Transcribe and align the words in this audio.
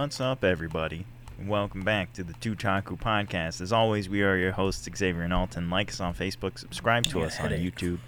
What's 0.00 0.18
up, 0.18 0.44
everybody? 0.44 1.04
Welcome 1.46 1.82
back 1.82 2.14
to 2.14 2.24
the 2.24 2.32
TooTaku 2.32 2.98
Podcast. 2.98 3.60
As 3.60 3.70
always, 3.70 4.08
we 4.08 4.22
are 4.22 4.34
your 4.34 4.52
hosts, 4.52 4.88
Xavier 4.96 5.20
and 5.20 5.32
Alton. 5.34 5.68
Like 5.68 5.90
us 5.90 6.00
on 6.00 6.14
Facebook, 6.14 6.58
subscribe 6.58 7.04
to 7.08 7.20
us 7.20 7.38
on 7.38 7.50
headache. 7.50 7.76
YouTube, 7.76 7.98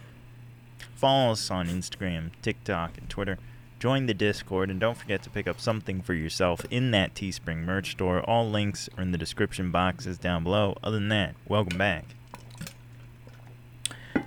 follow 0.94 1.32
us 1.32 1.50
on 1.50 1.68
Instagram, 1.68 2.30
TikTok, 2.40 2.96
and 2.96 3.10
Twitter. 3.10 3.38
Join 3.78 4.06
the 4.06 4.14
Discord, 4.14 4.70
and 4.70 4.80
don't 4.80 4.96
forget 4.96 5.22
to 5.24 5.28
pick 5.28 5.46
up 5.46 5.60
something 5.60 6.00
for 6.00 6.14
yourself 6.14 6.64
in 6.70 6.92
that 6.92 7.14
Teespring 7.14 7.64
merch 7.64 7.90
store. 7.90 8.22
All 8.22 8.48
links 8.48 8.88
are 8.96 9.02
in 9.02 9.12
the 9.12 9.18
description 9.18 9.70
boxes 9.70 10.16
down 10.16 10.44
below. 10.44 10.78
Other 10.82 10.96
than 10.96 11.10
that, 11.10 11.34
welcome 11.46 11.76
back. 11.76 12.06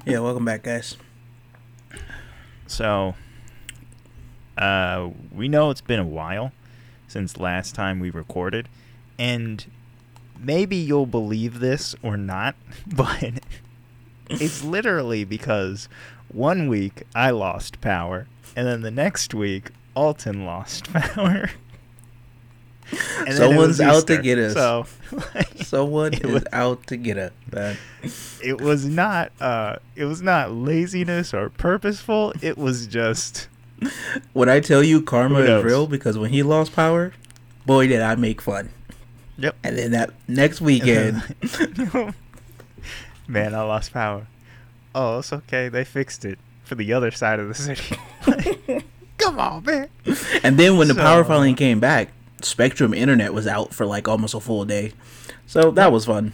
Yeah, 0.05 0.19
welcome 0.19 0.45
back, 0.45 0.61
guys. 0.61 0.97
So, 2.67 3.15
uh, 4.55 5.09
we 5.31 5.47
know 5.47 5.71
it's 5.71 5.81
been 5.81 5.99
a 5.99 6.05
while 6.05 6.51
since 7.15 7.39
last 7.39 7.73
time 7.75 8.01
we 8.01 8.09
recorded, 8.09 8.67
and 9.17 9.63
maybe 10.37 10.75
you'll 10.75 11.05
believe 11.05 11.61
this 11.61 11.95
or 12.03 12.17
not, 12.17 12.55
but 12.93 13.35
it's 14.29 14.65
literally 14.65 15.23
because 15.23 15.87
one 16.27 16.67
week 16.67 17.03
I 17.15 17.29
lost 17.29 17.79
power, 17.79 18.27
and 18.53 18.67
then 18.67 18.81
the 18.81 18.91
next 18.91 19.33
week 19.33 19.69
Alton 19.95 20.45
lost 20.45 20.91
power. 20.93 21.51
Someone's 23.31 23.79
was 23.79 23.81
out 23.81 24.07
to 24.07 24.21
get 24.21 24.37
us. 24.37 24.53
So, 24.53 24.85
like, 25.33 25.47
Someone 25.63 26.13
It 26.13 26.25
is 26.25 26.31
was- 26.33 26.45
out 26.51 26.85
to 26.87 26.97
get 26.97 27.17
us, 27.17 27.31
man. 27.53 27.77
it 28.43 28.59
was 28.59 28.85
not 28.85 29.31
uh 29.39 29.77
it 29.95 30.03
was 30.03 30.21
not 30.21 30.51
laziness 30.51 31.33
or 31.33 31.49
purposeful 31.49 32.33
it 32.41 32.57
was 32.57 32.87
just 32.87 33.47
When 34.33 34.49
I 34.49 34.59
tell 34.59 34.83
you 34.83 35.01
karma 35.01 35.39
is 35.39 35.63
real, 35.63 35.87
because 35.87 36.17
when 36.17 36.31
he 36.31 36.43
lost 36.43 36.73
power, 36.73 37.13
boy, 37.65 37.87
did 37.87 38.01
I 38.01 38.15
make 38.15 38.41
fun. 38.41 38.69
yep. 39.37 39.55
And 39.63 39.77
then 39.77 39.91
that 39.91 40.11
next 40.27 40.61
weekend, 40.61 41.21
man 43.27 43.53
i 43.53 43.61
lost 43.61 43.91
power. 43.93 44.27
Oh 44.93 45.19
it's 45.19 45.33
okay. 45.33 45.67
They 45.69 45.83
fixed 45.83 46.23
it 46.25 46.39
for 46.63 46.75
the 46.75 46.93
other 46.93 47.11
side 47.11 47.39
of 47.39 47.47
the 47.47 47.53
city. 47.53 47.97
Come 49.17 49.39
on 49.39 49.63
man. 49.63 49.89
And 50.43 50.57
then 50.57 50.77
when 50.77 50.87
the 50.87 50.95
power 50.95 51.23
finally 51.23 51.53
came 51.53 51.79
back, 51.79 52.09
Spectrum 52.41 52.93
Internet 52.93 53.33
was 53.33 53.47
out 53.47 53.73
for 53.73 53.85
like 53.85 54.07
almost 54.07 54.33
a 54.33 54.39
full 54.39 54.65
day. 54.65 54.93
So 55.47 55.71
that 55.71 55.91
was 55.91 56.05
fun. 56.05 56.33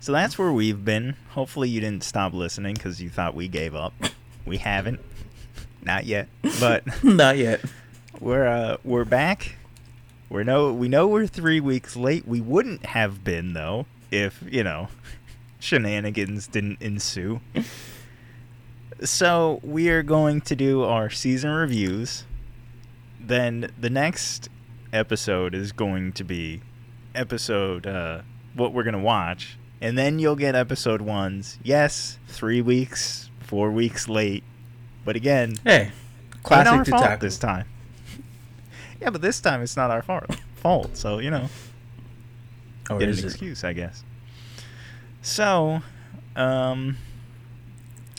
so 0.00 0.12
that's 0.12 0.38
where 0.38 0.52
we've 0.52 0.84
been. 0.84 1.16
Hopefully 1.30 1.68
you 1.68 1.80
didn't 1.80 2.04
stop 2.04 2.32
listening 2.32 2.74
because 2.74 3.00
you 3.00 3.08
thought 3.08 3.34
we 3.34 3.48
gave 3.48 3.74
up. 3.74 3.92
We 4.44 4.58
haven't 4.58 5.00
not 5.82 6.04
yet 6.06 6.28
but 6.60 6.84
Not 7.04 7.36
yet. 7.38 7.60
we're 8.20 8.46
uh 8.46 8.76
we're 8.84 9.04
back. 9.04 9.56
We're 10.28 10.44
no 10.44 10.72
we 10.72 10.88
know 10.88 11.06
we're 11.08 11.26
three 11.26 11.60
weeks 11.60 11.96
late. 11.96 12.26
We 12.26 12.40
wouldn't 12.40 12.86
have 12.86 13.24
been 13.24 13.52
though 13.54 13.86
if 14.10 14.42
you 14.48 14.62
know 14.64 14.88
shenanigans 15.58 16.46
didn't 16.46 16.80
ensue. 16.80 17.40
So 19.02 19.60
we 19.62 19.88
are 19.88 20.02
going 20.02 20.40
to 20.42 20.56
do 20.56 20.82
our 20.82 21.08
season 21.08 21.50
reviews. 21.50 22.24
Then 23.18 23.72
the 23.78 23.90
next 23.90 24.48
episode 24.92 25.54
is 25.54 25.72
going 25.72 26.12
to 26.12 26.24
be 26.24 26.60
episode 27.14 27.86
uh 27.86 28.22
what 28.54 28.72
we're 28.72 28.82
gonna 28.84 28.98
watch. 29.00 29.56
And 29.80 29.96
then 29.96 30.18
you'll 30.18 30.36
get 30.36 30.54
episode 30.54 31.00
ones. 31.00 31.58
Yes 31.62 32.18
three 32.28 32.60
weeks 32.60 33.30
four 33.40 33.70
weeks 33.72 34.08
late 34.08 34.44
but 35.04 35.16
again 35.16 35.56
Hey, 35.64 35.90
classic 36.42 36.72
our 36.72 36.84
to 36.84 36.90
fault 36.90 37.02
tackle. 37.04 37.26
this 37.26 37.38
time. 37.38 37.66
Yeah, 39.00 39.08
but 39.10 39.22
this 39.22 39.40
time 39.40 39.62
it's 39.62 39.76
not 39.78 39.90
our 39.90 40.02
fault. 40.02 40.26
Fault. 40.56 40.96
So 40.96 41.18
you 41.20 41.30
know, 41.30 41.48
Or 42.90 42.98
get 42.98 43.04
an 43.08 43.14
is 43.14 43.24
it? 43.24 43.26
excuse, 43.28 43.64
I 43.64 43.72
guess. 43.72 44.04
So, 45.22 45.82
um, 46.36 46.96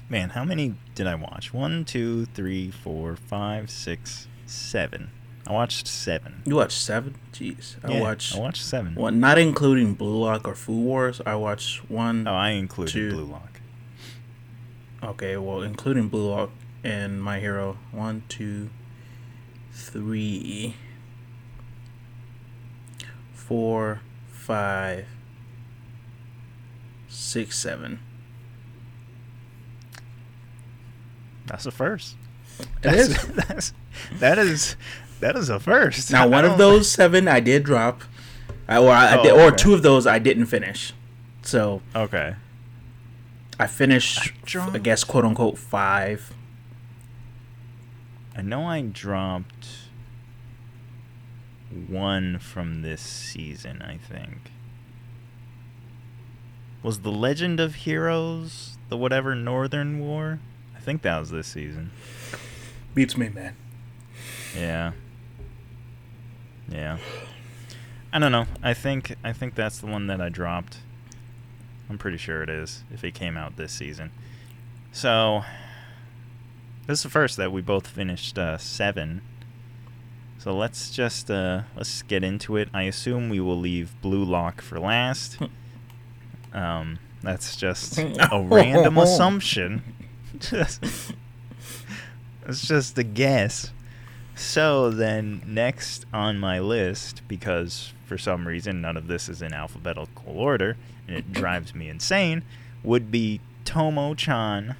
man, 0.09 0.29
how 0.29 0.43
many 0.43 0.75
did 0.95 1.07
I 1.07 1.15
watch? 1.15 1.53
One, 1.53 1.85
two, 1.85 2.25
three, 2.27 2.71
four, 2.71 3.15
five, 3.15 3.69
six, 3.69 4.27
seven. 4.45 5.11
I 5.47 5.53
watched 5.53 5.87
seven. 5.87 6.41
You 6.45 6.55
watched 6.55 6.77
seven? 6.79 7.15
Jeez, 7.33 7.75
I 7.83 7.93
Yeah, 7.93 8.01
watched 8.01 8.35
I 8.35 8.39
watched 8.39 8.63
seven. 8.63 8.93
one, 8.95 9.19
not 9.19 9.37
including 9.39 9.93
Blue 9.95 10.19
Lock 10.19 10.47
or 10.47 10.53
Food 10.55 10.83
Wars. 10.83 11.21
I 11.25 11.35
watched 11.35 11.89
one. 11.89 12.27
Oh, 12.27 12.33
I 12.33 12.49
included 12.51 12.91
Two. 12.91 13.11
Blue 13.11 13.25
Lock. 13.25 13.59
Okay, 15.03 15.37
well, 15.37 15.61
including 15.63 16.07
Blue 16.09 16.29
Lock 16.29 16.51
and 16.83 17.21
My 17.21 17.39
Hero. 17.39 17.77
One, 17.91 18.23
two, 18.29 18.69
three, 19.71 20.75
four, 23.33 24.01
five, 24.29 25.05
six, 27.07 27.57
seven. 27.57 27.99
That's 31.47 31.65
a 31.65 31.71
first. 31.71 32.15
It 32.59 32.67
That's, 32.81 32.97
is. 33.09 33.27
That's, 33.35 33.73
that 34.19 34.37
is 34.39 34.75
that 35.19 35.35
is 35.35 35.49
a 35.49 35.59
first. 35.59 36.11
Now, 36.11 36.27
one 36.29 36.45
of 36.45 36.57
those 36.57 36.89
seven 36.89 37.27
I 37.27 37.39
did 37.39 37.63
drop, 37.63 38.01
I, 38.67 38.77
or 38.77 38.89
I, 38.91 39.13
I 39.13 39.17
Oh, 39.19 39.23
did, 39.23 39.31
or 39.33 39.41
okay. 39.47 39.55
two 39.57 39.73
of 39.73 39.83
those 39.83 40.07
I 40.07 40.19
didn't 40.19 40.45
finish. 40.47 40.93
So 41.43 41.81
Okay. 41.95 42.35
I 43.59 43.67
finished, 43.67 44.31
I 44.55 44.69
I 44.73 44.77
guess, 44.79 45.03
quote 45.03 45.23
unquote, 45.25 45.57
five. 45.57 46.33
I 48.35 48.41
know 48.41 48.65
I 48.65 48.81
dropped 48.81 49.67
one 51.87 52.39
from 52.39 52.81
this 52.81 53.01
season, 53.01 53.81
I 53.81 53.97
think. 53.97 54.51
Was 56.83 57.01
The 57.01 57.11
Legend 57.11 57.59
of 57.59 57.75
Heroes 57.75 58.77
the 58.89 58.97
whatever 58.97 59.35
Northern 59.35 59.99
War? 59.99 60.39
I 60.75 60.79
think 60.79 61.01
that 61.03 61.19
was 61.19 61.29
this 61.29 61.47
season. 61.47 61.91
Beats 62.93 63.15
me, 63.15 63.29
man. 63.29 63.55
Yeah. 64.57 64.91
Yeah. 66.67 66.97
I 68.11 68.19
don't 68.19 68.31
know. 68.31 68.47
I 68.61 68.73
think 68.73 69.15
I 69.23 69.31
think 69.31 69.55
that's 69.55 69.79
the 69.79 69.87
one 69.87 70.07
that 70.07 70.19
I 70.19 70.29
dropped. 70.29 70.79
I'm 71.89 71.97
pretty 71.97 72.17
sure 72.17 72.41
it 72.43 72.49
is 72.49 72.83
if 72.91 73.03
it 73.03 73.13
came 73.13 73.37
out 73.37 73.55
this 73.55 73.71
season. 73.71 74.11
So 74.91 75.43
this 76.87 76.99
is 76.99 77.03
the 77.03 77.09
first 77.09 77.37
that 77.37 77.51
we 77.51 77.61
both 77.61 77.87
finished 77.87 78.37
uh, 78.37 78.57
seven. 78.57 79.21
So 80.37 80.55
let's 80.55 80.89
just 80.89 81.29
uh, 81.29 81.63
let's 81.75 82.01
get 82.01 82.23
into 82.23 82.57
it. 82.57 82.69
I 82.73 82.83
assume 82.83 83.29
we 83.29 83.39
will 83.39 83.59
leave 83.59 83.93
Blue 84.01 84.23
Lock 84.23 84.61
for 84.61 84.79
last. 84.79 85.37
Um, 86.53 86.99
that's 87.23 87.55
just 87.55 87.97
a 88.31 88.45
random 88.45 88.97
assumption. 88.97 89.83
Just, 90.39 90.83
it's 92.47 92.67
just 92.67 92.97
a 92.97 93.03
guess. 93.03 93.71
So 94.35 94.89
then, 94.89 95.41
next 95.45 96.05
on 96.13 96.39
my 96.39 96.59
list, 96.59 97.21
because 97.27 97.93
for 98.05 98.17
some 98.17 98.47
reason 98.47 98.81
none 98.81 98.97
of 98.97 99.07
this 99.07 99.29
is 99.29 99.41
in 99.41 99.53
alphabetical 99.53 100.37
order, 100.37 100.77
and 101.07 101.15
it 101.15 101.31
drives 101.31 101.75
me 101.75 101.89
insane, 101.89 102.43
would 102.83 103.11
be 103.11 103.39
Tomo-chan 103.65 104.75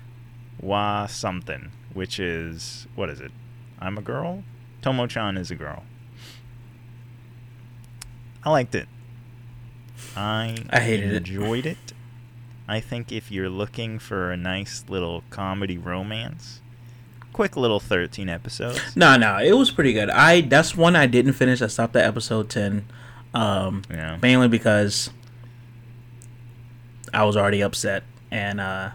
wa 0.60 1.06
something, 1.06 1.72
which 1.94 2.20
is 2.20 2.88
what 2.96 3.10
is 3.10 3.20
it? 3.20 3.32
I'm 3.80 3.98
a 3.98 4.02
girl. 4.02 4.44
Tomo-chan 4.82 5.38
is 5.38 5.52
a 5.52 5.56
girl. 5.56 5.84
I 8.44 8.50
liked 8.50 8.74
it. 8.76 8.88
I 10.16 10.58
I 10.70 10.80
hated 10.80 11.12
it. 11.12 11.16
enjoyed 11.18 11.66
it. 11.66 11.94
I 12.68 12.80
think 12.80 13.12
if 13.12 13.32
you're 13.32 13.50
looking 13.50 14.00
for 14.00 14.32
a 14.32 14.38
nice 14.38 14.86
little 14.90 15.24
comedy 15.30 15.78
romance, 15.78 16.62
quick 17.34 17.56
little 17.56 17.80
13 17.80 18.30
episodes. 18.30 18.80
No, 18.96 19.18
no, 19.18 19.38
it 19.38 19.54
was 19.54 19.70
pretty 19.72 19.94
good. 19.94 20.10
I 20.10 20.42
that's 20.42 20.76
one 20.76 20.96
I 20.96 21.06
didn't 21.06 21.34
finish. 21.34 21.62
I 21.62 21.68
stopped 21.68 21.96
at 21.96 22.04
episode 22.06 22.50
ten, 22.50 22.86
um, 23.34 23.84
Yeah. 23.90 24.18
mainly 24.22 24.48
because 24.48 25.12
I 27.14 27.24
was 27.24 27.36
already 27.38 27.62
upset, 27.62 28.04
and 28.32 28.60
uh, 28.62 28.90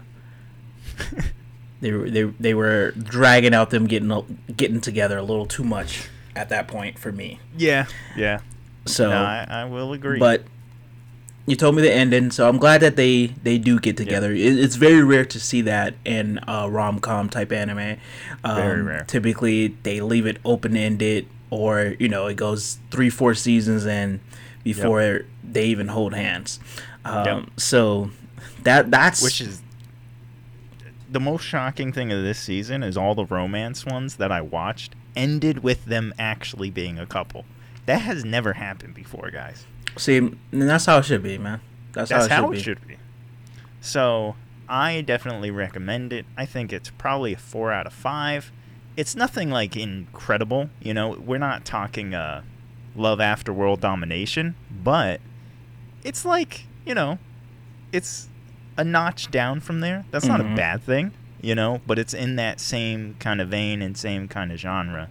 they 1.81 1.91
were 1.91 2.09
they 2.09 2.23
they 2.23 2.53
were 2.53 2.91
dragging 2.91 3.53
out 3.53 3.69
them 3.69 3.87
getting 3.87 4.39
getting 4.55 4.81
together 4.81 5.17
a 5.17 5.23
little 5.23 5.45
too 5.45 5.63
much 5.63 6.09
at 6.35 6.49
that 6.49 6.67
point 6.67 6.99
for 6.99 7.11
me. 7.11 7.39
yeah. 7.57 7.85
Yeah. 8.15 8.39
So, 8.85 9.09
no, 9.09 9.17
I, 9.17 9.45
I 9.49 9.65
will 9.65 9.91
agree. 9.91 10.17
but 10.17 10.43
you 11.45 11.55
told 11.57 11.75
me 11.75 11.81
the 11.81 11.91
ending, 11.93 12.31
so 12.31 12.47
I'm 12.47 12.57
glad 12.57 12.81
that 12.81 12.95
they 12.95 13.27
they 13.43 13.57
do 13.57 13.79
get 13.79 13.97
together. 13.97 14.31
It, 14.31 14.57
it's 14.59 14.75
very 14.75 15.03
rare 15.03 15.25
to 15.25 15.39
see 15.39 15.61
that 15.63 15.95
in 16.05 16.39
a 16.47 16.69
rom 16.69 16.99
com 16.99 17.29
type 17.29 17.51
anime. 17.51 17.97
Um, 18.43 18.55
Very 18.55 18.81
rare. 18.81 19.05
Typically, 19.07 19.75
they 19.83 19.99
leave 20.01 20.25
it 20.25 20.37
open 20.45 20.77
ended, 20.77 21.27
or 21.49 21.95
you 21.99 22.07
know, 22.07 22.27
it 22.27 22.35
goes 22.35 22.79
three 22.91 23.09
four 23.09 23.33
seasons 23.33 23.85
and 23.85 24.19
before 24.63 25.21
they 25.43 25.65
even 25.65 25.89
hold 25.89 26.13
hands. 26.13 26.59
Um, 27.05 27.25
Yep. 27.25 27.49
So 27.57 28.11
that 28.63 28.91
that's 28.91 29.21
which 29.23 29.41
is 29.41 29.61
the 31.09 31.19
most 31.19 31.43
shocking 31.43 31.91
thing 31.93 32.11
of 32.11 32.23
this 32.23 32.39
season 32.39 32.83
is 32.83 32.97
all 32.97 33.15
the 33.15 33.25
romance 33.25 33.85
ones 33.85 34.17
that 34.17 34.31
I 34.31 34.41
watched 34.41 34.93
ended 35.15 35.63
with 35.63 35.85
them 35.85 36.13
actually 36.19 36.69
being 36.69 36.99
a 36.99 37.05
couple. 37.05 37.45
That 37.85 38.01
has 38.01 38.25
never 38.25 38.53
happened 38.53 38.93
before, 38.93 39.31
guys. 39.31 39.65
See, 39.95 40.17
and 40.17 40.37
that's 40.51 40.85
how 40.85 40.97
it 40.97 41.05
should 41.05 41.23
be, 41.23 41.37
man. 41.37 41.61
That's, 41.93 42.09
That's 42.09 42.27
how, 42.27 42.43
how 42.43 42.51
it 42.51 42.57
it 42.57 42.61
should 42.61 42.81
be. 42.81 42.93
should 42.93 42.99
be. 42.99 43.03
So 43.81 44.35
I 44.69 45.01
definitely 45.01 45.49
recommend 45.49 46.13
it. 46.13 46.25
I 46.37 46.45
think 46.45 46.71
it's 46.73 46.89
probably 46.91 47.33
a 47.33 47.37
four 47.37 47.71
out 47.71 47.87
of 47.87 47.93
five. 47.93 48.51
It's 48.95 49.15
nothing 49.15 49.49
like 49.49 49.75
incredible, 49.77 50.69
you 50.81 50.93
know. 50.93 51.11
We're 51.11 51.37
not 51.37 51.65
talking 51.65 52.13
uh, 52.13 52.43
love 52.95 53.19
after 53.21 53.53
world 53.53 53.79
domination, 53.79 54.55
but 54.83 55.21
it's 56.03 56.25
like 56.25 56.65
you 56.85 56.93
know, 56.93 57.19
it's 57.91 58.27
a 58.77 58.83
notch 58.83 59.29
down 59.31 59.59
from 59.59 59.79
there. 59.81 60.05
That's 60.11 60.25
not 60.25 60.39
a 60.39 60.43
Mhm. 60.43 60.55
bad 60.55 60.83
thing, 60.83 61.11
you 61.41 61.55
know. 61.55 61.81
But 61.87 61.97
it's 61.99 62.13
in 62.13 62.35
that 62.37 62.59
same 62.59 63.15
kind 63.19 63.41
of 63.41 63.49
vein 63.49 63.81
and 63.81 63.97
same 63.97 64.27
kind 64.27 64.51
of 64.51 64.59
genre, 64.59 65.09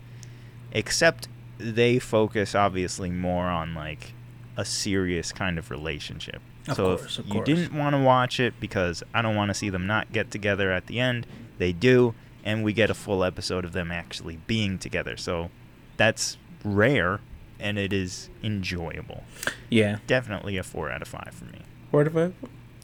except 0.73 1.29
they 1.59 1.99
focus 1.99 2.55
obviously 2.55 3.11
more 3.11 3.47
on 3.47 3.75
like 3.75 4.13
a 4.57 4.65
serious 4.65 5.33
kind 5.33 5.59
of 5.59 5.71
relationship. 5.71 6.41
Of 6.69 6.77
so 6.77 6.97
course, 6.97 7.19
if 7.19 7.27
you 7.27 7.33
course. 7.35 7.47
didn't 7.47 7.73
want 7.79 7.95
to 7.95 8.01
watch 8.03 8.41
it 8.41 8.55
because 8.61 9.03
I 9.15 9.23
don't 9.23 9.37
want 9.37 9.51
to 9.51 9.55
see 9.55 9.71
them 9.71 9.87
not 9.87 10.13
get 10.13 10.31
together 10.31 10.73
at 10.73 10.87
the 10.87 10.99
end, 10.99 11.27
they 11.59 11.73
do, 11.73 12.15
and 12.45 12.65
we 12.65 12.73
get 12.73 12.91
a 12.91 12.95
full 12.95 13.23
episode 13.25 13.65
of 13.65 13.73
them 13.73 13.91
actually 13.93 14.39
being 14.47 14.79
together. 14.79 15.17
So 15.17 15.51
that's 15.97 16.37
rare, 16.65 17.21
and 17.61 17.79
it 17.79 17.93
is 17.93 18.29
enjoyable. 18.43 19.23
Yeah. 19.71 19.99
Definitely 20.07 20.57
a 20.57 20.63
four 20.63 20.91
out 20.91 21.03
of 21.03 21.09
five 21.09 21.31
for 21.33 21.45
me. 21.47 21.61
Word 21.93 22.09
of 22.09 22.17
it. 22.17 22.35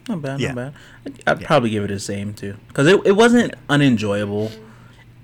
Not 0.09 0.21
bad, 0.21 0.39
Yeah. 0.39 0.47
not 0.53 0.55
bad. 0.55 0.73
I'd, 1.05 1.23
I'd 1.27 1.41
Yeah. 1.41 1.47
probably 1.47 1.69
give 1.69 1.83
it 1.83 1.87
the 1.87 1.99
same 1.99 2.33
too, 2.33 2.55
because 2.67 2.87
it, 2.87 2.99
it 3.05 3.13
wasn't 3.13 3.53
unenjoyable. 3.69 4.51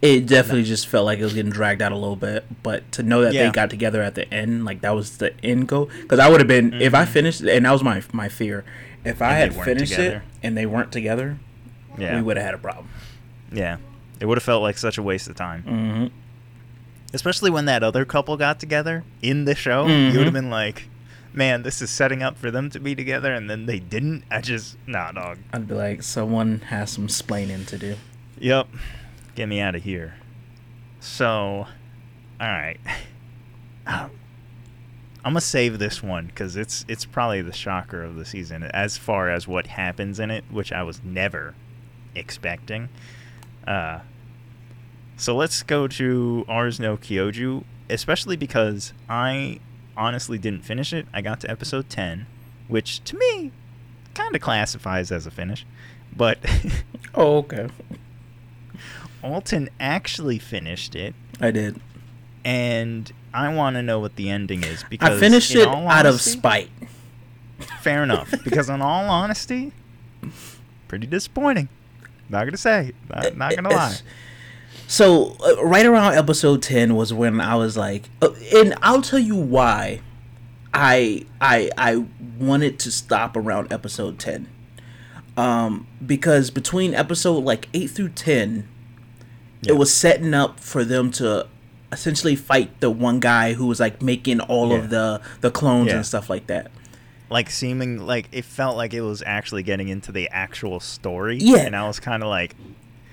It 0.01 0.25
definitely 0.27 0.63
just 0.63 0.87
felt 0.87 1.05
like 1.05 1.19
it 1.19 1.23
was 1.23 1.33
getting 1.33 1.51
dragged 1.51 1.81
out 1.81 1.91
a 1.91 1.95
little 1.97 2.15
bit. 2.15 2.45
But 2.63 2.89
to 2.93 3.03
know 3.03 3.21
that 3.23 3.33
Yeah. 3.33 3.47
they 3.47 3.51
got 3.51 3.69
together 3.69 4.01
at 4.01 4.15
the 4.15 4.33
end, 4.33 4.63
like 4.63 4.79
that 4.81 4.95
was 4.95 5.17
the 5.17 5.33
end 5.43 5.67
goal. 5.67 5.89
Because 6.01 6.19
I 6.19 6.29
would 6.29 6.39
have 6.39 6.47
been 6.47 6.73
if 6.81 6.93
I 6.93 7.03
Mhm. 7.03 7.07
finished, 7.09 7.41
and 7.41 7.65
that 7.65 7.71
was 7.71 7.83
my 7.83 8.01
my 8.13 8.29
fear. 8.29 8.63
If 9.03 9.21
I 9.21 9.39
And 9.39 9.53
had 9.53 9.63
finished 9.65 9.91
together. 9.93 10.17
it 10.17 10.21
and 10.43 10.57
they 10.57 10.65
weren't 10.65 10.91
together, 10.93 11.37
Yeah, 11.97 12.15
we 12.15 12.21
would 12.21 12.37
have 12.37 12.45
had 12.45 12.53
a 12.53 12.57
problem. 12.57 12.87
yeah. 13.51 13.77
It 14.21 14.25
would 14.25 14.37
have 14.37 14.43
felt 14.43 14.61
like 14.61 14.77
such 14.77 14.97
a 14.97 15.03
waste 15.03 15.27
of 15.29 15.35
time, 15.35 15.61
hmm 15.63 16.05
especially 17.13 17.49
when 17.49 17.65
that 17.65 17.81
other 17.81 18.05
couple 18.05 18.37
got 18.37 18.59
together 18.59 19.03
in 19.21 19.45
the 19.45 19.55
show. 19.55 19.85
Mhm. 19.87 20.11
You 20.11 20.17
would 20.19 20.25
have 20.27 20.33
been 20.33 20.49
like, 20.51 20.87
"Man, 21.33 21.63
this 21.63 21.81
is 21.81 21.89
setting 21.89 22.23
up 22.23 22.37
for 22.37 22.51
them 22.51 22.69
to 22.71 22.79
be 22.79 22.95
together," 22.95 23.33
and 23.33 23.49
then 23.49 23.65
they 23.65 23.79
didn't. 23.79 24.23
I 24.31 24.41
just 24.41 24.77
nah, 24.87 25.11
dog. 25.11 25.39
I'd 25.53 25.67
be 25.67 25.75
like, 25.75 26.03
someone 26.03 26.59
has 26.67 26.91
some 26.91 27.07
splaining 27.07 27.65
to 27.67 27.77
do. 27.77 27.95
Yep. 28.39 28.67
Get 29.35 29.47
me 29.47 29.59
out 29.59 29.75
of 29.75 29.83
here. 29.83 30.15
So, 30.99 31.67
all 32.39 32.47
right. 32.47 32.79
Um, 33.87 34.11
I'm 35.23 35.33
gonna 35.33 35.41
save 35.41 35.79
this 35.79 36.01
one 36.01 36.27
because 36.27 36.55
it's 36.55 36.85
it's 36.87 37.05
probably 37.05 37.41
the 37.41 37.51
shocker 37.51 38.03
of 38.03 38.15
the 38.15 38.25
season 38.25 38.63
as 38.63 38.97
far 38.97 39.29
as 39.29 39.47
what 39.47 39.67
happens 39.67 40.19
in 40.19 40.31
it, 40.31 40.45
which 40.49 40.71
I 40.71 40.83
was 40.83 41.03
never 41.03 41.55
expecting. 42.15 42.89
Uh, 43.67 43.99
so 45.17 45.35
let's 45.35 45.61
go 45.63 45.87
to 45.87 46.45
Ars 46.47 46.79
no 46.79 46.95
Kyoju, 46.95 47.63
especially 47.89 48.37
because 48.37 48.93
I 49.09 49.59
honestly 49.99 50.37
didn't 50.39 50.63
finish 50.65 50.93
it. 50.93 51.05
I 51.13 51.21
got 51.21 51.39
to 51.41 51.51
episode 51.51 51.89
10, 51.89 52.25
which 52.67 53.03
to 53.03 53.17
me 53.17 53.51
kind 54.15 54.33
of 54.35 54.41
classifies 54.41 55.11
as 55.11 55.27
a 55.27 55.31
finish, 55.31 55.65
but 56.15 56.39
Oh, 57.13 57.37
okay. 57.37 57.67
Alton 59.23 59.69
actually 59.79 60.39
finished 60.39 60.95
it, 60.95 61.13
I 61.41 61.51
did. 61.51 61.79
and 62.45 63.11
I 63.33 63.53
want 63.53 63.75
to 63.75 63.83
know 63.83 63.99
what 63.99 64.15
the 64.15 64.29
ending 64.29 64.63
is 64.63 64.83
because 64.89 65.17
I 65.17 65.19
finished 65.19 65.53
it 65.53 65.67
all 65.67 65.87
out 65.89 66.05
of 66.05 66.21
spite. 66.21 66.69
Fair 67.81 68.01
enough, 68.03 68.33
because 68.43 68.69
in 68.69 68.81
all 68.81 69.09
honesty, 69.09 69.73
pretty 70.87 71.05
disappointing. 71.07 71.67
Not 72.29 72.45
gonna 72.45 72.57
say, 72.57 72.93
not, 73.09 73.35
not 73.35 73.55
gonna 73.55 73.69
lie. 73.69 73.97
So 74.89 75.35
uh, 75.45 75.63
right 75.63 75.85
around 75.85 76.15
episode 76.15 76.63
ten 76.63 76.95
was 76.95 77.13
when 77.13 77.39
I 77.39 77.55
was 77.55 77.77
like, 77.77 78.09
uh, 78.23 78.29
and 78.55 78.73
I'll 78.81 79.03
tell 79.03 79.19
you 79.19 79.35
why. 79.35 80.01
I 80.73 81.25
I 81.39 81.69
I 81.77 82.05
wanted 82.39 82.79
to 82.79 82.91
stop 82.91 83.37
around 83.37 83.71
episode 83.71 84.17
ten, 84.17 84.47
um, 85.37 85.85
because 86.03 86.49
between 86.49 86.95
episode 86.95 87.43
like 87.43 87.69
eight 87.71 87.91
through 87.91 88.09
ten, 88.09 88.67
Yeah. 89.61 89.73
it 89.73 89.77
was 89.77 89.93
setting 89.93 90.33
up 90.33 90.59
for 90.59 90.83
them 90.83 91.11
to 91.13 91.45
essentially 91.91 92.35
fight 92.35 92.79
the 92.81 92.89
one 92.89 93.19
guy 93.19 93.53
who 93.53 93.67
was 93.67 93.79
like 93.79 94.01
making 94.01 94.39
all 94.41 94.69
Yeah. 94.71 94.77
of 94.77 94.89
the 94.89 95.21
the 95.41 95.51
clones 95.51 95.89
Yeah. 95.89 95.97
and 95.97 96.05
stuff 96.05 96.31
like 96.31 96.47
that. 96.47 96.71
Like 97.29 97.51
seeming 97.51 97.99
like 97.99 98.27
it 98.31 98.43
felt 98.43 98.75
like 98.75 98.95
it 98.95 99.01
was 99.01 99.21
actually 99.23 99.61
getting 99.61 99.87
into 99.87 100.11
the 100.11 100.29
actual 100.29 100.79
story. 100.79 101.37
Yeah. 101.39 101.57
and 101.59 101.75
I 101.75 101.87
was 101.87 101.99
kind 101.99 102.23
of 102.23 102.29
like, 102.29 102.55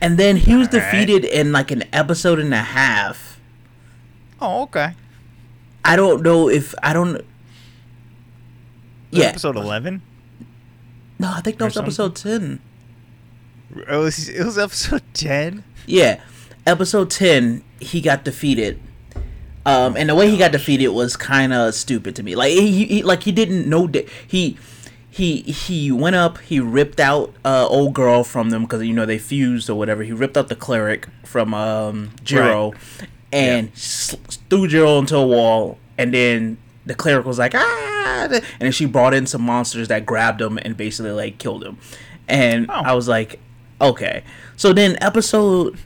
And 0.00 0.18
then 0.18 0.36
he 0.36 0.54
was 0.54 0.68
Alright. 0.68 0.92
defeated 0.92 1.24
in 1.24 1.52
like 1.52 1.70
an 1.70 1.84
episode 1.92 2.38
and 2.38 2.52
a 2.52 2.58
half. 2.62 3.40
oh 4.40 4.62
okay. 4.62 4.94
I 5.84 5.96
don't 5.96 6.22
know 6.22 6.48
if 6.48 6.74
I 6.82 6.92
don't. 6.92 7.24
Yeah. 9.10 9.26
episode 9.26 9.56
eleven. 9.56 10.02
No, 11.18 11.32
I 11.34 11.40
think 11.40 11.58
that 11.58 11.64
or 11.64 11.66
was 11.66 11.74
something? 11.74 11.88
episode 11.88 12.16
ten. 12.16 12.60
It 13.76 13.96
was 13.96 14.28
it 14.28 14.44
was 14.44 14.58
episode 14.58 15.02
ten. 15.14 15.64
Yeah, 15.86 16.20
episode 16.66 17.10
ten. 17.10 17.62
He 17.80 18.00
got 18.00 18.24
defeated. 18.24 18.80
Um, 19.64 19.96
and 19.96 20.08
the 20.08 20.14
way 20.14 20.30
he 20.30 20.36
got 20.36 20.52
defeated 20.52 20.88
was 20.88 21.16
kind 21.16 21.52
of 21.52 21.74
stupid 21.74 22.14
to 22.16 22.22
me. 22.22 22.36
Like 22.36 22.52
he, 22.52 22.84
he, 22.84 23.02
like 23.02 23.24
he 23.24 23.32
didn't 23.32 23.68
know 23.68 23.88
that 23.88 24.08
he, 24.28 24.56
he, 25.16 25.40
he 25.40 25.90
went 25.90 26.14
up. 26.16 26.38
He 26.38 26.60
ripped 26.60 27.00
out 27.00 27.32
uh 27.44 27.66
old 27.68 27.94
girl 27.94 28.22
from 28.24 28.50
them 28.50 28.62
because 28.62 28.82
you 28.84 28.92
know 28.92 29.06
they 29.06 29.18
fused 29.18 29.70
or 29.70 29.74
whatever. 29.76 30.02
He 30.02 30.12
ripped 30.12 30.36
out 30.36 30.48
the 30.48 30.56
cleric 30.56 31.08
from 31.24 31.54
um 31.54 32.10
Jiro, 32.22 32.74
and 33.32 33.70
s 33.72 34.14
threw 34.50 34.68
Jiro 34.68 34.98
into 34.98 35.16
a 35.16 35.26
wall. 35.26 35.78
And 35.98 36.12
then 36.12 36.58
the 36.84 36.94
cleric 36.94 37.24
was 37.24 37.38
like 37.38 37.54
ah, 37.54 38.28
and 38.30 38.42
then 38.60 38.72
she 38.72 38.84
brought 38.86 39.14
in 39.14 39.26
some 39.26 39.42
monsters 39.42 39.88
that 39.88 40.04
grabbed 40.04 40.40
him 40.40 40.58
and 40.58 40.76
basically 40.76 41.12
like 41.12 41.38
killed 41.38 41.64
him. 41.64 41.78
And 42.28 42.70
Oh. 42.70 42.82
I 42.84 42.92
was 42.94 43.08
like, 43.08 43.38
okay. 43.80 44.22
So 44.56 44.72
then 44.72 44.98
episode 45.00 45.78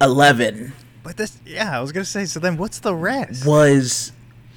eleven 0.00 0.72
But 1.02 1.16
this, 1.16 1.38
yeah, 1.44 1.76
I 1.76 1.80
was 1.80 1.92
gonna 1.92 2.04
say. 2.04 2.24
So 2.26 2.40
then, 2.40 2.56
what's 2.56 2.78
the 2.78 2.94
rest? 2.94 3.44
was 3.46 4.12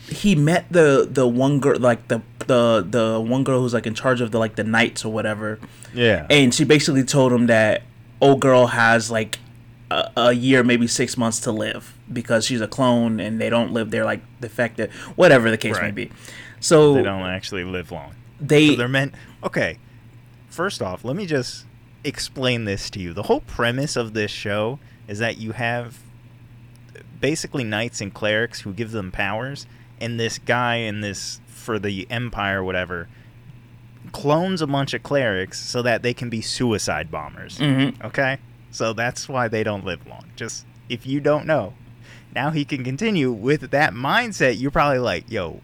he 0.10 0.36
met 0.36 0.66
the 0.72 1.08
the 1.12 1.28
one 1.28 1.60
girl 1.60 1.78
like 1.80 2.08
the 2.08 2.22
the 2.48 2.86
the 2.90 3.20
one 3.20 3.44
girl 3.44 3.60
who's 3.62 3.74
like 3.74 3.86
in 3.86 3.94
charge 3.94 4.22
of 4.22 4.32
the 4.32 4.40
like 4.40 4.56
the 4.56 4.64
knights 4.64 5.04
or 5.04 5.12
whatever 5.12 5.60
Yeah. 5.94 6.26
and 6.30 6.54
she 6.54 6.64
basically 6.64 7.04
told 7.04 7.34
him 7.34 7.48
that 7.48 7.84
old 8.22 8.40
girl 8.40 8.68
has 8.68 9.12
like 9.12 9.38
a, 9.92 10.10
a 10.16 10.32
year 10.34 10.64
maybe 10.64 10.88
six 10.88 11.18
months 11.18 11.40
to 11.42 11.52
live 11.52 11.94
because 12.12 12.46
she's 12.46 12.62
a 12.62 12.68
clone 12.68 13.20
and 13.20 13.40
they 13.42 13.50
don't 13.50 13.74
live 13.74 13.92
there 13.92 14.06
like 14.06 14.22
defective 14.40 14.94
whatever 15.16 15.50
the 15.52 15.58
case 15.58 15.78
may 15.82 15.92
be 15.92 16.10
so 16.60 16.94
they 16.94 17.04
don't 17.04 17.22
actually 17.24 17.64
live 17.66 17.92
long. 17.92 18.16
they 18.40 18.70
So 18.70 18.76
they're 18.78 18.88
meant. 18.88 19.14
Okay. 19.44 19.78
First 20.50 20.82
off, 20.82 21.06
let 21.06 21.16
me 21.16 21.28
just 21.28 21.66
explain 22.04 22.66
this 22.66 22.90
to 22.92 23.00
you. 23.00 23.14
The 23.14 23.24
whole 23.24 23.42
premise 23.42 23.96
of 23.96 24.14
this 24.14 24.32
show 24.32 24.80
is 25.08 25.20
that 25.20 25.38
you 25.38 25.52
have 25.52 26.00
basically 27.20 27.64
knights 27.64 28.02
and 28.02 28.12
clerics 28.14 28.62
who 28.62 28.74
give 28.74 28.92
them 28.92 29.12
powers, 29.12 29.68
and 30.00 30.20
this 30.20 30.38
guy 30.40 30.76
in 30.78 31.02
this 31.02 31.40
for 31.48 31.80
the 31.80 32.08
empire, 32.10 32.64
whatever, 32.64 33.08
clones 34.12 34.62
a 34.62 34.68
bunch 34.68 34.94
of 34.94 35.04
clerics 35.04 35.60
so 35.60 35.82
that 35.82 36.02
they 36.02 36.14
can 36.14 36.30
be 36.30 36.42
suicide 36.42 37.12
bombers. 37.12 37.58
Mhm. 37.60 38.02
Okay, 38.06 38.38
so 38.72 38.94
that's 38.94 39.28
why 39.28 39.48
they 39.48 39.64
don't 39.64 39.84
live 39.86 40.06
long. 40.08 40.26
Just 40.36 40.66
if 40.90 41.06
you 41.06 41.20
don't 41.20 41.46
know, 41.46 41.74
now 42.34 42.52
he 42.52 42.64
can 42.64 42.84
continue 42.84 43.32
with 43.32 43.72
that 43.72 43.94
mindset. 43.94 44.60
You're 44.60 44.72
probably 44.72 45.00
like, 45.00 45.30
yo. 45.30 45.62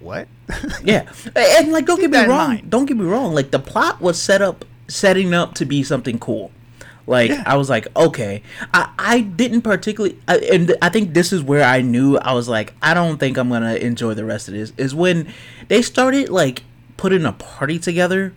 What? 0.00 0.26
Yeah, 0.84 1.08
and 1.36 1.70
like 1.70 1.86
don't 1.86 2.00
Keep 2.00 2.10
get 2.10 2.26
me 2.26 2.32
wrong. 2.32 2.62
Don't 2.68 2.86
get 2.86 2.96
me 2.96 3.04
wrong. 3.04 3.34
Like 3.34 3.50
the 3.52 3.60
plot 3.60 4.00
was 4.00 4.20
set 4.20 4.42
up, 4.42 4.64
setting 4.88 5.32
up 5.32 5.54
to 5.54 5.64
be 5.64 5.82
something 5.84 6.18
cool. 6.18 6.50
Like 7.06 7.30
Yeah. 7.30 7.42
I 7.46 7.56
was 7.56 7.68
like, 7.68 7.88
okay. 7.96 8.42
I 8.72 8.88
I 8.98 9.20
didn't 9.20 9.62
particularly, 9.62 10.16
I, 10.28 10.38
and 10.52 10.76
I 10.80 10.88
think 10.88 11.14
this 11.14 11.32
is 11.32 11.42
where 11.42 11.64
I 11.64 11.80
knew 11.82 12.16
I 12.18 12.32
was 12.32 12.48
like, 12.48 12.74
I 12.82 12.94
don't 12.94 13.18
think 13.18 13.36
I'm 13.38 13.48
gonna 13.48 13.74
enjoy 13.74 14.14
the 14.14 14.24
rest 14.24 14.48
of 14.48 14.54
this. 14.54 14.72
Is 14.76 14.94
when 14.94 15.32
they 15.68 15.82
started 15.82 16.28
like 16.28 16.62
putting 16.96 17.24
a 17.24 17.32
party 17.32 17.78
together, 17.80 18.32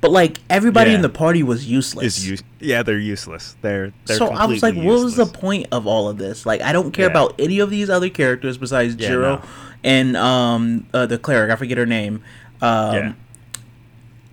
but 0.00 0.10
like 0.10 0.38
everybody 0.48 0.90
Yeah. 0.90 0.96
in 0.96 1.02
the 1.02 1.08
party 1.10 1.42
was 1.42 1.66
useless. 1.70 2.16
is 2.18 2.28
use 2.28 2.42
yeah 2.58 2.82
they're 2.82 2.98
useless 2.98 3.54
they're, 3.60 3.92
they're 4.06 4.16
so 4.16 4.28
I 4.28 4.46
was 4.46 4.62
like, 4.62 4.72
completely 4.74 4.96
what 4.96 5.04
was 5.04 5.16
the 5.16 5.26
point 5.26 5.66
of 5.72 5.86
all 5.86 6.08
of 6.08 6.16
this? 6.16 6.46
Like, 6.46 6.62
I 6.62 6.72
don't 6.72 6.92
care 6.92 7.06
Yeah. 7.06 7.10
about 7.10 7.34
any 7.38 7.58
of 7.58 7.68
these 7.70 7.90
other 7.90 8.08
characters 8.08 8.56
besides 8.56 8.94
Jiro 8.94 9.36
no. 9.36 9.42
and 9.84 10.16
um 10.16 10.86
uh, 10.94 11.04
the 11.04 11.18
cleric. 11.18 11.50
I 11.50 11.56
forget 11.56 11.76
her 11.76 11.86
name. 11.86 12.22
Um, 12.62 12.94
yeah 12.94 13.12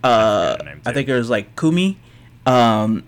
uh, 0.03 0.57
her 0.57 0.63
name, 0.65 0.81
I 0.85 0.93
think 0.93 1.07
it 1.09 1.13
was 1.15 1.29
like 1.29 1.55
Kumi. 1.59 1.97
Um, 2.45 3.03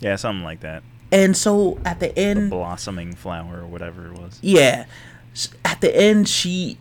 yeah 0.00 0.16
something 0.16 0.44
like 0.44 0.60
that 0.60 0.82
and 1.12 1.36
so 1.36 1.78
at 1.84 2.00
the 2.00 2.16
end, 2.18 2.44
the 2.44 2.56
blossoming 2.56 3.14
flower 3.14 3.60
or 3.62 3.66
whatever 3.66 4.06
it 4.06 4.12
was 4.12 4.38
yeah. 4.42 4.86
at 5.64 5.80
the 5.80 5.94
end 5.94 6.28
she 6.28 6.78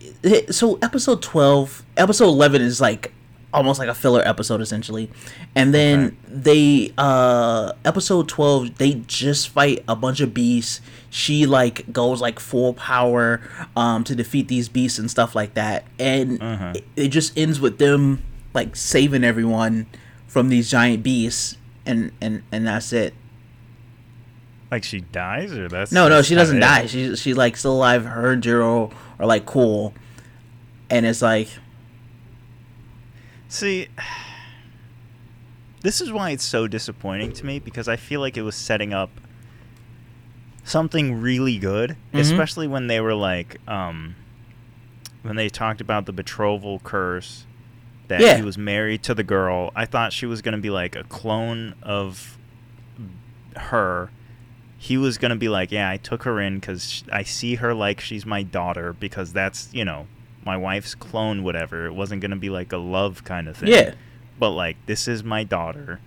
so 0.49 0.77
episode 0.81 1.21
12 1.21 1.83
episode 1.97 2.25
11 2.25 2.61
is 2.61 2.79
like 2.79 3.11
almost 3.51 3.79
like 3.79 3.89
a 3.89 3.95
filler 3.95 4.21
episode 4.27 4.61
essentially 4.61 5.09
and 5.55 5.73
then 5.73 6.05
okay. 6.05 6.15
they 6.27 6.93
uh 6.99 7.71
episode 7.83 8.27
12 8.27 8.77
they 8.77 8.93
just 9.07 9.49
fight 9.49 9.83
a 9.87 9.95
bunch 9.95 10.19
of 10.19 10.33
beasts 10.33 10.81
she 11.09 11.47
like 11.47 11.91
goes 11.91 12.21
like 12.21 12.39
full 12.39 12.73
power 12.73 13.41
um 13.75 14.03
to 14.03 14.13
defeat 14.15 14.47
these 14.47 14.69
beasts 14.69 14.99
and 14.99 15.09
stuff 15.09 15.33
like 15.33 15.55
that 15.55 15.83
and 15.97 16.41
uh-huh. 16.41 16.73
it, 16.75 16.85
it 16.95 17.07
just 17.07 17.35
ends 17.35 17.59
with 17.59 17.79
them 17.79 18.23
like 18.53 18.75
saving 18.75 19.23
everyone 19.23 19.87
from 20.27 20.49
these 20.49 20.69
giant 20.69 21.01
beasts 21.01 21.57
and 21.89 22.11
and 22.21 22.43
and 22.51 22.67
that's 22.67 22.93
it. 22.93 23.13
Like 24.71 24.83
she 24.83 25.01
dies 25.01 25.51
or 25.53 25.67
that's 25.67 25.91
no 25.91 26.07
no 26.07 26.21
she 26.21 26.35
doesn't 26.35 26.59
die. 26.59 26.85
She's 26.85 27.19
she's 27.19 27.35
like 27.35 27.57
still 27.57 27.73
alive 27.73 28.05
her 28.05 28.31
and 28.31 28.43
Jiro 28.43 28.91
are 29.19 29.25
like 29.25 29.45
cool. 29.45 29.93
And 30.89 31.05
it's 31.05 31.21
like 31.21 31.49
See, 33.49 33.87
this 35.81 36.01
is 36.01 36.11
why 36.11 36.29
it's 36.29 36.43
so 36.43 36.67
disappointing 36.67 37.33
to 37.33 37.45
me 37.47 37.57
because 37.57 37.87
I 37.87 37.95
feel 37.95 38.21
like 38.21 38.37
it 38.37 38.43
was 38.43 38.55
setting 38.55 38.93
up 38.93 39.09
something 40.63 41.19
really 41.19 41.57
good, 41.57 41.91
mm-hmm. 41.91 42.19
especially 42.19 42.67
when 42.67 42.85
they 42.85 43.01
were 43.01 43.15
like, 43.15 43.57
um, 43.67 44.15
when 45.23 45.35
they 45.35 45.49
talked 45.49 45.81
about 45.81 46.05
the 46.05 46.13
betrothal 46.13 46.77
curse 46.79 47.47
that 48.09 48.21
yeah. 48.21 48.35
he 48.35 48.43
was 48.43 48.57
married 48.57 49.03
to 49.03 49.13
the 49.13 49.23
girl. 49.23 49.71
I 49.75 49.85
thought 49.85 50.13
she 50.13 50.25
was 50.25 50.41
going 50.41 50.55
to 50.55 50.61
be 50.61 50.69
like 50.69 50.95
a 50.95 51.03
clone 51.05 51.75
of 51.81 52.37
her. 53.55 54.11
He 54.77 54.97
was 54.97 55.17
going 55.17 55.31
to 55.31 55.37
be 55.37 55.49
like, 55.49 55.71
yeah, 55.71 55.89
I 55.89 55.97
took 55.97 56.23
her 56.23 56.39
in 56.39 56.59
because 56.59 57.03
I 57.11 57.23
see 57.23 57.55
her 57.55 57.73
like 57.73 57.99
she's 57.99 58.25
my 58.25 58.43
daughter 58.43 58.93
because 58.93 59.33
that's, 59.33 59.69
you 59.73 59.83
know, 59.85 60.07
my 60.45 60.57
wife's 60.57 60.95
clone, 60.95 61.43
whatever. 61.43 61.85
It 61.85 61.93
wasn't 61.93 62.21
gonna 62.21 62.35
be 62.35 62.49
like 62.49 62.71
a 62.71 62.77
love 62.77 63.23
kind 63.23 63.47
of 63.47 63.57
thing. 63.57 63.69
Yeah. 63.69 63.93
But 64.37 64.51
like, 64.51 64.77
this 64.85 65.07
is 65.07 65.23
my 65.23 65.43
daughter, 65.43 65.99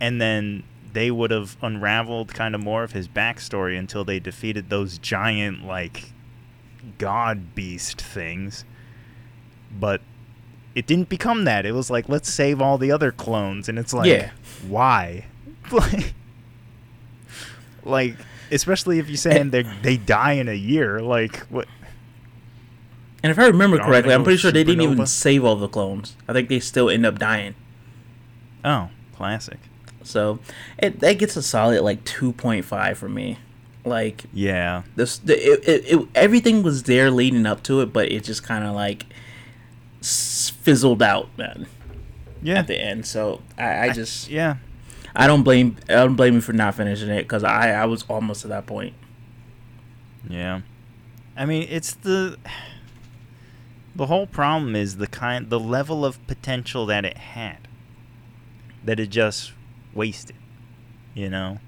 and 0.00 0.20
then 0.20 0.64
they 0.92 1.10
would 1.10 1.30
have 1.30 1.56
unraveled 1.62 2.34
kind 2.34 2.54
of 2.54 2.62
more 2.62 2.84
of 2.84 2.92
his 2.92 3.08
backstory 3.08 3.78
until 3.78 4.04
they 4.04 4.20
defeated 4.20 4.70
those 4.70 4.98
giant 4.98 5.64
like 5.64 6.12
god 6.98 7.54
beast 7.54 8.00
things. 8.00 8.64
But 9.72 10.02
it 10.74 10.86
didn't 10.86 11.08
become 11.08 11.44
that. 11.44 11.66
It 11.66 11.72
was 11.72 11.90
like 11.90 12.08
let's 12.08 12.32
save 12.32 12.60
all 12.60 12.78
the 12.78 12.90
other 12.90 13.12
clones, 13.12 13.68
and 13.68 13.78
it's 13.78 13.94
like, 13.94 14.08
yeah. 14.08 14.30
why? 14.66 15.26
like, 17.84 18.16
especially 18.50 18.98
if 18.98 19.08
you're 19.08 19.16
saying 19.16 19.50
they 19.50 19.62
they 19.82 19.96
die 19.96 20.32
in 20.32 20.48
a 20.48 20.54
year, 20.54 21.00
like 21.00 21.38
what? 21.46 21.68
And 23.22 23.30
if 23.30 23.38
I 23.38 23.46
remember 23.46 23.78
correctly, 23.78 24.12
I'm 24.12 24.22
pretty 24.22 24.36
sure 24.36 24.52
they 24.52 24.64
didn't 24.64 24.82
even 24.82 25.06
save 25.06 25.44
all 25.44 25.56
the 25.56 25.68
clones. 25.68 26.14
I 26.28 26.34
think 26.34 26.50
they 26.50 26.60
still 26.60 26.90
end 26.90 27.06
up 27.06 27.18
dying. 27.18 27.54
Oh, 28.62 28.90
classic. 29.14 29.58
So 30.02 30.40
it 30.78 31.00
that 31.00 31.18
gets 31.18 31.36
a 31.36 31.42
solid 31.42 31.80
like 31.82 32.04
2.5 32.04 32.96
for 32.96 33.08
me. 33.08 33.38
Like 33.84 34.24
yeah, 34.32 34.82
this 34.96 35.18
the, 35.18 35.36
it, 35.36 35.68
it, 35.68 35.84
it, 35.86 36.08
everything 36.14 36.62
was 36.62 36.82
there 36.82 37.10
leading 37.10 37.46
up 37.46 37.62
to 37.64 37.80
it, 37.80 37.92
but 37.92 38.10
it 38.10 38.24
just 38.24 38.42
kind 38.42 38.64
of 38.64 38.74
like 38.74 39.06
fizzled 40.04 41.02
out, 41.02 41.36
man. 41.38 41.66
Yeah, 42.42 42.58
at 42.58 42.66
the 42.66 42.78
end. 42.78 43.06
So 43.06 43.40
I, 43.56 43.88
I 43.88 43.92
just 43.92 44.28
I, 44.28 44.32
yeah, 44.32 44.56
I 45.16 45.26
don't 45.26 45.42
blame 45.42 45.76
I 45.88 45.94
don't 45.94 46.14
blame 46.16 46.34
you 46.34 46.40
for 46.40 46.52
not 46.52 46.74
finishing 46.74 47.08
it 47.08 47.22
because 47.22 47.42
I 47.42 47.70
I 47.70 47.86
was 47.86 48.02
almost 48.08 48.42
to 48.42 48.48
that 48.48 48.66
point. 48.66 48.94
Yeah, 50.28 50.60
I 51.36 51.46
mean 51.46 51.66
it's 51.70 51.94
the 51.94 52.36
the 53.96 54.06
whole 54.06 54.26
problem 54.26 54.76
is 54.76 54.96
the 54.96 55.06
kind 55.06 55.48
the 55.48 55.60
level 55.60 56.04
of 56.04 56.24
potential 56.26 56.84
that 56.86 57.04
it 57.04 57.16
had. 57.16 57.68
That 58.84 59.00
it 59.00 59.08
just 59.08 59.52
wasted. 59.94 60.36
You 61.14 61.30
know? 61.30 61.58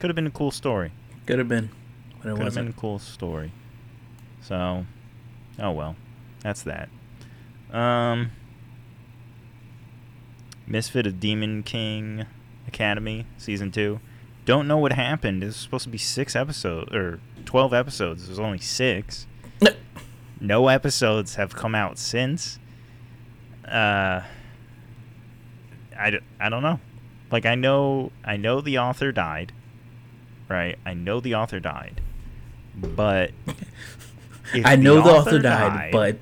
Could 0.00 0.08
have 0.08 0.16
been 0.16 0.26
a 0.26 0.30
cool 0.30 0.50
story. 0.50 0.90
Could 1.26 1.38
have 1.38 1.46
been. 1.48 1.70
But 2.20 2.30
it 2.30 2.34
Could 2.34 2.44
wasn't. 2.44 2.66
have 2.66 2.74
been 2.74 2.78
a 2.78 2.80
cool 2.80 2.98
story. 2.98 3.52
So 4.40 4.86
oh 5.60 5.70
well. 5.70 5.94
That's 6.42 6.62
that. 6.62 6.88
Um 7.72 8.32
Misfit 10.66 11.06
of 11.06 11.20
Demon 11.20 11.62
King 11.62 12.26
Academy, 12.66 13.26
season 13.36 13.70
two. 13.70 14.00
Don't 14.44 14.66
know 14.66 14.78
what 14.78 14.92
happened. 14.92 15.44
It's 15.44 15.56
supposed 15.56 15.84
to 15.84 15.90
be 15.90 15.98
six 15.98 16.34
episodes 16.34 16.92
or 16.94 17.20
twelve 17.44 17.72
episodes. 17.72 18.26
There's 18.26 18.38
only 18.38 18.58
six 18.58 19.26
no 20.40 20.68
episodes 20.68 21.36
have 21.36 21.54
come 21.54 21.74
out 21.74 21.98
since. 21.98 22.58
Uh, 23.66 24.22
I, 25.96 26.18
I 26.40 26.48
don't 26.48 26.62
know. 26.62 26.80
Like 27.30 27.46
I 27.46 27.54
know 27.54 28.12
I 28.24 28.36
know 28.36 28.60
the 28.60 28.78
author 28.78 29.12
died, 29.12 29.52
right? 30.48 30.78
I 30.84 30.94
know 30.94 31.20
the 31.20 31.34
author 31.34 31.60
died, 31.60 32.00
but 32.74 33.30
I 34.64 34.76
know 34.76 34.96
the 34.96 35.10
author, 35.10 35.30
author 35.30 35.38
died, 35.38 35.72
died, 35.72 35.92
but 35.92 36.16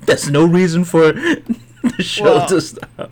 that's 0.00 0.28
no 0.28 0.46
reason 0.46 0.84
for 0.84 1.12
the 1.12 1.94
show 1.98 2.24
well, 2.24 2.48
to 2.48 2.60
stop. 2.60 3.10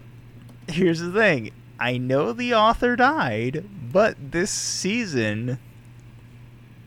Here's 0.68 1.00
the 1.00 1.12
thing: 1.12 1.50
I 1.78 1.98
know 1.98 2.32
the 2.32 2.54
author 2.54 2.96
died, 2.96 3.64
but 3.92 4.16
this 4.32 4.50
season, 4.50 5.58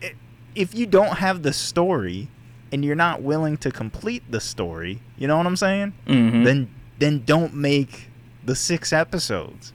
it, 0.00 0.14
if 0.54 0.74
you 0.74 0.86
don't 0.86 1.18
have 1.18 1.42
the 1.42 1.52
story, 1.52 2.28
and 2.72 2.84
you're 2.84 2.96
not 2.96 3.22
willing 3.22 3.56
to 3.58 3.70
complete 3.70 4.22
the 4.30 4.40
story, 4.40 5.00
you 5.16 5.26
know 5.26 5.36
what 5.36 5.46
I'm 5.46 5.56
saying? 5.56 5.92
Mm-hmm. 6.06 6.44
Then 6.44 6.70
then 6.98 7.22
don't 7.24 7.54
make 7.54 8.08
the 8.44 8.56
six 8.56 8.92
episodes. 8.92 9.72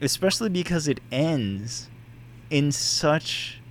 Especially 0.00 0.48
because 0.48 0.88
it 0.88 1.00
ends 1.10 1.88
in 2.50 2.72
such 2.72 3.61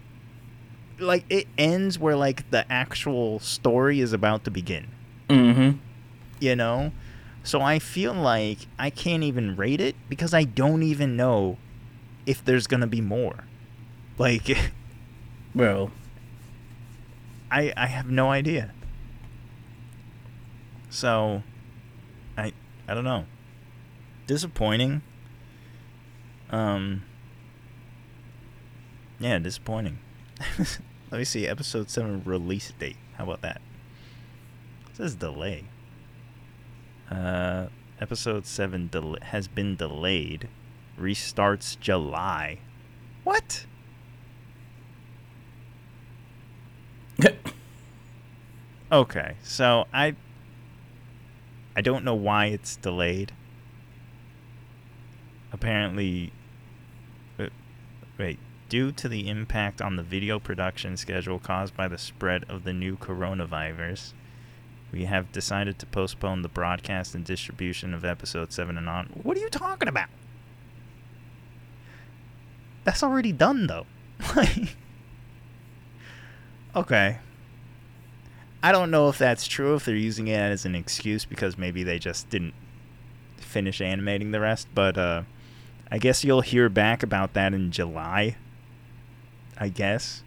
like 1.01 1.25
it 1.29 1.47
ends 1.57 1.97
where 1.99 2.15
like 2.15 2.49
the 2.51 2.69
actual 2.71 3.39
story 3.39 3.99
is 3.99 4.13
about 4.13 4.43
to 4.45 4.51
begin. 4.51 4.87
Mm-hmm. 5.29 5.77
You 6.39 6.55
know? 6.55 6.91
So 7.43 7.61
I 7.61 7.79
feel 7.79 8.13
like 8.13 8.59
I 8.77 8.89
can't 8.89 9.23
even 9.23 9.55
rate 9.55 9.81
it 9.81 9.95
because 10.09 10.33
I 10.33 10.43
don't 10.43 10.83
even 10.83 11.15
know 11.15 11.57
if 12.25 12.45
there's 12.45 12.67
gonna 12.67 12.87
be 12.87 13.01
more. 13.01 13.45
Like 14.17 14.47
Well 15.55 15.91
I 17.51 17.73
I 17.75 17.87
have 17.87 18.09
no 18.09 18.31
idea. 18.31 18.71
So, 20.89 21.41
I 22.37 22.53
I 22.87 22.93
don't 22.93 23.03
know. 23.05 23.25
Disappointing. 24.27 25.01
Um. 26.49 27.03
Yeah, 29.19 29.39
disappointing. 29.39 29.99
Let 31.11 31.17
me 31.17 31.25
see. 31.25 31.45
Episode 31.45 31.89
seven 31.89 32.23
release 32.23 32.71
date. 32.79 32.95
How 33.17 33.25
about 33.25 33.41
that? 33.41 33.61
It 34.89 34.95
says 34.95 35.15
delay. 35.15 35.65
Uh, 37.09 37.67
episode 37.99 38.45
seven 38.45 38.87
del- 38.87 39.17
has 39.21 39.49
been 39.49 39.75
delayed. 39.75 40.47
Restarts 40.97 41.77
July. 41.77 42.59
What? 43.25 43.65
okay, 48.91 49.35
so 49.43 49.85
I 49.93 50.15
I 51.75 51.81
don't 51.81 52.05
know 52.05 52.15
why 52.15 52.45
it's 52.47 52.77
delayed. 52.77 53.33
Apparently, 55.51 56.31
uh, 57.37 57.47
wait, 58.17 58.39
due 58.71 58.89
to 58.89 59.09
the 59.09 59.27
impact 59.27 59.81
on 59.81 59.97
the 59.97 60.01
video 60.01 60.39
production 60.39 60.95
schedule 60.95 61.39
caused 61.39 61.75
by 61.75 61.89
the 61.89 61.97
spread 61.97 62.45
of 62.47 62.63
the 62.63 62.71
new 62.71 62.95
coronavirus, 62.95 64.13
we 64.93 65.03
have 65.03 65.29
decided 65.33 65.77
to 65.77 65.85
postpone 65.85 66.41
the 66.41 66.47
broadcast 66.47 67.13
and 67.13 67.25
distribution 67.25 67.93
of 67.93 68.05
episode 68.05 68.53
7 68.53 68.77
and 68.77 68.87
on. 68.87 69.07
What 69.23 69.35
are 69.35 69.41
you 69.41 69.49
talking 69.49 69.89
about? 69.89 70.07
That's 72.85 73.03
already 73.03 73.33
done, 73.33 73.67
though. 73.67 73.85
Okay. 76.73 77.17
I 78.63 78.71
don't 78.71 78.91
know 78.91 79.09
if 79.09 79.17
that's 79.17 79.45
true, 79.45 79.75
if 79.75 79.83
they're 79.83 79.93
using 79.93 80.29
it 80.29 80.37
as 80.37 80.63
an 80.63 80.73
excuse 80.73 81.25
because 81.25 81.57
maybe 81.57 81.83
they 81.83 81.99
just 81.99 82.29
didn't 82.29 82.53
finish 83.35 83.81
animating 83.81 84.31
the 84.31 84.39
rest, 84.39 84.69
but 84.73 84.97
uh, 84.97 85.23
I 85.91 85.97
guess 85.97 86.23
you'll 86.23 86.39
hear 86.39 86.69
back 86.69 87.03
about 87.03 87.33
that 87.33 87.53
in 87.53 87.71
July. 87.71 88.37
I 89.61 89.69
guess. 89.69 90.23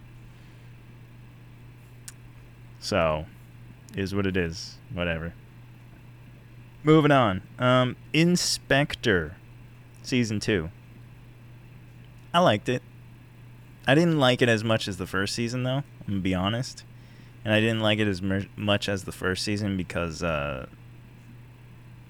So, 2.79 3.27
is 3.97 4.15
what 4.15 4.27
it 4.27 4.37
is. 4.37 4.79
Whatever. 4.93 5.35
Moving 6.85 7.11
on. 7.11 7.43
Um, 7.59 7.97
In/Spectre, 8.13 9.35
season 10.03 10.39
two. 10.39 10.71
I 12.33 12.39
liked 12.41 12.69
it. 12.69 12.83
I 13.87 13.95
didn't 13.95 14.19
like 14.19 14.41
it 14.43 14.49
as 14.49 14.63
much 14.65 14.87
as 14.89 14.97
the 14.99 15.07
first 15.07 15.35
season, 15.35 15.63
though. 15.65 15.83
I'm 16.03 16.07
gonna 16.07 16.21
be 16.21 16.35
honest. 16.35 16.85
and 17.45 17.53
I 17.53 17.61
didn't 17.61 17.81
like 17.81 17.99
it 17.99 18.09
as 18.09 18.23
mer- 18.23 18.47
much 18.57 18.89
as 18.89 19.05
the 19.05 19.13
first 19.13 19.45
season 19.45 19.77
because 19.77 20.23
uh, 20.23 20.67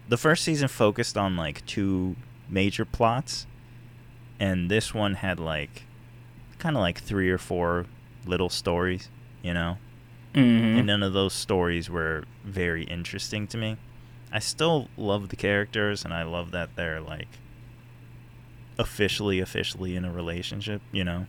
the 0.09 0.17
first 0.17 0.45
season 0.45 0.69
focused 0.69 1.17
on 1.17 1.37
like 1.37 1.65
two 1.67 2.15
major 2.49 2.85
plots, 2.85 3.47
and 4.39 4.71
this 4.71 4.93
one 4.95 5.15
had 5.15 5.41
like 5.41 5.83
kind 6.65 6.77
of 6.77 6.81
like 6.81 6.99
three 6.99 7.29
or 7.29 7.37
four 7.37 7.85
little 8.25 8.49
stories, 8.49 9.11
you 9.43 9.53
know. 9.53 9.77
Mm-hmm. 10.33 10.79
And 10.79 10.87
none 10.87 11.03
of 11.03 11.13
those 11.13 11.35
stories 11.35 11.91
were 11.91 12.25
very 12.43 12.85
interesting 12.85 13.47
to 13.49 13.59
me. 13.59 13.77
I 14.33 14.39
still 14.39 14.89
love 14.97 15.29
the 15.29 15.37
characters, 15.37 16.07
and 16.07 16.15
I 16.15 16.23
love 16.23 16.53
that 16.53 16.71
they're 16.75 17.03
like 17.03 17.29
officially, 18.79 19.41
officially 19.41 19.95
in 19.95 20.07
a 20.07 20.11
relationship, 20.11 20.81
you 20.91 21.05
know. 21.05 21.27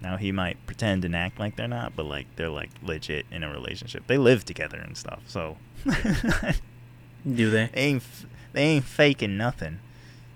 Now 0.00 0.16
he 0.16 0.30
might 0.30 0.64
pretend 0.64 1.04
and 1.04 1.16
act 1.16 1.40
like 1.40 1.56
they're 1.56 1.66
not, 1.66 1.96
but 1.96 2.06
like 2.06 2.28
they're 2.36 2.48
like 2.48 2.70
legit 2.80 3.26
in 3.32 3.42
a 3.42 3.50
relationship. 3.50 4.06
They 4.06 4.16
live 4.16 4.44
together 4.44 4.78
and 4.78 4.96
stuff, 4.96 5.22
so 5.26 5.56
Do 5.84 7.50
they? 7.50 7.66
they 7.66 7.70
ain't 7.74 8.02
f- 8.02 8.26
they 8.52 8.62
ain't 8.62 8.84
faking 8.84 9.36
nothing. 9.36 9.80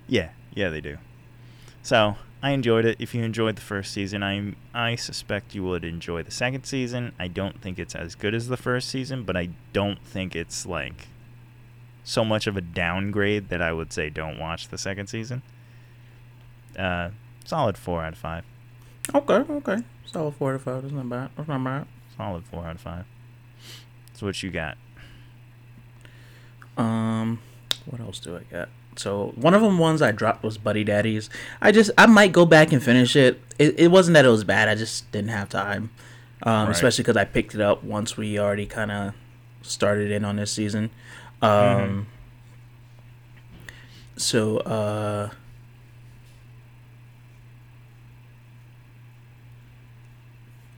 Yeah, 0.08 0.30
yeah, 0.52 0.68
they 0.68 0.80
do. 0.80 0.98
So 1.80 2.16
I 2.44 2.50
enjoyed 2.50 2.84
it. 2.84 2.98
If 3.00 3.14
you 3.14 3.22
enjoyed 3.22 3.56
the 3.56 3.62
first 3.62 3.90
season, 3.90 4.22
I 4.22 4.52
I 4.74 4.96
suspect 4.96 5.54
you 5.54 5.64
would 5.64 5.82
enjoy 5.82 6.22
the 6.22 6.30
second 6.30 6.64
season. 6.64 7.14
I 7.18 7.26
don't 7.26 7.58
think 7.62 7.78
it's 7.78 7.94
as 7.94 8.14
good 8.14 8.34
as 8.34 8.48
the 8.48 8.58
first 8.58 8.90
season, 8.90 9.22
but 9.22 9.34
I 9.34 9.48
don't 9.72 9.98
think 10.04 10.36
it's 10.36 10.66
like 10.66 11.08
so 12.04 12.22
much 12.22 12.46
of 12.46 12.58
a 12.58 12.60
downgrade 12.60 13.48
that 13.48 13.62
I 13.62 13.72
would 13.72 13.94
say 13.94 14.10
don't 14.10 14.38
watch 14.38 14.68
the 14.68 14.76
second 14.76 15.06
season. 15.06 15.40
Uh, 16.78 17.12
solid 17.46 17.78
four 17.78 18.04
out 18.04 18.12
of 18.12 18.18
five. 18.18 18.44
Okay, 19.14 19.32
okay. 19.54 19.78
Solid 20.04 20.34
four 20.34 20.52
to 20.52 20.58
five. 20.58 20.82
That's 20.82 20.92
not 20.92 21.08
bad. 21.08 21.30
That's 21.36 21.48
not 21.48 21.64
bad. 21.64 21.86
Solid 22.14 22.44
four 22.44 22.66
out 22.66 22.74
of 22.74 22.80
five. 22.82 23.06
So 24.12 24.26
what 24.26 24.42
you 24.42 24.50
got? 24.50 24.76
Um, 26.76 27.40
what 27.86 28.02
else 28.02 28.18
do 28.18 28.36
I 28.36 28.42
got? 28.52 28.68
So 28.96 29.32
one 29.36 29.54
of 29.54 29.62
them 29.62 29.78
ones 29.78 30.02
I 30.02 30.12
dropped 30.12 30.42
was 30.44 30.56
Buddy 30.58 30.84
Daddies. 30.84 31.28
I 31.60 31.72
just 31.72 31.90
I 31.98 32.06
might 32.06 32.32
go 32.32 32.46
back 32.46 32.72
and 32.72 32.82
finish 32.82 33.16
it. 33.16 33.40
It, 33.58 33.78
it 33.78 33.88
wasn't 33.88 34.14
that 34.14 34.24
it 34.24 34.28
was 34.28 34.44
bad. 34.44 34.68
I 34.68 34.74
just 34.74 35.10
didn't 35.12 35.30
have 35.30 35.48
time. 35.48 35.90
Um, 36.42 36.66
Right. 36.66 36.70
especially 36.70 37.02
because 37.02 37.16
I 37.16 37.24
picked 37.24 37.54
it 37.54 37.60
up 37.60 37.82
once 37.82 38.16
we 38.16 38.38
already 38.38 38.66
kind 38.66 38.90
of 38.92 39.14
started 39.62 40.10
in 40.10 40.24
on 40.24 40.36
this 40.36 40.52
season. 40.52 40.90
Um, 41.42 42.06
so 44.16 44.58
uh. 44.58 45.30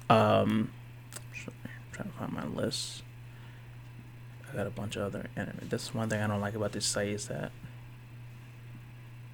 Um, 0.08 0.70
I'm 1.26 1.92
trying 1.92 2.08
to 2.11 2.14
find 2.18 2.32
my 2.32 2.44
list. 2.46 3.02
I 4.52 4.56
got 4.56 4.66
a 4.66 4.70
bunch 4.70 4.96
of 4.96 5.02
other 5.02 5.26
anime. 5.37 5.58
That's 5.68 5.92
one 5.92 6.08
thing 6.08 6.20
I 6.20 6.26
don't 6.26 6.40
like 6.40 6.54
about 6.54 6.73
this 6.73 6.87
site 6.87 7.08
is 7.08 7.26
that 7.28 7.50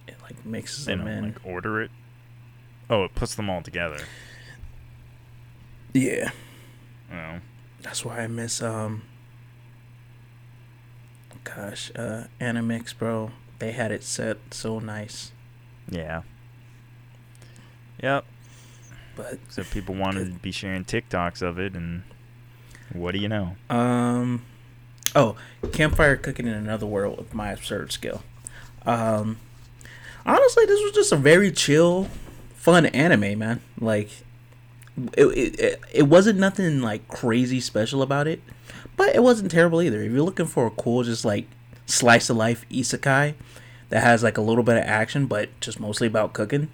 it 0.08 0.16
like 0.22 0.44
mixes 0.44 0.84
them 0.86 1.06
in. 1.06 1.24
like 1.24 1.44
order 1.44 1.80
it. 1.82 1.90
Oh, 2.90 3.04
it 3.04 3.14
puts 3.14 3.34
them 3.34 3.48
all 3.48 3.62
together. 3.62 3.98
yeah, 5.94 6.30
Oh, 7.12 7.38
that's 7.82 8.04
why 8.04 8.20
I 8.20 8.26
miss 8.26 8.62
um. 8.62 9.02
Gosh, 11.44 11.90
uh, 11.96 12.24
Animix, 12.40 12.96
bro. 12.96 13.32
They 13.58 13.72
had 13.72 13.90
it 13.92 14.02
set 14.04 14.38
so 14.50 14.78
nice, 14.78 15.32
yeah. 15.88 16.22
Yep. 18.02 18.24
but 19.16 19.38
So 19.48 19.62
people 19.64 19.94
wanted 19.94 20.26
to 20.32 20.38
be 20.38 20.50
sharing 20.52 20.84
TikToks 20.84 21.42
of 21.42 21.58
it, 21.58 21.74
and 21.74 22.02
what 22.92 23.12
do 23.12 23.18
you 23.18 23.28
know? 23.28 23.56
Um, 23.70 24.44
oh, 25.14 25.36
campfire 25.72 26.16
cooking 26.16 26.46
in 26.46 26.54
another 26.54 26.86
world 26.86 27.18
with 27.18 27.34
my 27.34 27.50
absurd 27.52 27.92
skill. 27.92 28.22
Um, 28.86 29.38
honestly, 30.26 30.64
this 30.66 30.82
was 30.82 30.92
just 30.92 31.12
a 31.12 31.16
very 31.16 31.50
chill, 31.50 32.08
fun 32.54 32.86
anime, 32.86 33.38
man. 33.38 33.60
Like, 33.80 34.10
it 35.14 35.24
it, 35.26 35.60
it, 35.60 35.80
it 35.92 36.02
wasn't 36.04 36.38
nothing 36.38 36.80
like 36.80 37.08
crazy 37.08 37.60
special 37.60 38.02
about 38.02 38.26
it, 38.26 38.40
but 38.96 39.14
it 39.14 39.22
wasn't 39.22 39.50
terrible 39.50 39.82
either. 39.82 40.02
If 40.02 40.12
you're 40.12 40.22
looking 40.22 40.46
for 40.46 40.66
a 40.66 40.70
cool, 40.70 41.02
just 41.02 41.24
like 41.24 41.46
slice 41.86 42.30
of 42.30 42.36
life 42.36 42.64
isekai 42.70 43.34
that 43.88 44.02
has 44.02 44.22
like 44.22 44.38
a 44.38 44.42
little 44.42 44.64
bit 44.64 44.76
of 44.76 44.84
action, 44.84 45.26
but 45.26 45.48
just 45.60 45.80
mostly 45.80 46.06
about 46.06 46.32
cooking, 46.32 46.68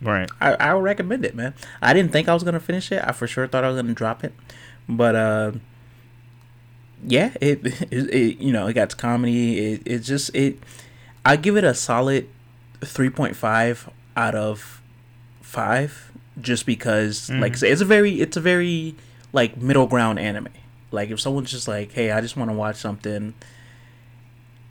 Right. 0.00 0.30
I, 0.40 0.54
I 0.54 0.74
would 0.74 0.84
recommend 0.84 1.24
it, 1.24 1.34
man. 1.34 1.54
I 1.80 1.94
didn't 1.94 2.12
think 2.12 2.28
I 2.28 2.34
was 2.34 2.42
gonna 2.42 2.60
finish 2.60 2.92
it. 2.92 3.02
I 3.04 3.12
for 3.12 3.26
sure 3.26 3.46
thought 3.46 3.64
I 3.64 3.68
was 3.68 3.80
gonna 3.80 3.94
drop 3.94 4.24
it, 4.24 4.34
but 4.88 5.14
uh, 5.16 5.52
yeah, 7.06 7.32
it, 7.40 7.64
it, 7.90 8.14
it 8.14 8.38
you 8.38 8.52
know 8.52 8.66
it 8.66 8.74
got 8.74 8.96
comedy. 8.96 9.72
It 9.72 9.82
it 9.86 9.98
just 10.00 10.34
it. 10.34 10.58
I 11.24 11.36
give 11.36 11.56
it 11.56 11.64
a 11.64 11.74
solid 11.74 12.28
three 12.84 13.10
point 13.10 13.36
five 13.36 13.88
out 14.16 14.34
of 14.34 14.80
five, 15.42 16.12
just 16.40 16.66
because 16.66 17.30
like 17.30 17.52
I 17.52 17.54
Mhm. 17.54 17.58
say, 17.58 17.70
it's 17.70 17.80
a 17.80 17.84
very 17.84 18.20
it's 18.20 18.36
a 18.36 18.40
very 18.40 18.94
like 19.32 19.56
middle 19.56 19.86
ground 19.86 20.18
anime. 20.18 20.48
Like 20.90 21.10
if 21.10 21.20
someone's 21.20 21.50
just 21.50 21.68
like, 21.68 21.92
hey, 21.92 22.10
I 22.12 22.20
just 22.20 22.36
want 22.36 22.50
to 22.50 22.54
watch 22.56 22.76
something, 22.76 23.34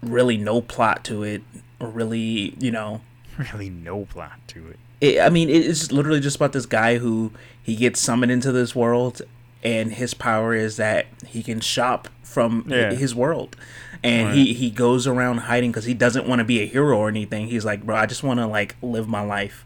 really 0.01 0.37
no 0.37 0.61
plot 0.61 1.03
to 1.05 1.23
it, 1.23 1.41
or 1.79 1.89
really 1.89 2.55
you 2.59 2.71
know 2.71 3.01
Really, 3.53 3.69
no 3.69 4.05
plot 4.05 4.39
to 4.47 4.67
it. 4.69 4.79
it, 5.01 5.19
I 5.19 5.29
mean, 5.29 5.49
it's 5.49 5.91
literally 5.91 6.21
just 6.21 6.37
about 6.37 6.53
this 6.53 6.65
guy 6.65 6.99
who 6.99 7.31
he 7.61 7.75
gets 7.75 7.99
summoned 7.99 8.31
into 8.31 8.51
this 8.53 8.73
world, 8.73 9.21
and 9.61 9.91
his 9.93 10.13
power 10.13 10.53
is 10.53 10.77
that 10.77 11.07
he 11.27 11.43
can 11.43 11.59
shop 11.59 12.07
from 12.23 12.63
Yeah. 12.67 12.93
his 12.93 13.13
world, 13.13 13.57
and 14.05 14.27
he 14.33 14.53
he 14.53 14.69
goes 14.69 15.07
around 15.07 15.37
hiding 15.39 15.71
because 15.71 15.85
he 15.85 15.93
doesn't 15.93 16.27
want 16.27 16.39
to 16.39 16.45
be 16.45 16.61
a 16.61 16.65
hero 16.65 16.97
or 16.97 17.07
anything. 17.09 17.47
He's 17.47 17.65
like, 17.65 17.83
bro, 17.85 17.95
I 17.95 18.05
just 18.05 18.23
want 18.23 18.39
to 18.39 18.47
like 18.47 18.75
live 18.81 19.07
my 19.07 19.21
life. 19.21 19.65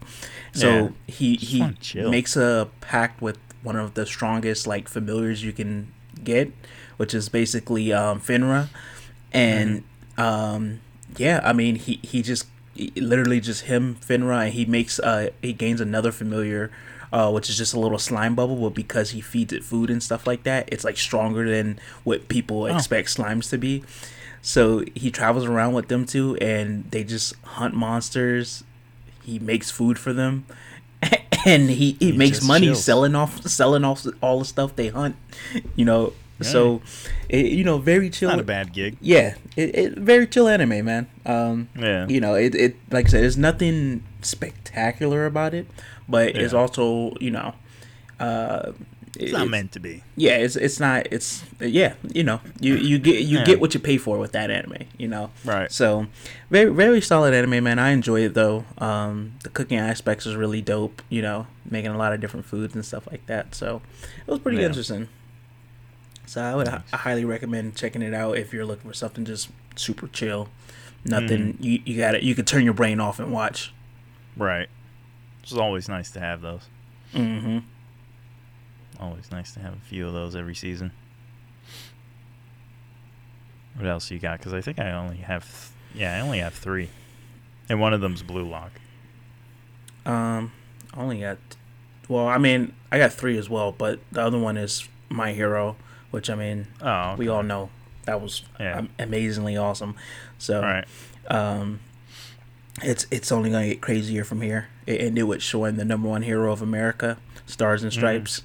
So 0.52 0.66
Yeah. 0.68 0.90
he 1.06 1.36
Just 1.36 1.52
he 1.52 1.58
makes 2.10 2.36
a 2.36 2.68
pact 2.80 3.20
with 3.22 3.38
one 3.62 3.76
of 3.76 3.94
the 3.94 4.06
strongest 4.06 4.66
like 4.66 4.88
familiars 4.88 5.44
you 5.44 5.52
can 5.52 5.92
get, 6.24 6.50
which 6.96 7.12
is 7.14 7.28
basically 7.28 7.92
um, 7.92 8.20
Fenrir, 8.20 8.68
and 9.32 9.82
Mm-hmm. 10.16 10.22
um, 10.22 10.80
yeah, 11.16 11.40
I 11.44 11.52
mean 11.52 11.76
he 11.76 12.00
he 12.02 12.22
just 12.22 12.46
literally 12.96 13.40
just 13.40 13.62
him 13.64 13.94
Fenrir, 13.96 14.32
and 14.44 14.52
he 14.54 14.64
makes 14.64 14.98
uh 14.98 15.30
he 15.42 15.52
gains 15.52 15.80
another 15.80 16.12
familiar. 16.12 16.70
Uh, 17.12 17.28
which 17.28 17.50
is 17.50 17.58
just 17.58 17.74
a 17.74 17.80
little 17.80 17.98
slime 17.98 18.36
bubble, 18.36 18.54
but 18.54 18.72
because 18.72 19.10
he 19.10 19.20
feeds 19.20 19.52
it 19.52 19.64
food 19.64 19.90
and 19.90 20.00
stuff 20.00 20.28
like 20.28 20.44
that, 20.44 20.68
it's 20.70 20.84
like 20.84 20.96
stronger 20.96 21.50
than 21.50 21.76
what 22.04 22.28
people 22.28 22.66
expect 22.66 23.08
slimes 23.08 23.50
to 23.50 23.58
be. 23.58 23.82
So 24.42 24.84
he 24.94 25.10
travels 25.10 25.44
around 25.44 25.74
with 25.74 25.88
them 25.88 26.06
two, 26.06 26.36
and 26.36 26.90
they 26.90 27.04
just 27.04 27.34
hunt 27.44 27.74
monsters. 27.74 28.64
He 29.22 29.38
makes 29.38 29.70
food 29.70 29.98
for 29.98 30.12
them, 30.14 30.46
and 31.46 31.68
he, 31.70 31.92
he, 32.00 32.12
He 32.12 32.16
makes 32.16 32.42
money 32.42 32.66
chills. 32.68 32.82
selling 32.84 33.14
off 33.14 33.42
selling 33.46 33.84
off 33.84 34.06
all 34.22 34.38
the 34.38 34.44
stuff 34.46 34.74
they 34.76 34.88
hunt. 34.88 35.16
You 35.76 35.84
know, 35.84 36.12
so 36.40 36.80
it, 37.28 37.46
you 37.52 37.64
know, 37.64 37.76
very 37.78 38.08
chill. 38.08 38.30
Not 38.30 38.40
a 38.40 38.42
bad 38.42 38.72
gig. 38.72 38.96
Yeah, 39.02 39.34
it, 39.56 39.74
it 39.76 39.98
very 39.98 40.26
chill 40.26 40.48
anime, 40.48 40.84
man. 40.86 41.06
Um, 41.26 41.68
Yeah. 41.78 42.06
you 42.08 42.20
know, 42.20 42.34
it, 42.34 42.54
it 42.54 42.76
like 42.90 43.06
I 43.06 43.08
said, 43.10 43.22
there's 43.22 43.36
nothing 43.36 44.02
spectacular 44.22 45.26
about 45.26 45.52
it, 45.52 45.66
but 46.08 46.34
it's 46.34 46.54
also 46.54 47.14
you 47.20 47.30
know, 47.30 47.54
uh, 48.18 48.72
It's 49.18 49.32
not 49.32 49.48
meant 49.48 49.72
to 49.72 49.80
be. 49.80 50.04
yeah, 50.16 50.36
it's 50.36 50.54
it's 50.56 50.78
not 50.78 51.08
it's 51.10 51.42
yeah, 51.60 51.94
you 52.12 52.22
know, 52.22 52.40
you 52.60 52.76
you 52.76 52.98
get 52.98 53.22
you 53.22 53.38
Yeah. 53.38 53.44
get 53.44 53.60
what 53.60 53.74
you 53.74 53.80
pay 53.80 53.96
for 53.98 54.18
with 54.18 54.32
that 54.32 54.50
anime, 54.50 54.84
you 54.98 55.08
know. 55.08 55.30
Right. 55.44 55.70
So, 55.72 56.06
very 56.48 56.72
very 56.72 57.00
solid 57.00 57.34
anime, 57.34 57.64
man. 57.64 57.78
I 57.80 57.90
enjoy 57.90 58.20
it 58.20 58.34
though. 58.34 58.64
Um, 58.78 59.32
the 59.42 59.48
cooking 59.50 59.78
aspects 59.78 60.26
is 60.26 60.36
really 60.36 60.62
dope. 60.62 61.02
You 61.08 61.22
know, 61.22 61.46
making 61.68 61.90
a 61.90 61.98
lot 61.98 62.12
of 62.12 62.20
different 62.20 62.46
foods 62.46 62.74
and 62.74 62.84
stuff 62.84 63.08
like 63.10 63.26
that. 63.26 63.54
So, 63.54 63.82
it 64.26 64.30
was 64.30 64.38
pretty 64.38 64.58
Yeah. 64.58 64.66
interesting. 64.66 65.08
So 66.26 66.40
I 66.40 66.54
would 66.54 66.66
Nice. 66.68 66.82
I 66.92 66.96
highly 66.98 67.24
recommend 67.24 67.74
checking 67.74 68.02
it 68.02 68.14
out 68.14 68.38
if 68.38 68.52
you're 68.52 68.64
looking 68.64 68.88
for 68.88 68.94
something 68.94 69.24
just 69.24 69.48
super 69.74 70.06
chill. 70.06 70.48
Nothing 71.04 71.56
you 71.60 71.80
you 71.84 71.96
got 71.98 72.14
it. 72.14 72.22
You 72.22 72.34
could 72.36 72.46
turn 72.46 72.62
your 72.64 72.74
brain 72.74 73.00
off 73.00 73.18
and 73.18 73.32
watch. 73.32 73.72
Right. 74.36 74.68
It's 75.42 75.52
always 75.52 75.88
nice 75.88 76.12
to 76.12 76.20
have 76.20 76.42
those. 76.42 76.62
Mm-hmm. 77.12 77.58
Always 79.00 79.30
nice 79.32 79.52
to 79.54 79.60
have 79.60 79.72
a 79.72 79.80
few 79.88 80.06
of 80.06 80.12
those 80.12 80.36
every 80.36 80.54
season. 80.54 80.92
What 83.76 83.86
else 83.86 84.10
you 84.10 84.18
got? 84.18 84.38
Because 84.38 84.52
I 84.52 84.60
think 84.60 84.78
I 84.78 84.92
only 84.92 85.18
have, 85.18 85.44
th- 85.44 86.00
yeah, 86.02 86.16
I 86.16 86.20
only 86.20 86.38
have 86.40 86.52
three, 86.54 86.90
and 87.68 87.80
one 87.80 87.94
of 87.94 88.00
them's 88.00 88.22
Blue 88.22 88.46
Lock. 88.46 88.72
Um, 90.04 90.52
I 90.92 91.00
only 91.00 91.20
got, 91.20 91.38
well, 92.08 92.26
I 92.26 92.36
mean, 92.38 92.74
I 92.92 92.98
got 92.98 93.12
three 93.12 93.38
as 93.38 93.48
well, 93.48 93.72
but 93.72 94.00
the 94.12 94.20
other 94.22 94.38
one 94.38 94.56
is 94.58 94.86
My 95.08 95.32
Hero, 95.32 95.76
which 96.10 96.28
I 96.28 96.34
mean, 96.34 96.66
Oh, 96.82 97.14
we 97.16 97.28
all 97.28 97.42
know 97.42 97.70
that 98.04 98.20
was 98.20 98.42
Yeah. 98.58 98.82
amazingly 98.98 99.56
awesome. 99.56 99.94
So, 100.36 100.60
right. 100.60 100.84
um, 101.28 101.80
it's 102.82 103.06
it's 103.10 103.30
only 103.30 103.50
gonna 103.50 103.66
get 103.68 103.80
crazier 103.80 104.24
from 104.24 104.40
here. 104.40 104.68
It 104.86 105.00
ended 105.00 105.24
with 105.24 105.42
showing 105.42 105.76
the 105.76 105.84
number 105.84 106.08
one 106.08 106.22
hero 106.22 106.52
of 106.52 106.60
America, 106.62 107.18
Stars 107.46 107.82
and 107.82 107.92
Mhm. 107.92 107.96
Stripes. 107.96 108.42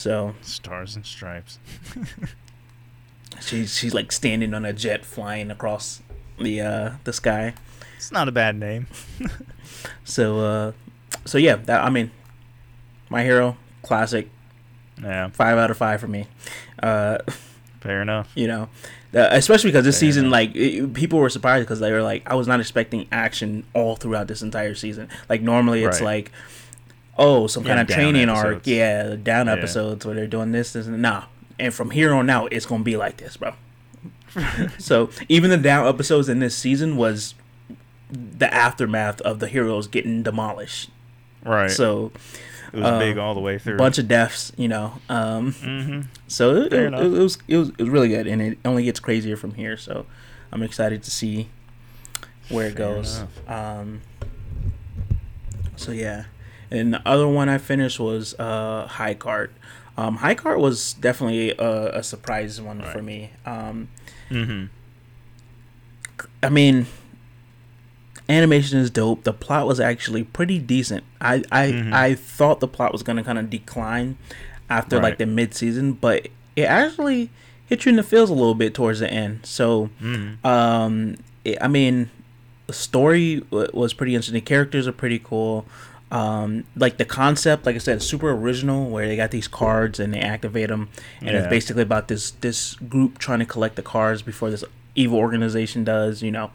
So 0.00 0.34
Stars 0.40 0.96
and 0.96 1.04
Stripes. 1.04 1.58
she's 3.40 3.76
she's 3.76 3.92
like 3.92 4.10
standing 4.12 4.54
on 4.54 4.64
a 4.64 4.72
jet 4.72 5.04
flying 5.04 5.50
across 5.50 6.00
the 6.38 6.62
uh 6.62 6.90
the 7.04 7.12
sky. 7.12 7.52
It's 7.98 8.10
not 8.10 8.26
a 8.26 8.32
bad 8.32 8.56
name. 8.56 8.86
So 10.04 10.40
uh 10.40 10.72
so 11.26 11.36
yeah, 11.38 11.56
that 11.56 11.82
I 11.84 11.90
mean 11.90 12.10
my 13.10 13.22
hero 13.24 13.56
classic 13.82 14.28
Yeah, 15.02 15.28
5 15.28 15.58
out 15.58 15.70
of 15.70 15.76
5 15.76 16.00
for 16.00 16.08
me. 16.08 16.26
Uh 16.82 17.18
fair 17.80 18.00
enough. 18.00 18.30
you 18.34 18.46
know 18.46 18.68
uh, 19.14 19.28
especially 19.32 19.68
because 19.70 19.84
this 19.84 19.96
Fair 19.96 20.00
season 20.08 20.24
enough. 20.26 20.32
like 20.32 20.56
it, 20.56 20.94
people 20.94 21.18
were 21.18 21.28
surprised 21.28 21.66
because 21.66 21.80
they 21.80 21.90
were 21.92 22.02
like 22.02 22.22
i 22.30 22.34
was 22.34 22.46
not 22.46 22.60
expecting 22.60 23.06
action 23.10 23.64
all 23.74 23.96
throughout 23.96 24.28
this 24.28 24.40
entire 24.40 24.74
season 24.74 25.08
like 25.28 25.42
normally 25.42 25.82
it's 25.84 26.00
Right. 26.00 26.20
like 26.20 26.32
oh 27.20 27.46
some 27.46 27.62
Yeah, 27.64 27.68
kind 27.76 27.80
of 27.88 27.94
training 27.94 28.28
arc 28.28 28.66
yeah 28.66 29.04
the 29.04 29.16
down 29.16 29.46
Yeah. 29.46 29.52
episodes 29.52 30.04
where 30.04 30.14
they're 30.16 30.26
doing 30.26 30.50
this, 30.50 30.72
this 30.72 30.86
and 30.88 31.00
nah 31.00 31.24
and 31.58 31.72
from 31.72 31.90
here 31.90 32.12
on 32.12 32.28
out 32.28 32.52
it's 32.52 32.66
gonna 32.66 32.82
be 32.82 32.96
like 32.96 33.18
this 33.18 33.36
bro 33.36 33.52
so 34.78 35.10
even 35.28 35.50
the 35.50 35.56
down 35.56 35.86
episodes 35.86 36.28
in 36.28 36.38
this 36.40 36.56
season 36.56 36.96
was 36.96 37.34
the 38.10 38.52
aftermath 38.52 39.20
of 39.20 39.38
the 39.38 39.46
heroes 39.46 39.86
getting 39.86 40.22
demolished 40.24 40.90
Right. 41.44 41.70
so 41.70 42.10
it 42.72 42.78
was 42.80 42.98
big 42.98 43.18
all 43.18 43.34
the 43.34 43.40
way 43.40 43.58
through. 43.58 43.76
bunch 43.76 43.98
of 43.98 44.06
deaths 44.08 44.52
you 44.56 44.68
know 44.68 44.94
um 45.08 45.52
hmm 45.52 46.00
so 46.28 46.54
it, 46.56 46.72
it, 46.72 46.92
it 46.94 47.08
was 47.08 47.38
it 47.48 47.56
was 47.56 47.70
it 47.76 47.82
was 47.82 47.90
really 47.90 48.08
good, 48.08 48.26
and 48.28 48.40
it 48.40 48.58
only 48.64 48.84
gets 48.84 49.00
crazier 49.00 49.36
from 49.36 49.54
here. 49.54 49.76
So 49.76 50.06
I'm 50.52 50.62
excited 50.62 51.02
to 51.02 51.10
see 51.10 51.48
where 52.48 52.66
it 52.68 52.76
Fair 52.76 52.94
goes. 52.94 53.24
Um, 53.48 54.00
so 55.74 55.90
yeah, 55.90 56.26
and 56.70 56.94
the 56.94 57.02
other 57.06 57.26
one 57.28 57.48
I 57.48 57.58
finished 57.58 57.98
was 58.00 58.34
uh, 58.38 58.86
High 58.86 59.14
Card. 59.14 59.52
Um, 59.96 60.16
High 60.16 60.34
Card 60.34 60.58
was 60.60 60.94
definitely 60.94 61.50
a, 61.58 61.98
a 61.98 62.02
surprise 62.02 62.60
one 62.60 62.82
for 62.82 63.02
me. 63.02 63.30
Um, 63.44 63.88
hmm 64.28 64.64
I 66.42 66.48
mean, 66.48 66.86
animation 68.28 68.78
is 68.78 68.90
dope. 68.90 69.24
The 69.24 69.32
plot 69.32 69.66
was 69.66 69.80
actually 69.80 70.24
pretty 70.24 70.58
decent. 70.58 71.04
I 71.20 71.42
I, 71.50 71.66
Mhm. 71.72 71.92
I 71.92 72.14
thought 72.14 72.60
the 72.60 72.68
plot 72.68 72.92
was 72.92 73.02
gonna 73.02 73.24
kind 73.24 73.38
of 73.38 73.50
decline 73.50 74.16
after 74.68 74.96
like 75.02 75.18
the 75.18 75.26
mid 75.26 75.54
season, 75.54 75.92
but 75.94 76.28
it 76.56 76.62
actually 76.62 77.30
hit 77.66 77.84
you 77.84 77.90
in 77.90 77.96
the 77.96 78.02
feels 78.02 78.30
a 78.30 78.34
little 78.34 78.54
bit 78.54 78.74
towards 78.74 79.00
the 79.00 79.10
end. 79.10 79.40
So, 79.44 79.90
hmm 80.00 80.44
um, 80.46 81.16
it, 81.44 81.58
I 81.60 81.68
mean, 81.68 82.10
the 82.66 82.72
story 82.72 83.40
w- 83.50 83.70
was 83.72 83.92
pretty 83.94 84.14
interesting. 84.14 84.34
The 84.34 84.40
characters 84.40 84.86
are 84.86 84.92
pretty 84.92 85.18
cool. 85.18 85.66
Um, 86.10 86.64
like 86.76 86.96
the 86.96 87.04
concept, 87.04 87.66
like 87.66 87.76
I 87.76 87.78
said, 87.78 88.02
super 88.02 88.30
original. 88.30 88.90
Where 88.90 89.06
they 89.06 89.16
got 89.16 89.30
these 89.30 89.46
cards 89.48 90.00
and 90.00 90.12
they 90.12 90.20
activate 90.20 90.68
them, 90.68 90.88
and 91.20 91.30
it's 91.36 91.46
basically 91.46 91.82
about 91.82 92.08
this 92.08 92.32
this 92.32 92.74
group 92.74 93.18
trying 93.18 93.38
to 93.38 93.46
collect 93.46 93.76
the 93.76 93.82
cards 93.82 94.22
before 94.22 94.50
this 94.50 94.64
evil 94.96 95.18
organization 95.18 95.84
does. 95.84 96.20
You 96.22 96.32
know, 96.32 96.50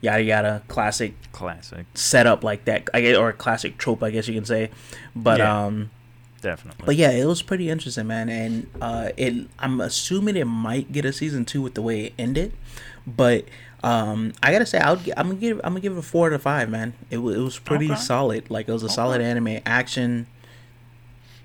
yada 0.00 0.22
yada. 0.22 0.62
Classic 0.68 1.14
Classic. 1.32 1.86
setup 1.94 2.44
like 2.44 2.64
that, 2.66 2.88
I 2.94 3.00
guess, 3.00 3.16
or 3.16 3.30
a 3.30 3.32
classic 3.32 3.78
trope, 3.78 4.02
I 4.02 4.10
guess 4.10 4.28
you 4.28 4.34
can 4.34 4.44
say. 4.44 4.70
But 5.16 5.38
Yeah. 5.38 5.64
um, 5.66 5.90
Definitely. 6.40 6.86
but 6.86 6.96
yeah, 6.96 7.10
it 7.10 7.24
was 7.26 7.42
pretty 7.42 7.68
interesting, 7.68 8.06
man. 8.06 8.28
And 8.28 8.66
uh, 8.80 9.10
it 9.16 9.48
I'm 9.58 9.80
assuming 9.80 10.36
it 10.36 10.46
might 10.46 10.92
get 10.92 11.04
a 11.04 11.12
season 11.12 11.44
two 11.44 11.60
with 11.62 11.74
the 11.74 11.82
way 11.82 12.04
it 12.06 12.12
ended, 12.18 12.52
but 13.06 13.44
um, 13.82 14.32
I 14.42 14.52
gotta 14.52 14.66
say, 14.66 14.78
I 14.78 14.92
would, 14.92 15.12
I'm 15.16 15.28
gonna 15.28 15.40
give 15.40 15.58
I'm 15.64 15.72
gonna 15.72 15.80
give 15.80 15.94
it 15.96 15.98
a 15.98 16.02
four 16.02 16.26
out 16.28 16.32
of 16.34 16.42
five, 16.42 16.68
man. 16.68 16.92
It 17.10 17.18
was 17.18 17.36
it 17.36 17.40
was 17.40 17.58
pretty 17.58 17.90
Okay. 17.90 18.00
solid. 18.00 18.50
Like 18.50 18.68
it 18.68 18.72
was 18.72 18.82
a 18.82 18.88
solid 18.88 19.20
anime 19.20 19.60
action. 19.64 20.26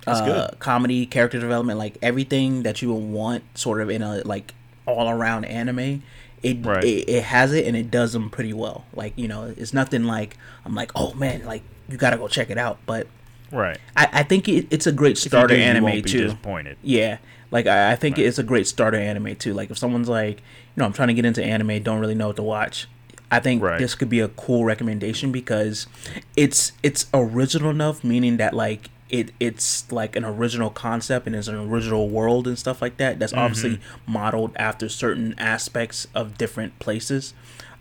That's 0.06 0.19
uh, 0.19 0.26
good. 0.50 0.60
Comedy, 0.60 1.06
character 1.06 1.39
development, 1.39 1.80
like 1.80 1.98
everything 2.02 2.63
that 2.63 2.82
you 2.82 2.93
would 2.93 3.04
want, 3.04 3.43
sort 3.58 3.82
of 3.82 3.89
in 3.89 4.02
a 4.02 4.17
like 4.26 4.54
all 4.86 5.10
around 5.10 5.45
anime. 5.45 6.04
It, 6.43 6.63
Right. 6.63 6.84
it 6.84 7.10
it 7.10 7.24
has 7.24 7.54
it 7.54 7.65
and 7.65 7.76
it 7.76 7.89
does 7.89 8.13
them 8.13 8.30
pretty 8.30 8.54
well. 8.54 8.86
Like 8.93 9.13
you 9.15 9.28
know, 9.28 9.54
it's 9.58 9.74
nothing 9.74 10.04
like 10.04 10.38
I'm 10.63 10.76
like, 10.76 10.91
oh 10.95 11.13
man, 11.15 11.43
like 11.45 11.63
you 11.89 11.98
gotta 11.98 12.17
go 12.17 12.28
check 12.28 12.50
it 12.52 12.58
out. 12.58 12.78
But 12.86 13.08
right. 13.52 13.80
I, 13.98 14.10
I 14.12 14.24
think 14.24 14.48
it, 14.48 14.67
it's 14.69 14.86
a 14.86 14.91
great 14.91 15.17
starter 15.17 15.56
you 15.56 15.62
anime 15.63 15.86
be 15.86 16.02
too. 16.04 16.24
Disappointed. 16.26 16.78
Yeah, 16.84 17.17
like 17.56 17.68
I, 17.68 17.94
I 17.94 17.96
think 17.96 18.18
Right. 18.18 18.26
it's 18.28 18.38
a 18.39 18.44
great 18.44 18.68
starter 18.68 18.98
anime 18.98 19.36
too. 19.36 19.54
Like 19.54 19.72
if 19.72 19.78
someone's 19.78 20.10
like, 20.10 20.38
you 20.39 20.78
know, 20.78 20.86
I'm 20.86 20.94
trying 20.94 21.08
to 21.10 21.13
get 21.13 21.26
into 21.26 21.44
anime, 21.44 21.82
don't 21.82 22.00
really 22.00 22.15
know 22.15 22.28
what 22.28 22.36
to 22.36 22.44
watch. 22.44 22.88
I 23.32 23.39
think 23.39 23.63
Right. 23.63 23.80
this 23.80 23.96
could 23.96 24.10
be 24.10 24.20
a 24.20 24.28
cool 24.28 24.63
recommendation 24.65 25.32
because 25.32 25.88
it's 26.36 26.72
it's 26.84 27.08
original 27.13 27.72
enough, 27.72 28.04
meaning 28.04 28.38
that 28.38 28.54
like 28.54 28.89
it 29.10 29.32
it's 29.39 29.91
like 29.91 30.15
an 30.15 30.26
original 30.26 30.70
concept 30.70 31.28
and 31.28 31.36
it's 31.36 31.48
an 31.48 31.56
original 31.56 32.10
world 32.10 32.48
and 32.48 32.58
stuff 32.58 32.82
like 32.82 32.98
that. 32.98 33.20
That's 33.20 33.34
obviously 33.34 33.80
modeled 34.08 34.52
after 34.58 34.89
certain 34.89 35.34
aspects 35.38 36.08
of 36.13 36.38
different 36.38 36.78
places. 36.80 37.34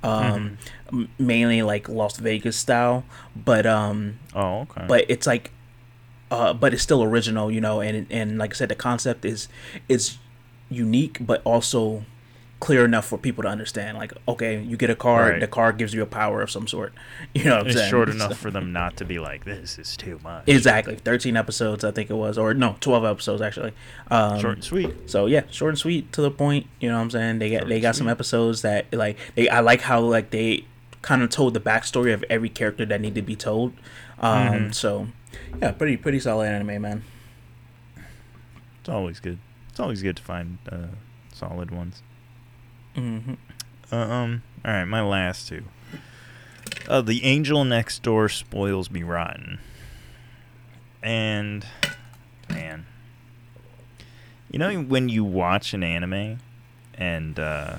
Um, 0.02 0.58
m- 0.92 1.08
mainly 1.18 1.62
like 1.62 1.88
Las 1.88 2.18
Vegas 2.18 2.56
style, 2.58 3.04
but 3.34 3.64
um, 3.64 4.18
Oh, 4.34 4.60
okay. 4.70 4.84
but 4.86 5.06
it's 5.08 5.26
like 5.26 5.50
uh 6.30 6.52
but 6.54 6.72
it's 6.72 6.82
still 6.82 7.02
original 7.02 7.50
you 7.50 7.60
know 7.60 7.80
and 7.80 8.06
and 8.10 8.38
like 8.38 8.52
i 8.52 8.56
said 8.56 8.68
the 8.68 8.74
concept 8.74 9.24
is 9.24 9.48
is 9.88 10.18
unique 10.70 11.18
but 11.20 11.42
also 11.44 12.04
clear 12.60 12.84
enough 12.86 13.04
for 13.04 13.18
people 13.18 13.42
to 13.42 13.48
understand 13.48 13.98
like 13.98 14.10
okay 14.26 14.58
you 14.62 14.74
get 14.76 14.88
a 14.88 14.94
card 14.96 15.32
Right. 15.32 15.40
the 15.40 15.46
card 15.46 15.76
gives 15.76 15.92
you 15.92 16.00
a 16.02 16.06
power 16.06 16.40
of 16.40 16.50
some 16.50 16.66
sort 16.66 16.94
you 17.34 17.44
know 17.44 17.56
what 17.56 17.60
i'm 17.62 17.66
it's 17.66 17.76
saying 17.76 17.90
short 17.90 18.08
So- 18.08 18.14
enough 18.14 18.38
for 18.38 18.50
them 18.50 18.72
not 18.72 18.96
to 18.98 19.04
be 19.04 19.18
like, 19.18 19.44
this 19.44 19.78
is 19.78 19.96
too 19.98 20.18
much. 20.22 20.44
exactly 20.46 20.96
13 20.96 21.36
episodes 21.36 21.84
i 21.84 21.90
think 21.90 22.08
it 22.08 22.14
was 22.14 22.38
or 22.38 22.54
no 22.54 22.76
12 22.80 23.04
episodes 23.04 23.42
actually 23.42 23.72
um 24.10 24.40
Short 24.40 24.54
and 24.54 24.64
sweet. 24.64 24.94
so 25.10 25.26
yeah, 25.26 25.42
short 25.50 25.70
and 25.70 25.78
sweet 25.78 26.10
to 26.12 26.22
the 26.22 26.30
point. 26.30 26.66
You 26.80 26.88
know 26.88 26.96
what 26.96 27.02
I'm 27.02 27.10
saying? 27.10 27.38
They 27.40 27.50
got 27.50 27.58
Short 27.60 27.68
they 27.68 27.80
got 27.80 27.96
some 27.96 28.08
episodes 28.08 28.62
that 28.62 28.86
like 28.94 29.18
they 29.34 29.48
I 29.50 29.60
like 29.60 29.82
how 29.82 30.00
like 30.00 30.30
they 30.30 30.64
kind 31.02 31.22
of 31.22 31.28
told 31.28 31.52
the 31.52 31.60
backstory 31.60 32.14
of 32.14 32.24
every 32.30 32.48
character 32.48 32.86
that 32.86 33.00
needed 33.02 33.16
to 33.16 33.22
be 33.22 33.36
told. 33.36 33.74
Um, 34.20 34.48
Mhm. 34.70 34.74
so 34.74 35.08
yeah, 35.60 35.72
pretty 35.72 35.96
pretty 35.96 36.20
solid 36.20 36.48
anime, 36.48 36.82
man. 36.82 37.04
It's 38.80 38.88
always 38.88 39.20
good. 39.20 39.38
It's 39.70 39.80
always 39.80 40.02
good 40.02 40.16
to 40.16 40.22
find 40.22 40.58
uh, 40.70 40.88
solid 41.32 41.70
ones. 41.70 42.02
Mm-hmm. 42.96 43.34
Uh, 43.92 43.96
um. 43.96 44.42
All 44.64 44.72
right, 44.72 44.84
my 44.84 45.02
last 45.02 45.48
two. 45.48 45.64
Uh, 46.88 47.00
the 47.00 47.24
angel 47.24 47.64
next 47.64 48.02
door 48.02 48.28
spoils 48.28 48.90
me 48.90 49.02
rotten. 49.02 49.58
And 51.02 51.66
man, 52.48 52.86
you 54.50 54.58
know 54.58 54.82
when 54.82 55.08
you 55.08 55.24
watch 55.24 55.74
an 55.74 55.82
anime 55.82 56.38
and 56.94 57.38
uh, 57.38 57.78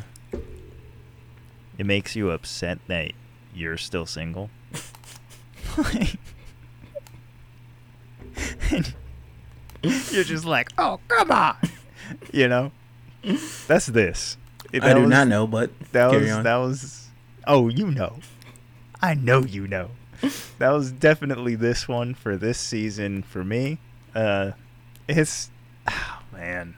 it 1.78 1.86
makes 1.86 2.16
you 2.16 2.30
upset 2.32 2.80
that 2.88 3.12
you're 3.54 3.78
still 3.78 4.06
single. 4.06 4.50
Like- 5.78 6.20
you're 10.12 10.24
just 10.24 10.46
like, 10.46 10.70
oh 10.78 11.00
come 11.08 11.32
on, 11.32 11.56
you 12.34 12.48
know. 12.48 12.72
That's 13.68 13.88
this. 13.88 14.38
I 14.74 14.94
do 14.94 15.02
was- 15.02 15.10
not 15.10 15.28
know, 15.28 15.48
but 15.48 15.72
that 15.92 16.12
carry 16.12 16.24
was 16.24 16.32
on. 16.32 16.44
that 16.44 16.56
was. 16.58 17.08
Oh, 17.48 17.70
you 17.70 17.90
know. 17.92 18.20
I 19.02 19.14
know 19.14 19.44
you 19.44 19.68
know. 19.68 19.92
that 20.60 20.70
was 20.70 20.92
definitely 20.92 21.56
this 21.56 21.88
one 21.88 22.14
for 22.14 22.38
this 22.38 22.58
season 22.58 23.24
for 23.24 23.44
me. 23.44 23.78
Uh, 24.14 24.52
it's 25.08 25.50
oh, 25.88 26.20
man. 26.34 26.76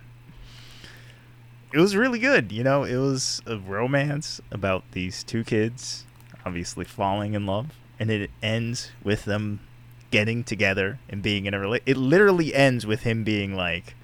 It 1.74 1.80
was 1.80 1.96
really 1.96 2.20
good. 2.20 2.52
You 2.52 2.64
know, 2.64 2.84
it 2.84 2.98
was 2.98 3.42
a 3.46 3.58
romance 3.58 4.42
about 4.52 4.84
these 4.92 5.24
two 5.24 5.44
kids, 5.44 6.06
obviously 6.46 6.86
falling 6.86 7.34
in 7.34 7.46
love, 7.46 7.68
and 8.00 8.10
it 8.10 8.32
ends 8.42 8.92
with 9.04 9.26
them 9.26 9.60
getting 10.12 10.44
together 10.44 11.00
and 11.10 11.22
being 11.22 11.46
in 11.46 11.54
a 11.54 11.58
rela- 11.58 11.82
It 11.86 11.98
literally 11.98 12.54
ends 12.54 12.86
with 12.86 13.02
him 13.02 13.24
being 13.24 13.56
like, 13.56 13.96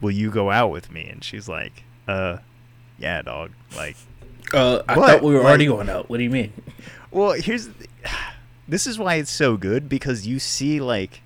"Will 0.00 0.10
you 0.10 0.30
go 0.30 0.50
out 0.50 0.70
with 0.70 0.90
me?" 0.90 1.08
And 1.08 1.22
she's 1.24 1.48
like, 1.48 1.84
"Uh, 2.06 2.38
yeah, 2.98 3.22
dog." 3.22 3.52
Like, 3.76 3.96
uh, 4.54 4.82
I 4.88 4.96
What? 4.96 5.10
thought 5.10 5.22
we 5.22 5.34
were 5.34 5.42
already 5.42 5.66
going 5.66 5.88
out. 5.88 6.08
What 6.10 6.18
do 6.18 6.22
you 6.24 6.30
mean? 6.30 6.52
well, 7.10 7.32
here's 7.32 7.68
this 8.68 8.86
is 8.86 8.98
why 8.98 9.16
it's 9.16 9.30
so 9.30 9.56
good 9.56 9.88
because 9.88 10.26
you 10.26 10.38
see 10.38 10.80
like 10.80 11.22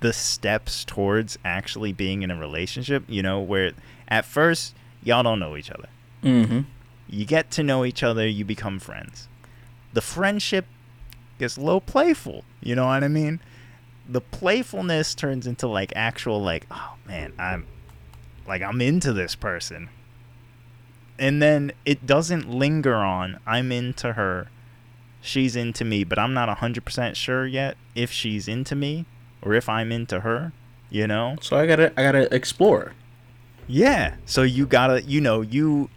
the 0.00 0.12
steps 0.12 0.84
towards 0.84 1.38
actually 1.44 1.92
being 1.92 2.22
in 2.22 2.30
a 2.30 2.36
relationship, 2.36 3.02
you 3.08 3.22
know, 3.22 3.40
where 3.40 3.72
at 4.08 4.24
first 4.24 4.74
y'all 5.02 5.22
don't 5.22 5.38
know 5.38 5.56
each 5.56 5.70
other. 5.70 5.88
Mm-hmm. 6.22 6.60
You 7.08 7.24
get 7.24 7.50
to 7.52 7.62
know 7.62 7.84
each 7.84 8.02
other, 8.02 8.26
you 8.26 8.44
become 8.44 8.78
friends. 8.78 9.28
The 9.94 10.00
friendship 10.00 10.66
gets 11.38 11.56
a 11.56 11.60
little 11.60 11.80
playful, 11.80 12.44
you 12.60 12.74
know 12.74 12.86
what 12.86 13.04
I 13.04 13.08
mean? 13.08 13.40
The 14.08 14.20
playfulness 14.20 15.14
turns 15.14 15.46
into 15.46 15.66
like 15.66 15.92
actual 15.96 16.40
like, 16.40 16.66
oh 16.70 16.94
man, 17.06 17.32
I'm 17.38 17.66
like 18.46 18.62
I'm 18.62 18.80
into 18.80 19.12
this 19.12 19.34
person. 19.34 19.88
And 21.18 21.40
then 21.40 21.72
it 21.84 22.06
doesn't 22.06 22.48
linger 22.48 22.96
on 22.96 23.40
I'm 23.46 23.72
into 23.72 24.12
her. 24.14 24.48
She's 25.20 25.56
into 25.56 25.84
me, 25.84 26.04
but 26.04 26.18
I'm 26.18 26.34
not 26.34 26.48
100% 26.58 27.16
sure 27.16 27.46
yet 27.46 27.76
if 27.94 28.12
she's 28.12 28.46
into 28.46 28.76
me 28.76 29.06
or 29.42 29.54
if 29.54 29.68
I'm 29.68 29.90
into 29.90 30.20
her. 30.20 30.52
You 30.88 31.06
know? 31.06 31.36
So 31.40 31.56
I 31.56 31.66
gotta 31.66 31.92
I 31.98 32.02
gotta 32.04 32.32
explore. 32.34 32.92
Yeah. 33.66 34.14
So 34.24 34.42
you 34.42 34.66
gotta, 34.66 35.02
you 35.02 35.20
know, 35.20 35.40
you 35.40 35.90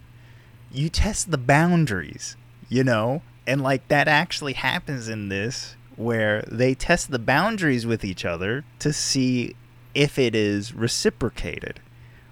you 0.72 0.90
test 0.90 1.32
the 1.32 1.38
boundaries, 1.38 2.36
you 2.70 2.84
know, 2.84 3.22
and 3.50 3.62
like 3.64 3.88
that 3.88 4.08
actually 4.08 4.54
happens 4.54 5.10
in 5.10 5.30
this 5.30 5.76
where 5.96 6.44
they 6.44 6.76
test 6.76 7.10
the 7.12 7.20
boundaries 7.20 7.86
with 7.86 8.06
each 8.06 8.24
other 8.24 8.64
to 8.78 8.94
see 8.94 9.56
if 9.96 10.20
it 10.20 10.36
is 10.36 10.74
reciprocated, 10.74 11.80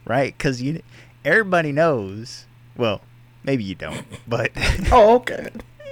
right? 0.05 0.37
Because 0.37 0.61
you, 0.61 0.81
everybody 1.25 1.71
knows. 1.71 2.45
Well, 2.77 3.01
maybe 3.43 3.63
you 3.63 3.73
don't, 3.75 4.05
but 4.27 4.51
Oh, 4.91 5.15
okay. 5.15 5.49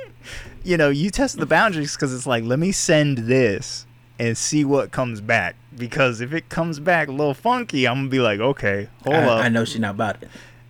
you 0.64 0.78
know, 0.78 0.90
you 0.90 1.10
test 1.10 1.38
the 1.38 1.46
boundaries 1.48 1.96
because 1.96 2.14
it's 2.14 2.28
like, 2.28 2.44
let 2.44 2.60
me 2.60 2.72
send 2.72 3.18
this 3.18 3.88
and 4.20 4.38
see 4.38 4.64
what 4.64 4.92
comes 4.92 5.20
back. 5.22 5.56
Because 5.76 6.22
if 6.22 6.34
it 6.34 6.48
comes 6.50 6.80
back 6.80 7.08
a 7.10 7.12
little 7.12 7.34
funky, 7.34 7.88
I'm 7.88 7.96
gonna 7.96 8.10
be 8.10 8.20
like, 8.20 8.40
okay, 8.40 8.90
hold 9.04 9.16
I, 9.18 9.26
up, 9.28 9.44
I 9.44 9.50
know 9.50 9.66
she's 9.66 9.82
not 9.82 9.96
about 9.96 10.22
it. 10.22 10.30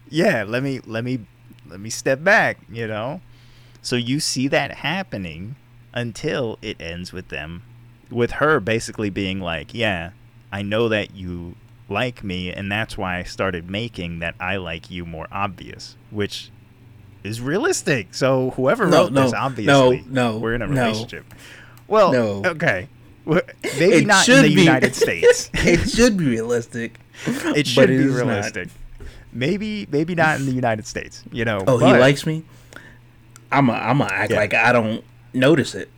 yeah, 0.10 0.44
let 0.48 0.64
me 0.64 0.80
let 0.88 1.04
me 1.04 1.20
let 1.68 1.80
me 1.80 1.90
step 1.90 2.24
back, 2.24 2.58
you 2.72 2.88
know. 2.88 3.22
So 3.86 3.96
you 3.96 4.20
see 4.20 4.48
that 4.48 4.78
happening 4.78 5.56
until 5.94 6.58
it 6.64 6.76
ends 6.82 7.14
with 7.14 7.28
them 7.30 7.62
with 8.10 8.32
her 8.32 8.60
basically 8.60 9.12
being 9.12 9.40
like, 9.40 9.76
"Yeah, 9.76 10.10
I 10.52 10.64
know 10.64 10.90
that 10.90 11.14
you 11.16 11.56
like 11.88 12.24
me 12.24 12.52
and 12.52 12.72
that's 12.72 12.98
why 12.98 13.18
I 13.20 13.24
started 13.24 13.70
making 13.70 14.20
that 14.20 14.34
I 14.40 14.56
like 14.58 14.90
you 14.90 15.06
more 15.06 15.28
obvious," 15.32 15.96
which 16.10 16.50
is 17.24 17.40
realistic. 17.42 18.16
So 18.16 18.52
whoever 18.56 18.88
No, 18.88 19.04
wrote 19.04 19.12
no, 19.12 19.22
this 19.22 19.34
obviously 19.34 20.04
no, 20.10 20.32
no, 20.32 20.38
we're 20.40 20.56
in 20.56 20.64
a 20.64 20.68
no. 20.68 20.82
relationship. 20.88 21.26
Well, 21.88 22.12
No. 22.12 22.42
okay. 22.44 22.88
Well, 23.24 23.42
Maybe 23.80 23.98
It 23.98 24.08
not 24.08 24.28
in 24.28 24.36
should 24.36 24.46
the 24.46 24.56
be. 24.56 24.62
United 24.62 24.96
States. 24.96 25.50
it 25.54 25.88
should 25.90 26.18
be 26.18 26.26
realistic. 26.26 27.00
it 27.28 27.68
should 27.68 27.90
be 27.90 27.96
is 27.96 28.16
not. 28.18 28.26
realistic. 28.26 28.70
Maybe 29.32 29.88
maybe 29.92 30.16
not 30.16 30.40
in 30.40 30.48
the 30.48 30.54
United 30.54 30.88
States, 30.88 31.24
you 31.32 31.46
know. 31.46 31.64
Oh, 31.68 31.78
he 31.78 31.86
likes 31.86 32.26
me. 32.26 32.44
I'm 33.52 33.70
a, 33.70 33.74
I'm 33.74 33.98
gonna 34.00 34.12
act 34.14 34.32
Yeah. 34.32 34.38
like 34.38 34.54
I 34.54 34.72
don't 34.72 35.04
notice 35.34 35.76
it. 35.76 35.90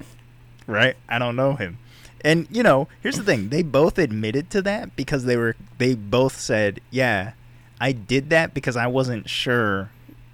right? 0.67 0.95
I 1.07 1.17
don't 1.19 1.35
know 1.35 1.53
him. 1.55 1.77
And 2.25 2.47
you 2.51 2.63
know, 2.63 2.87
here's 3.01 3.15
the 3.17 3.23
thing: 3.23 3.49
they 3.49 3.63
both 3.63 3.97
admitted 3.97 4.49
to 4.51 4.61
that 4.63 4.95
because 4.95 5.25
they 5.25 5.37
were 5.37 5.55
they 5.77 5.93
both 5.95 6.37
said, 6.39 6.81
"Yeah, 6.91 7.33
I 7.79 7.91
did 7.91 8.29
that 8.31 8.53
because 8.53 8.75
I 8.75 8.87
wasn't 8.87 9.29
sure, 9.29 9.91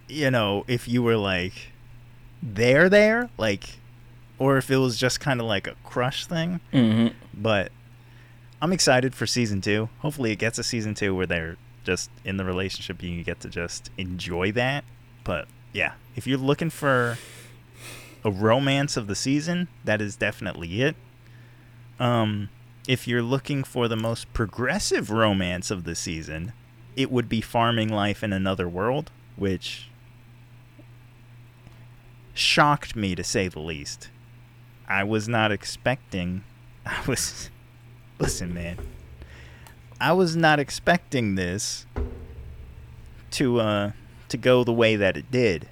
you 0.08 0.32
know, 0.32 0.64
if 0.68 0.88
you 0.88 1.04
were 1.04 1.18
like 1.18 1.54
there 2.42 2.90
there, 2.90 3.30
like 3.38 3.78
or 4.40 4.58
if 4.58 4.72
it 4.72 4.78
was 4.78 4.98
just 4.98 5.20
kind 5.20 5.40
of 5.40 5.46
like 5.46 5.68
a 5.68 5.76
crush 5.84 6.26
thing." 6.26 6.62
Mm-hmm. 6.74 7.16
But 7.34 7.72
I'm 8.62 8.72
excited 8.72 9.14
for 9.14 9.28
season 9.28 9.60
2. 9.62 9.90
Hopefully 10.00 10.32
it 10.32 10.38
gets 10.38 10.58
a 10.58 10.64
season 10.64 10.96
2 10.96 11.14
where 11.14 11.26
they're 11.28 11.58
just 11.84 12.10
in 12.24 12.38
the 12.38 12.46
relationship 12.46 13.02
and 13.02 13.10
you 13.12 13.24
get 13.24 13.42
to 13.42 13.50
just 13.50 13.92
enjoy 13.98 14.54
that. 14.54 14.86
But 15.26 15.48
yeah, 15.74 15.94
if 16.16 16.28
you're 16.28 16.38
looking 16.38 16.70
for 16.70 17.18
a 18.24 18.32
romance 18.32 18.98
of 18.98 19.08
the 19.08 19.16
season, 19.16 19.68
that 19.84 20.02
is 20.02 20.16
definitely 20.16 20.82
it. 20.82 20.96
Um, 22.00 22.50
if 22.88 23.08
you're 23.08 23.22
looking 23.22 23.64
for 23.64 23.88
the 23.88 23.96
most 23.96 24.32
progressive 24.34 25.10
romance 25.10 25.72
of 25.72 25.84
the 25.84 25.96
season, 25.96 26.54
it 26.96 27.12
would 27.12 27.30
be 27.30 27.42
Farming 27.42 27.90
Life 27.90 28.24
in 28.24 28.34
Another 28.34 28.68
World, 28.68 29.12
which 29.36 29.90
shocked 32.34 32.96
me 32.96 33.16
to 33.16 33.24
say 33.24 33.48
the 33.48 33.60
least. 33.60 34.10
I 34.88 35.04
was 35.04 35.28
not 35.28 35.52
expecting. 35.52 36.44
I 36.86 37.02
was. 37.08 37.50
Listen, 38.20 38.54
man. 38.54 38.78
I 40.00 40.12
was 40.12 40.36
not 40.36 40.60
expecting 40.60 41.36
this 41.36 41.86
to 43.32 43.60
uh 43.60 43.92
to 44.30 44.38
go 44.38 44.64
the 44.64 44.74
way 44.74 44.96
that 44.96 45.18
it 45.18 45.32
did. 45.32 45.68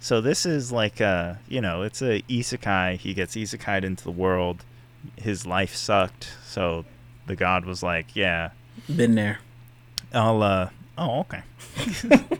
So 0.00 0.20
this 0.20 0.46
is 0.46 0.70
like 0.70 1.00
a, 1.00 1.38
you 1.48 1.60
know 1.60 1.82
it's 1.82 2.02
a 2.02 2.22
isekai. 2.22 2.98
He 2.98 3.14
gets 3.14 3.34
isekai'd 3.34 3.84
into 3.84 4.04
the 4.04 4.10
world. 4.12 4.64
His 5.16 5.46
life 5.46 5.74
sucked, 5.74 6.32
so 6.44 6.84
the 7.26 7.36
god 7.36 7.64
was 7.64 7.82
like, 7.82 8.14
"Yeah, 8.14 8.50
Been 8.88 9.14
there. 9.14 9.38
I'll 10.12 10.42
uh 10.42 10.70
oh 10.96 11.20
okay." 11.20 11.42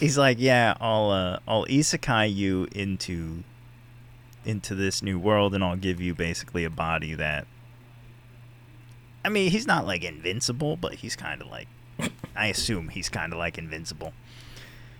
He's 0.00 0.18
like, 0.18 0.36
"Yeah, 0.38 0.74
I'll 0.80 1.10
uh 1.10 1.38
I'll 1.46 1.66
isekai 1.66 2.34
you 2.34 2.68
into 2.72 3.42
into 4.44 4.74
this 4.74 5.02
new 5.02 5.18
world, 5.18 5.54
and 5.54 5.62
I'll 5.62 5.76
give 5.76 6.00
you 6.00 6.14
basically 6.14 6.64
a 6.64 6.70
body 6.70 7.14
that." 7.14 7.46
I 9.24 9.28
mean, 9.28 9.50
he's 9.50 9.66
not 9.66 9.86
like 9.86 10.02
invincible, 10.02 10.76
but 10.76 10.94
he's 10.94 11.16
kind 11.16 11.42
of 11.42 11.48
like. 11.48 11.68
I 12.34 12.46
assume 12.46 12.88
he's 12.88 13.10
kind 13.10 13.32
of 13.32 13.38
like 13.38 13.58
invincible. 13.58 14.14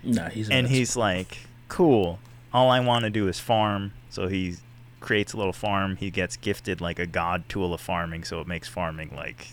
No, 0.03 0.25
he's 0.25 0.49
and 0.49 0.67
he's 0.67 0.95
like, 0.95 1.39
"Cool. 1.67 2.19
All 2.53 2.69
I 2.69 2.79
want 2.79 3.03
to 3.03 3.09
do 3.09 3.27
is 3.27 3.39
farm." 3.39 3.93
So 4.09 4.27
he 4.27 4.57
creates 4.99 5.33
a 5.33 5.37
little 5.37 5.53
farm. 5.53 5.97
He 5.97 6.09
gets 6.09 6.37
gifted 6.37 6.81
like 6.81 6.99
a 6.99 7.05
god 7.05 7.43
tool 7.49 7.73
of 7.73 7.81
farming, 7.81 8.23
so 8.23 8.39
it 8.39 8.47
makes 8.47 8.67
farming 8.67 9.11
like 9.15 9.49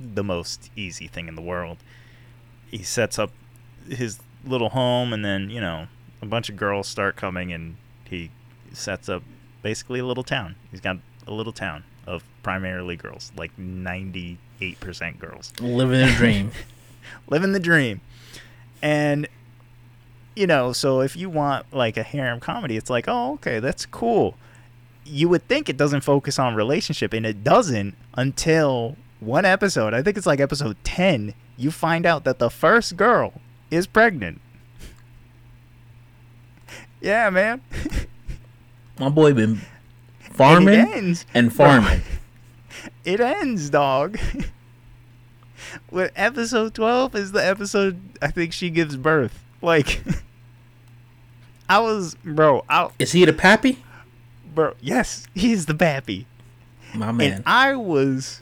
the 0.00 0.24
most 0.24 0.70
easy 0.76 1.06
thing 1.06 1.28
in 1.28 1.34
the 1.34 1.42
world. 1.42 1.78
He 2.70 2.82
sets 2.82 3.18
up 3.18 3.30
his 3.88 4.18
little 4.44 4.70
home, 4.70 5.12
and 5.12 5.24
then 5.24 5.50
you 5.50 5.60
know 5.60 5.86
a 6.20 6.26
bunch 6.26 6.48
of 6.48 6.56
girls 6.56 6.88
start 6.88 7.16
coming, 7.16 7.52
and 7.52 7.76
he 8.04 8.30
sets 8.72 9.08
up 9.08 9.22
basically 9.62 10.00
a 10.00 10.04
little 10.04 10.24
town. 10.24 10.56
He's 10.70 10.80
got 10.80 10.98
a 11.26 11.32
little 11.32 11.52
town 11.52 11.84
of 12.06 12.24
primarily 12.42 12.96
girls, 12.96 13.32
like 13.36 13.56
ninety-eight 13.58 14.80
percent 14.80 15.18
girls 15.18 15.52
living 15.60 16.00
the 16.00 16.12
dream. 16.12 16.52
living 17.28 17.52
the 17.52 17.60
dream. 17.60 18.00
And 18.82 19.26
you 20.36 20.46
know, 20.46 20.72
so 20.72 21.00
if 21.00 21.16
you 21.16 21.30
want 21.30 21.72
like 21.72 21.96
a 21.96 22.02
harem 22.02 22.38
comedy, 22.38 22.76
it's 22.76 22.90
like, 22.90 23.06
oh, 23.08 23.32
okay, 23.34 23.58
that's 23.58 23.86
cool. 23.86 24.36
You 25.04 25.28
would 25.30 25.48
think 25.48 25.68
it 25.68 25.76
doesn't 25.76 26.02
focus 26.02 26.38
on 26.38 26.54
relationship, 26.54 27.14
and 27.14 27.24
it 27.24 27.42
doesn't 27.42 27.96
until 28.14 28.96
one 29.18 29.46
episode. 29.46 29.94
I 29.94 30.02
think 30.02 30.16
it's 30.16 30.26
like 30.26 30.38
episode 30.38 30.76
ten. 30.84 31.34
You 31.56 31.70
find 31.70 32.04
out 32.04 32.24
that 32.24 32.38
the 32.38 32.50
first 32.50 32.96
girl 32.96 33.32
is 33.70 33.86
pregnant. 33.86 34.40
yeah, 37.00 37.30
man. 37.30 37.62
My 38.98 39.08
boy 39.08 39.32
been 39.32 39.60
farming 40.20 40.74
it 40.74 40.88
ends. 40.88 41.26
and 41.32 41.54
farming. 41.54 42.02
it 43.04 43.20
ends, 43.20 43.70
dog. 43.70 44.18
With 45.90 46.12
episode 46.14 46.74
twelve 46.74 47.14
is 47.14 47.32
the 47.32 47.44
episode 47.44 47.98
I 48.20 48.30
think 48.30 48.52
she 48.52 48.68
gives 48.68 48.96
birth. 48.96 49.42
Like, 49.62 50.02
I 51.68 51.78
was, 51.80 52.14
bro. 52.24 52.64
I, 52.68 52.88
Is 52.98 53.12
he 53.12 53.24
the 53.24 53.32
pappy? 53.32 53.82
bro. 54.54 54.74
Yes, 54.80 55.26
he's 55.34 55.66
the 55.66 55.74
pappy, 55.74 56.26
My 56.94 57.08
and 57.10 57.18
man. 57.18 57.42
I 57.44 57.74
was, 57.76 58.40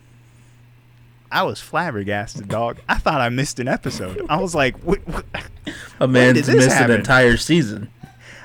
I 1.33 1.43
was 1.43 1.61
flabbergasted, 1.61 2.49
dog. 2.49 2.79
I 2.89 2.97
thought 2.99 3.21
I 3.21 3.29
missed 3.31 3.59
an 3.59 3.67
episode. 3.69 4.25
I 4.29 4.41
was 4.41 4.55
like, 4.55 4.77
what, 4.85 5.01
what? 5.09 5.25
A 6.01 6.07
man's 6.07 6.47
this 6.47 6.55
missed 6.55 6.71
happen? 6.71 6.93
an 6.93 6.99
entire 7.01 7.37
season. 7.37 7.91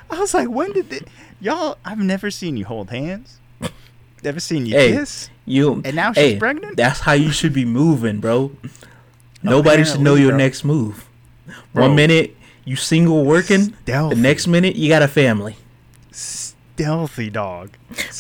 I 0.09 0.19
was 0.19 0.33
like, 0.33 0.49
when 0.49 0.71
did 0.73 0.91
it? 0.91 1.07
Y'all, 1.41 1.77
I've 1.85 1.99
never 1.99 2.31
seen 2.31 2.57
you 2.57 2.65
hold 2.65 2.89
hands. 2.89 3.39
Never 4.23 4.39
seen 4.39 4.65
you 4.65 4.73
Hey, 4.75 4.91
kiss. 4.91 5.29
You 5.45 5.81
And 5.85 5.95
now 5.95 6.11
she's 6.13 6.23
hey, 6.33 6.37
pregnant? 6.39 6.75
That's 6.77 6.99
how 7.01 7.13
you 7.13 7.31
should 7.31 7.53
be 7.53 7.63
moving, 7.65 8.19
bro. 8.19 8.51
Nobody 9.43 9.85
should 9.85 10.01
know 10.01 10.15
your 10.15 10.29
bro. 10.29 10.37
next 10.37 10.63
move. 10.65 11.07
Bro. 11.73 11.87
One 11.87 11.95
minute 11.95 12.35
you 12.69 12.75
single 12.75 13.25
working, 13.25 13.73
Stealthy. 13.83 14.15
the 14.15 14.21
next 14.21 14.47
minute 14.47 14.75
you 14.75 14.89
got 14.89 15.01
a 15.01 15.07
family. 15.07 15.55
Stealthy 16.11 17.29
dog. 17.29 17.71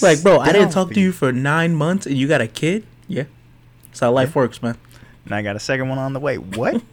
Like, 0.01 0.21
bro, 0.23 0.39
I 0.39 0.51
didn't 0.51 0.71
talk 0.71 0.91
to 0.93 0.99
you 0.99 1.11
for 1.11 1.31
nine 1.31 1.75
months 1.75 2.05
and 2.05 2.17
you 2.17 2.27
got 2.27 2.41
a 2.41 2.47
kid. 2.47 2.85
Yeah, 3.07 3.25
that's 3.85 3.99
how 3.99 4.11
life 4.11 4.29
Yeah. 4.29 4.35
works, 4.41 4.61
man. 4.61 4.77
And 5.25 5.35
I 5.35 5.41
got 5.41 5.55
a 5.55 5.59
second 5.59 5.89
one 5.89 5.97
on 5.99 6.13
the 6.13 6.19
way. 6.19 6.37
What? 6.37 6.81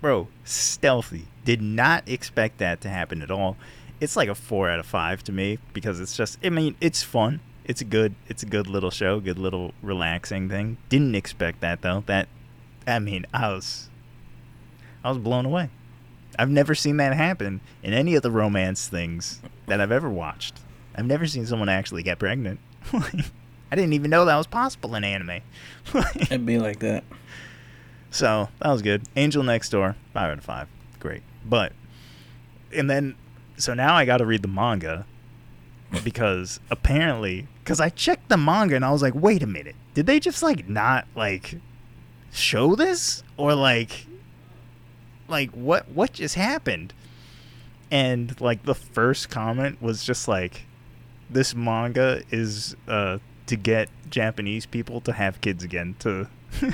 Bro, 0.00 0.28
stealthy. 0.44 1.26
Did 1.44 1.62
not 1.62 2.08
expect 2.08 2.58
that 2.58 2.80
to 2.82 2.88
happen 2.88 3.22
at 3.22 3.30
all. 3.30 3.56
It's 4.00 4.16
like 4.16 4.28
a 4.28 4.34
four 4.34 4.68
out 4.68 4.80
of 4.80 4.86
five 4.86 5.22
to 5.24 5.32
me 5.32 5.58
because 5.72 6.00
it's 6.00 6.16
just. 6.16 6.38
I 6.44 6.50
mean, 6.50 6.74
it's 6.80 7.02
fun. 7.02 7.40
It's 7.64 7.80
a 7.80 7.84
good. 7.84 8.14
It's 8.28 8.42
a 8.42 8.46
good 8.46 8.66
little 8.66 8.90
show. 8.90 9.20
Good 9.20 9.38
little 9.38 9.72
relaxing 9.82 10.48
thing. 10.48 10.76
Didn't 10.88 11.14
expect 11.14 11.60
that 11.60 11.82
though. 11.82 12.02
That. 12.06 12.28
I 12.86 12.98
mean, 12.98 13.26
I 13.32 13.48
was. 13.48 13.88
I 15.04 15.08
was 15.08 15.18
blown 15.18 15.46
away. 15.46 15.70
I've 16.38 16.50
never 16.50 16.74
seen 16.74 16.96
that 16.96 17.14
happen 17.14 17.60
in 17.82 17.92
any 17.92 18.14
of 18.14 18.22
the 18.22 18.30
romance 18.30 18.88
things 18.88 19.40
that 19.66 19.80
I've 19.80 19.92
ever 19.92 20.08
watched. 20.08 20.60
I've 20.94 21.06
never 21.06 21.26
seen 21.26 21.46
someone 21.46 21.68
actually 21.68 22.02
get 22.02 22.18
pregnant. 22.18 22.60
I 22.92 23.74
didn't 23.74 23.92
even 23.94 24.10
know 24.10 24.24
that 24.24 24.36
was 24.36 24.46
possible 24.46 24.94
in 24.94 25.04
anime. 25.04 25.40
It'd 26.16 26.46
be 26.46 26.58
like 26.58 26.78
that. 26.80 27.04
So 28.10 28.48
that 28.60 28.70
was 28.70 28.82
good. 28.82 29.02
Angel 29.16 29.42
Next 29.42 29.70
Door, 29.70 29.96
five 30.12 30.30
out 30.30 30.38
of 30.38 30.44
five, 30.44 30.68
great. 31.00 31.22
But 31.44 31.72
and 32.74 32.90
then, 32.90 33.14
so 33.56 33.74
now 33.74 33.94
I 33.94 34.04
got 34.04 34.18
to 34.18 34.26
read 34.26 34.42
the 34.42 34.48
manga, 34.48 35.06
because 36.04 36.60
apparently, 36.70 37.46
because 37.62 37.80
I 37.80 37.88
checked 37.88 38.28
the 38.28 38.36
manga 38.36 38.76
and 38.76 38.84
I 38.84 38.90
was 38.90 39.02
like, 39.02 39.14
wait 39.14 39.42
a 39.42 39.46
minute, 39.46 39.76
did 39.94 40.06
they 40.06 40.20
just 40.20 40.42
like 40.42 40.68
not 40.68 41.06
like 41.14 41.58
show 42.32 42.74
this 42.74 43.22
or 43.36 43.54
like 43.54 44.06
like 45.28 45.50
what 45.50 45.88
what 45.88 46.12
just 46.14 46.34
happened? 46.34 46.92
And 47.90 48.38
like 48.40 48.64
the 48.64 48.74
first 48.74 49.30
comment 49.30 49.80
was 49.82 50.04
just 50.04 50.28
like, 50.28 50.66
this 51.30 51.54
manga 51.54 52.22
is 52.30 52.76
uh 52.88 53.18
to 53.46 53.56
get 53.56 53.88
Japanese 54.08 54.66
people 54.66 55.00
to 55.02 55.12
have 55.12 55.40
kids 55.40 55.64
again 55.64 55.96
to 56.00 56.28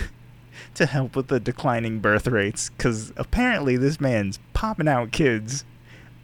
to 0.75 0.87
help 0.87 1.17
with 1.17 1.29
the 1.29 1.41
declining 1.41 2.01
birth 2.01 2.27
rates 2.27 2.71
because 2.71 3.13
apparently 3.17 3.77
this 3.77 4.01
man's 4.01 4.39
popping 4.53 4.89
out 4.89 5.13
kids 5.13 5.65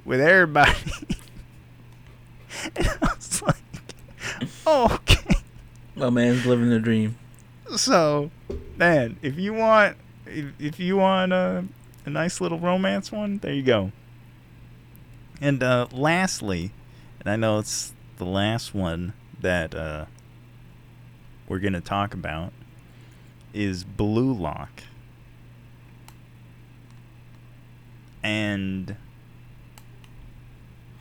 with 0.05 0.21
everybody. 0.21 0.73
and 2.77 2.87
I 3.03 3.15
was 3.15 3.43
like, 3.43 3.57
oh, 4.67 4.95
okay. 4.95 5.37
My 5.97 6.11
man's 6.11 6.45
living 6.45 6.71
the 6.71 6.81
dream. 6.81 7.17
So, 7.77 8.31
man, 8.77 9.17
if 9.23 9.39
you 9.39 9.55
want, 9.55 9.97
if, 10.27 10.47
if 10.59 10.81
you 10.81 10.97
want 10.97 11.33
a, 11.33 11.65
a 12.07 12.11
nice 12.11 12.41
little 12.41 12.59
romance 12.59 13.11
one, 13.13 13.39
there 13.39 13.53
you 13.55 13.63
go. 13.63 13.93
And 15.41 15.63
uh, 15.63 15.87
lastly, 15.93 16.71
and 17.21 17.29
I 17.29 17.37
know 17.37 17.59
it's 17.59 17.93
the 18.19 18.25
last 18.25 18.75
one 18.75 19.13
that 19.41 19.75
uh, 19.75 20.05
we're 21.49 21.59
gonna 21.59 21.81
talk 21.81 22.15
about 22.15 22.53
is 23.53 23.85
Blue 23.85 24.33
Lock. 24.33 24.83
And 28.23 28.97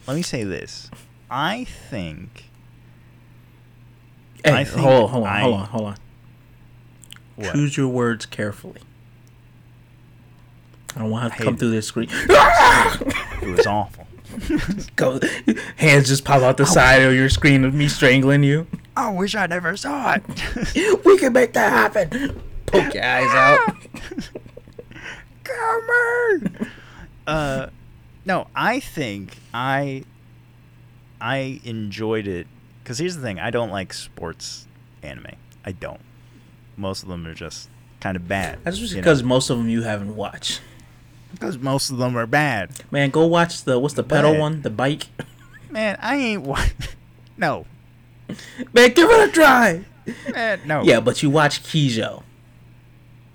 let 0.07 0.15
me 0.15 0.21
say 0.21 0.43
this. 0.43 0.89
I 1.29 1.63
think 1.63 2.45
Hey, 4.43 4.51
I 4.51 4.63
think 4.65 4.81
hold 4.81 5.03
on, 5.05 5.09
hold 5.09 5.23
on, 5.25 5.29
I- 5.33 5.41
hold 5.41 5.53
on, 5.55 5.65
hold 5.67 5.85
on. 5.85 5.95
what? 7.37 7.53
Choose 7.53 7.77
your 7.77 7.87
words 7.87 8.25
carefully. 8.25 8.81
I 10.95 10.99
don't 10.99 11.09
want 11.09 11.33
to 11.33 11.39
I 11.39 11.43
come 11.43 11.57
through 11.57 11.71
this 11.71 11.87
screen. 11.87 12.07
it 12.11 13.57
was 13.57 13.65
awful. 13.65 14.07
Go, 14.95 15.19
hands 15.77 16.07
just 16.07 16.25
pop 16.25 16.41
out 16.41 16.57
the 16.57 16.65
side 16.65 17.01
of 17.01 17.13
your 17.13 17.29
screen 17.29 17.65
of 17.65 17.73
me 17.73 17.87
strangling 17.87 18.43
you. 18.43 18.67
I 18.95 19.11
wish 19.11 19.35
I 19.35 19.47
never 19.47 19.75
saw 19.77 20.15
it. 20.15 20.23
We 21.05 21.17
can 21.17 21.33
make 21.33 21.53
that 21.53 21.71
happen. 21.71 22.41
Poke 22.65 22.93
your 22.93 23.03
eyes 23.03 23.29
out. 23.33 23.75
Come 25.43 25.89
on. 25.89 26.67
Uh, 27.27 27.67
no, 28.25 28.47
I 28.55 28.79
think 28.79 29.37
I 29.53 30.03
I 31.21 31.61
enjoyed 31.63 32.27
it 32.27 32.47
because 32.83 32.97
here's 32.97 33.15
the 33.15 33.21
thing: 33.21 33.39
I 33.39 33.51
don't 33.51 33.69
like 33.69 33.93
sports 33.93 34.67
anime. 35.01 35.35
I 35.65 35.71
don't. 35.71 36.01
Most 36.75 37.03
of 37.03 37.09
them 37.09 37.25
are 37.27 37.33
just 37.33 37.69
kind 37.99 38.15
of 38.15 38.27
bad. 38.27 38.59
That's 38.63 38.77
just 38.77 38.91
you 38.91 38.97
know? 38.97 39.03
because 39.03 39.23
most 39.23 39.49
of 39.49 39.57
them 39.57 39.69
you 39.69 39.83
haven't 39.83 40.15
watched. 40.15 40.61
Because 41.33 41.57
most 41.57 41.89
of 41.89 41.97
them 41.97 42.15
are 42.17 42.25
bad. 42.25 42.71
Man, 42.91 43.09
go 43.09 43.25
watch 43.25 43.63
the 43.63 43.77
what's 43.79 43.93
the 43.95 44.03
pedal 44.03 44.31
But- 44.33 44.39
one? 44.39 44.61
The 44.61 44.69
bike. 44.69 45.07
Man, 45.69 45.97
I 46.01 46.15
ain't 46.15 46.43
wa- 46.43 46.63
No, 47.37 47.65
Man, 48.73 48.93
give 48.93 49.09
it 49.09 49.29
a 49.29 49.31
try. 49.31 49.83
man, 50.31 50.61
no. 50.65 50.83
Yeah, 50.83 50.99
but 50.99 51.21
you 51.23 51.29
watch 51.29 51.63
Kijo. 51.63 52.23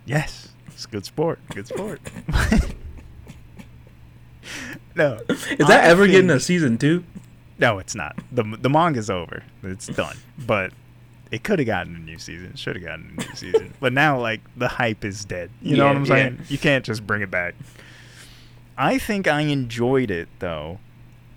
Yes, 0.07 0.49
it's 0.69 0.87
good 0.87 1.05
sport. 1.05 1.41
Good 1.55 1.67
sport. 1.67 2.01
no, 4.97 5.19
Is 5.29 5.67
that 5.69 5.85
ever 5.85 6.07
getting 6.07 6.31
a 6.31 6.41
season 6.41 6.79
two? 6.79 7.05
No, 7.59 7.79
it's 7.79 7.95
not. 7.95 8.17
the 8.33 8.43
The 8.43 8.71
manga's 8.71 9.11
over. 9.11 9.43
It's 9.63 9.87
done. 9.89 10.17
But 10.47 10.73
it 11.31 11.43
could 11.45 11.59
have 11.59 11.67
gotten 11.67 11.95
a 11.97 11.99
new 11.99 12.19
season. 12.19 12.55
Should 12.55 12.77
have 12.77 12.85
gotten 12.85 13.15
a 13.19 13.21
new 13.21 13.35
season. 13.35 13.75
But 13.81 13.93
now, 13.93 14.19
like 14.21 14.41
the 14.57 14.69
hype 14.69 15.05
is 15.05 15.25
dead. 15.25 15.51
You 15.61 15.77
know 15.77 15.87
what 15.87 15.97
I'm 15.97 16.05
yeah. 16.05 16.15
saying? 16.15 16.39
You 16.49 16.59
can't 16.59 16.85
just 16.85 17.07
bring 17.07 17.23
it 17.23 17.31
back. 17.31 17.55
I 18.79 18.99
think 18.99 19.27
I 19.27 19.41
enjoyed 19.43 20.11
it 20.11 20.29
though, 20.39 20.79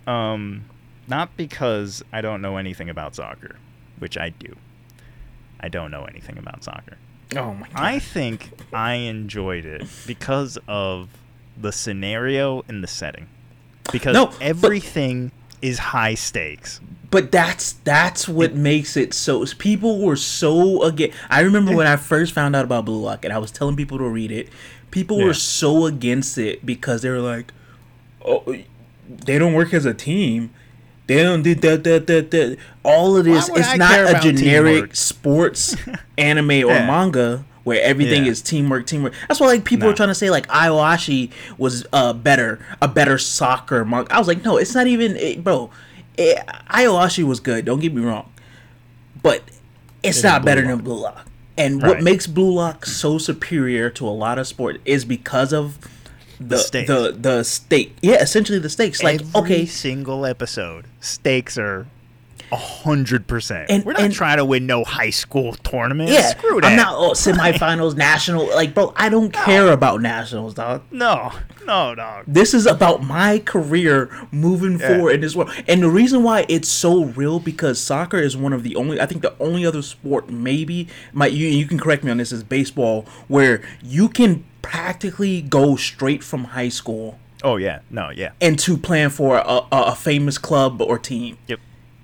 um, 0.06 0.64
not 1.08 1.36
because 1.36 2.02
I 2.12 2.20
don't 2.20 2.40
know 2.40 2.56
anything 2.56 2.88
about 2.88 3.14
soccer, 3.16 3.56
which 3.98 4.16
I 4.16 4.30
do. 4.30 4.56
I 5.60 5.68
don't 5.68 5.90
know 5.90 6.04
anything 6.04 6.38
about 6.38 6.64
soccer. 6.64 6.96
Oh 7.36 7.54
my 7.54 7.66
god. 7.68 7.74
I 7.74 7.98
think 7.98 8.50
I 8.72 8.94
enjoyed 8.94 9.64
it 9.64 9.86
because 10.06 10.58
of 10.68 11.08
the 11.60 11.72
scenario 11.72 12.62
and 12.68 12.82
the 12.82 12.88
setting. 12.88 13.26
Because 13.90 14.14
No, 14.14 14.26
but- 14.26 14.40
everything 14.40 15.32
is 15.60 15.78
high 15.78 16.14
stakes. 16.14 16.80
But 17.10 17.30
that's 17.30 17.74
that's 17.84 18.26
what 18.26 18.54
makes 18.54 18.96
it 18.96 19.12
so. 19.12 19.44
People 19.58 20.00
were 20.00 20.16
so 20.16 20.82
against. 20.82 21.16
I 21.28 21.40
remember 21.42 21.76
when 21.76 21.86
I 21.86 21.96
first 21.96 22.32
found 22.32 22.56
out 22.56 22.64
about 22.64 22.86
Blue 22.86 23.02
Lock, 23.02 23.24
and 23.26 23.34
I 23.34 23.38
was 23.38 23.50
telling 23.50 23.76
people 23.76 23.98
to 23.98 24.08
read 24.08 24.32
it. 24.32 24.48
People 24.92 25.18
Yeah. 25.18 25.24
were 25.24 25.34
so 25.34 25.86
against 25.86 26.38
it 26.38 26.64
because 26.64 27.02
they 27.02 27.10
were 27.10 27.18
like, 27.18 27.52
"Oh, 28.24 28.44
they 29.08 29.38
don't 29.38 29.54
work 29.54 29.74
as 29.74 29.84
a 29.84 29.92
team. 29.94 30.50
They 31.08 31.22
don't 31.24 31.42
do 31.42 31.54
that, 31.56 31.82
that, 31.82 32.06
that, 32.06 32.30
that." 32.30 32.56
All 32.84 33.16
of 33.16 33.24
this, 33.24 33.48
Why 33.50 33.58
it's 33.58 33.68
I 33.70 33.76
not 33.76 33.98
a 34.16 34.20
generic 34.20 34.74
teamwork? 34.74 34.96
sports 34.96 35.76
anime 36.18 36.50
or 36.50 36.54
Yeah. 36.74 36.86
manga 36.86 37.44
where 37.64 37.80
everything 37.82 38.24
Yeah. 38.24 38.30
is 38.32 38.40
teamwork, 38.42 38.86
teamwork. 38.86 39.12
That's 39.28 39.40
why 39.40 39.46
like 39.48 39.64
people 39.64 39.86
No. 39.86 39.90
were 39.92 39.96
trying 39.96 40.08
to 40.10 40.14
say 40.14 40.30
like 40.30 40.46
Aoashi 40.48 41.30
was 41.58 41.84
uh 41.92 42.12
better, 42.12 42.58
a 42.80 42.86
better 42.88 43.18
soccer 43.18 43.84
manga. 43.84 44.14
I 44.14 44.18
was 44.18 44.28
like, 44.28 44.44
no, 44.44 44.56
it's 44.56 44.74
not 44.74 44.86
even, 44.86 45.16
it, 45.16 45.42
bro. 45.42 45.70
It, 46.18 46.38
Aoashi 46.70 47.24
was 47.24 47.40
good. 47.40 47.64
Don't 47.64 47.80
get 47.80 47.94
me 47.94 48.02
wrong, 48.02 48.28
but 49.22 49.42
it's 50.02 50.18
It 50.18 50.24
not 50.24 50.44
better 50.44 50.62
Blue 50.62 50.70
than 50.76 50.84
Blue 50.84 51.00
Lock. 51.00 51.26
And 51.62 51.82
what 51.82 52.02
makes 52.02 52.26
Blue 52.26 52.52
Lock 52.52 52.86
so 52.86 53.18
superior 53.18 53.90
to 53.90 54.06
a 54.06 54.10
lot 54.10 54.38
of 54.38 54.46
sport 54.46 54.80
is 54.84 55.04
because 55.04 55.52
of 55.52 55.78
the 56.40 56.58
stakes. 56.58 56.88
the 56.88 57.16
the 57.18 57.42
stake. 57.44 57.96
Yeah, 58.02 58.20
essentially 58.20 58.58
the 58.58 58.70
stakes. 58.70 59.02
Like 59.02 59.20
Every 59.20 59.40
okay, 59.40 59.66
single 59.66 60.26
episode, 60.26 60.86
stakes 61.00 61.56
are 61.56 61.86
hundred 62.52 63.26
percent. 63.26 63.70
And- 63.70 63.84
We're 63.84 63.92
not 63.92 64.02
and- 64.02 64.12
trying 64.14 64.36
to 64.38 64.44
win 64.44 64.66
no 64.66 64.84
high 64.84 65.10
school 65.10 65.54
tournament. 65.54 66.10
yeah, 66.10 66.28
Screw 66.28 66.60
that. 66.60 66.70
I'm 66.72 66.76
not 66.76 66.94
oh, 66.96 67.12
semifinals, 67.12 67.96
national. 67.96 68.46
Like, 68.54 68.74
bro, 68.74 68.92
I 68.96 69.08
don't 69.08 69.32
care 69.32 69.68
about 69.72 70.00
nationals, 70.02 70.54
dog. 70.54 70.82
No, 70.90 71.32
no, 71.66 71.94
dog. 71.94 72.24
This 72.26 72.54
is 72.54 72.66
about 72.66 73.02
my 73.02 73.38
career 73.40 74.10
moving 74.30 74.78
Yeah. 74.78 74.88
forward 74.88 75.12
in 75.14 75.20
this 75.22 75.34
world. 75.34 75.50
And 75.66 75.82
the 75.82 75.90
reason 75.90 76.22
why 76.22 76.44
it's 76.48 76.68
so 76.68 77.04
real 77.04 77.40
because 77.40 77.80
soccer 77.80 78.18
is 78.18 78.36
one 78.36 78.52
of 78.52 78.62
the 78.62 78.76
only 78.76 79.00
I 79.00 79.06
think 79.06 79.22
the 79.22 79.34
only 79.40 79.64
other 79.66 79.82
sport 79.82 80.30
maybe 80.30 80.88
might 81.12 81.32
you 81.32 81.46
you 81.48 81.66
can 81.66 81.78
correct 81.78 82.04
me 82.04 82.10
on 82.10 82.16
this 82.18 82.32
is 82.32 82.42
baseball 82.42 83.06
where 83.28 83.62
you 83.82 84.08
can 84.08 84.44
practically 84.62 85.42
go 85.42 85.76
straight 85.76 86.22
from 86.22 86.44
high 86.44 86.68
school 86.68 87.18
Oh 87.44 87.56
yeah, 87.56 87.80
no, 87.90 88.10
yeah. 88.10 88.30
into 88.40 88.76
playing 88.76 89.10
for 89.10 89.36
a, 89.38 89.40
a, 89.42 89.66
a 89.72 89.94
famous 89.96 90.38
club 90.38 90.80
or 90.80 90.96
team. 90.96 91.38
Yep, 91.48 91.58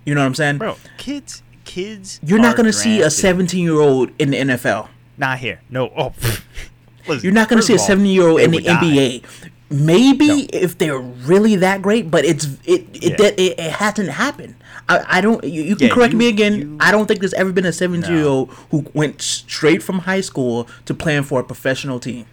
You 0.08 0.14
know 0.14 0.22
what 0.22 0.26
I'm 0.28 0.34
saying? 0.34 0.56
bro. 0.58 0.76
Kids, 0.96 1.42
kids. 1.66 2.18
You're 2.22 2.38
not 2.40 2.56
going 2.56 2.64
to 2.66 2.72
see 2.72 3.02
a 3.02 3.10
17 3.10 3.62
year 3.62 3.74
old 3.78 4.10
in 4.18 4.30
the 4.30 4.38
NFL. 4.38 4.88
Not 5.18 5.38
here. 5.38 5.60
No. 5.68 5.92
Oh. 5.96 6.14
Listen, 7.06 7.24
You're 7.24 7.32
not 7.34 7.48
going 7.50 7.60
to 7.60 7.66
see 7.66 7.74
a 7.74 7.78
17 7.78 8.10
year 8.12 8.26
old 8.28 8.40
in 8.40 8.50
the 8.52 8.60
die. 8.62 8.72
NBA. 8.80 9.24
Maybe 9.70 10.26
No. 10.28 10.46
if 10.54 10.78
they're 10.78 10.98
really 10.98 11.56
that 11.56 11.82
great, 11.82 12.10
but 12.10 12.24
it's 12.24 12.46
it 12.64 12.86
it 12.94 13.02
Yeah. 13.02 13.16
that 13.18 13.38
it, 13.38 13.58
it 13.60 13.70
hasn't 13.72 14.08
happened. 14.08 14.54
I, 14.88 15.18
I 15.18 15.20
don't. 15.20 15.44
You, 15.44 15.62
you 15.62 15.76
can 15.76 15.88
Yeah, 15.88 15.94
correct 15.94 16.12
you- 16.12 16.18
me 16.18 16.28
again. 16.28 16.54
you- 16.58 16.76
I 16.80 16.90
don't 16.90 17.06
think 17.06 17.20
there's 17.20 17.34
ever 17.34 17.52
been 17.52 17.66
a 17.66 17.72
17 17.72 18.10
year 18.10 18.24
old 18.24 18.48
who 18.70 18.86
went 18.94 19.20
straight 19.20 19.82
from 19.82 20.00
high 20.00 20.22
school 20.22 20.66
to 20.86 20.94
playing 20.94 21.24
for 21.24 21.40
a 21.40 21.44
professional 21.44 22.00
team. 22.00 22.24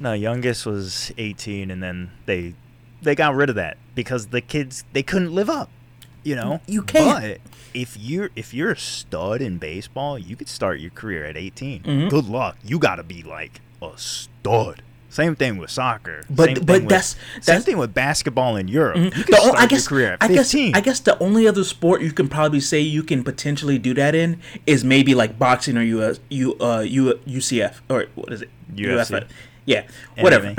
No, 0.00 0.14
youngest 0.14 0.66
was 0.66 1.12
18, 1.16 1.70
and 1.70 1.80
then 1.80 2.10
they 2.26 2.54
they 3.02 3.14
got 3.14 3.36
rid 3.36 3.48
of 3.50 3.54
that 3.54 3.76
because 3.94 4.26
the 4.28 4.40
kids 4.40 4.82
they 4.94 5.04
couldn't 5.04 5.32
live 5.32 5.48
up. 5.48 5.70
You 6.24 6.36
know, 6.36 6.60
You 6.66 6.82
can't. 6.82 7.20
But 7.22 7.40
if 7.74 7.96
you're 7.98 8.30
if 8.36 8.52
you're 8.54 8.70
a 8.72 8.78
stud 8.78 9.40
in 9.42 9.58
baseball, 9.58 10.18
you 10.18 10.36
could 10.36 10.48
start 10.48 10.78
your 10.80 10.90
career 10.90 11.24
at 11.24 11.36
18. 11.36 11.82
Mhm. 11.82 12.10
Good 12.10 12.26
luck. 12.28 12.56
You 12.64 12.78
got 12.78 12.96
to 12.96 13.02
be 13.02 13.22
like 13.22 13.60
a 13.80 13.90
stud. 13.96 14.82
Same 15.08 15.34
thing 15.36 15.58
with 15.58 15.68
soccer. 15.70 16.24
But- 16.30 16.44
Same 16.46 16.54
but 16.54 16.66
thing 16.66 16.84
with- 16.84 16.88
that's- 16.88 17.16
same 17.42 17.60
thing 17.60 17.76
with 17.76 17.92
basketball 17.92 18.56
in 18.56 18.66
Europe. 18.68 18.96
You 18.96 19.10
The 19.10 19.24
can 19.24 19.34
start 19.34 19.54
I 19.58 19.66
guess 19.66 19.80
your 19.84 19.88
career 19.88 20.12
at 20.14 20.22
I 20.22 20.28
guess 20.28 20.54
I 20.54 20.80
guess 20.80 21.00
the 21.00 21.18
only 21.18 21.46
other 21.46 21.64
sport 21.64 22.00
you 22.00 22.12
can 22.12 22.28
probably 22.28 22.60
say 22.60 22.80
you 22.80 23.02
can 23.02 23.22
potentially 23.22 23.76
do 23.78 23.92
that 23.94 24.14
in 24.14 24.38
is 24.66 24.84
maybe 24.84 25.14
like 25.14 25.38
boxing 25.38 25.76
or 25.76 25.82
US, 25.82 26.18
U, 26.30 26.56
uh, 26.60 26.80
U, 26.80 27.18
UCF 27.26 27.82
or 27.90 28.06
what 28.14 28.32
is 28.32 28.40
it? 28.42 28.48
UFC. 28.74 29.24
Yeah, 29.64 29.84
whatever. 30.18 30.54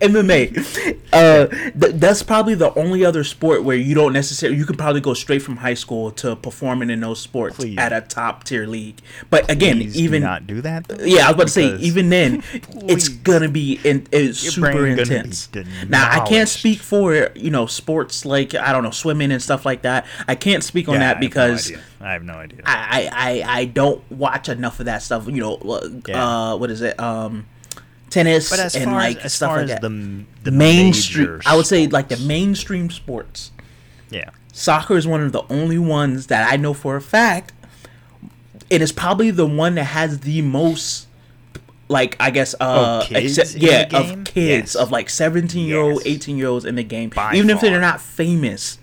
MMA. 0.00 0.98
Uh, 1.12 1.46
th- 1.46 1.94
that's 1.94 2.22
probably 2.22 2.54
the 2.54 2.74
only 2.78 3.04
other 3.04 3.24
sport 3.24 3.64
where 3.64 3.76
you 3.76 3.94
don't 3.94 4.12
necessarily 4.12 4.58
you 4.58 4.66
can 4.66 4.76
probably 4.76 5.00
go 5.00 5.14
straight 5.14 5.40
from 5.42 5.56
high 5.56 5.74
school 5.74 6.10
to 6.12 6.36
performing 6.36 6.90
in 6.90 7.00
those 7.00 7.20
sports 7.20 7.56
Please. 7.56 7.78
at 7.78 7.92
a 7.92 8.00
top 8.02 8.44
tier 8.44 8.66
league. 8.66 9.00
But 9.30 9.50
again, 9.50 9.78
Please 9.78 9.94
do 9.94 10.02
even 10.02 10.22
not 10.22 10.46
do 10.46 10.60
that. 10.60 10.88
though, 10.88 11.02
yeah, 11.04 11.24
I 11.24 11.28
was 11.28 11.34
about 11.34 11.42
to 11.44 11.52
say 11.52 11.76
even 11.78 12.10
then, 12.10 12.42
it's 12.86 13.08
gonna 13.08 13.48
be 13.48 13.80
in, 13.84 14.06
it's 14.12 14.42
Your 14.44 14.52
super 14.52 14.86
intense. 14.86 15.48
Now 15.88 16.08
I 16.10 16.26
can't 16.28 16.48
speak 16.48 16.80
for 16.80 17.30
you 17.34 17.50
know 17.50 17.66
sports 17.66 18.24
like 18.26 18.54
I 18.54 18.72
don't 18.72 18.82
know 18.84 18.90
swimming 18.90 19.32
and 19.32 19.42
stuff 19.42 19.64
like 19.64 19.82
that. 19.82 20.06
I 20.28 20.34
can't 20.34 20.62
speak 20.62 20.88
on 20.88 20.94
Yeah, 20.94 21.00
that 21.14 21.20
because. 21.20 21.72
I 21.98 22.12
have 22.12 22.24
no 22.24 22.34
idea. 22.34 22.60
I, 22.66 23.08
I 23.10 23.60
I 23.60 23.64
don't 23.64 24.02
watch 24.12 24.50
enough 24.50 24.80
of 24.80 24.86
that 24.86 25.02
stuff. 25.02 25.26
You 25.26 25.32
know, 25.40 25.54
uh, 25.56 25.88
Yeah. 26.06 26.52
what 26.54 26.70
is 26.70 26.82
it? 26.82 27.00
Um, 27.00 27.46
tennis 28.10 28.48
but 28.50 28.58
as 28.60 28.74
and 28.74 28.84
far 28.86 28.94
like 28.94 29.18
as, 29.18 29.24
as 29.26 29.32
stuff 29.34 29.48
far 29.50 29.56
like 29.58 29.64
as 29.64 29.70
that. 29.70 29.82
the 29.82 30.24
the 30.44 30.50
mainstream, 30.50 31.40
I 31.46 31.56
would 31.56 31.66
say 31.66 31.86
like 31.86 32.08
the 32.08 32.16
mainstream 32.18 32.90
sports. 32.90 33.50
yeah. 34.10 34.30
Soccer 34.52 34.96
is 34.96 35.06
one 35.06 35.20
of 35.22 35.32
the 35.32 35.42
only 35.50 35.78
ones 35.78 36.28
that 36.28 36.50
I 36.50 36.56
know 36.56 36.72
for 36.72 36.96
a 36.96 37.00
fact. 37.02 37.52
It 38.70 38.80
is 38.80 38.90
probably 38.90 39.30
the 39.30 39.44
one 39.46 39.74
that 39.74 39.84
has 39.84 40.20
the 40.20 40.40
most, 40.42 41.06
like 41.88 42.16
I 42.18 42.30
guess, 42.30 42.54
uh, 42.54 43.02
Oh, 43.02 43.06
kids 43.06 43.36
accept- 43.38 43.54
in 43.54 43.60
the 43.60 43.66
yeah, 43.66 43.98
of 43.98 44.24
kids 44.24 44.74
Yes. 44.74 44.74
of 44.76 44.90
like 44.90 45.10
seventeen 45.10 45.66
year 45.68 45.78
old, 45.80 46.02
Yes. 46.04 46.14
eighteen 46.14 46.36
year 46.38 46.48
olds 46.48 46.64
in 46.64 46.74
the 46.74 46.82
game, 46.82 47.10
By 47.10 47.34
even 47.34 47.50
if 47.50 47.60
they're 47.60 47.80
not 47.80 48.00
famous. 48.00 48.78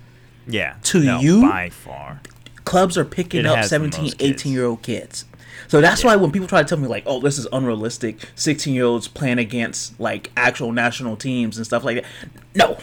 Yeah. 0.48 0.76
To 0.84 1.00
no, 1.02 1.20
you? 1.22 1.42
by 1.42 1.70
far. 1.70 2.22
clubs 2.66 2.98
are 2.98 3.04
picking 3.06 3.42
It 3.42 3.46
up 3.46 3.66
17, 3.66 4.14
18 4.20 4.54
year 4.54 4.66
old 4.66 4.82
kids 4.84 5.26
so 5.74 5.82
that's 5.82 6.04
why 6.04 6.16
when 6.16 6.32
people 6.32 6.48
try 6.48 6.62
to 6.62 6.70
tell 6.70 6.78
me 6.78 6.88
like 6.88 7.02
oh 7.08 7.20
this 7.20 7.40
is 7.40 7.48
unrealistic 7.52 8.20
16 8.36 8.76
year 8.76 8.84
olds 8.86 9.08
playing 9.08 9.40
against 9.40 10.00
like 10.00 10.32
actual 10.38 10.72
national 10.72 11.16
teams 11.18 11.58
and 11.58 11.66
stuff 11.66 11.84
like 11.84 12.04
that 12.04 12.06
no 12.54 12.78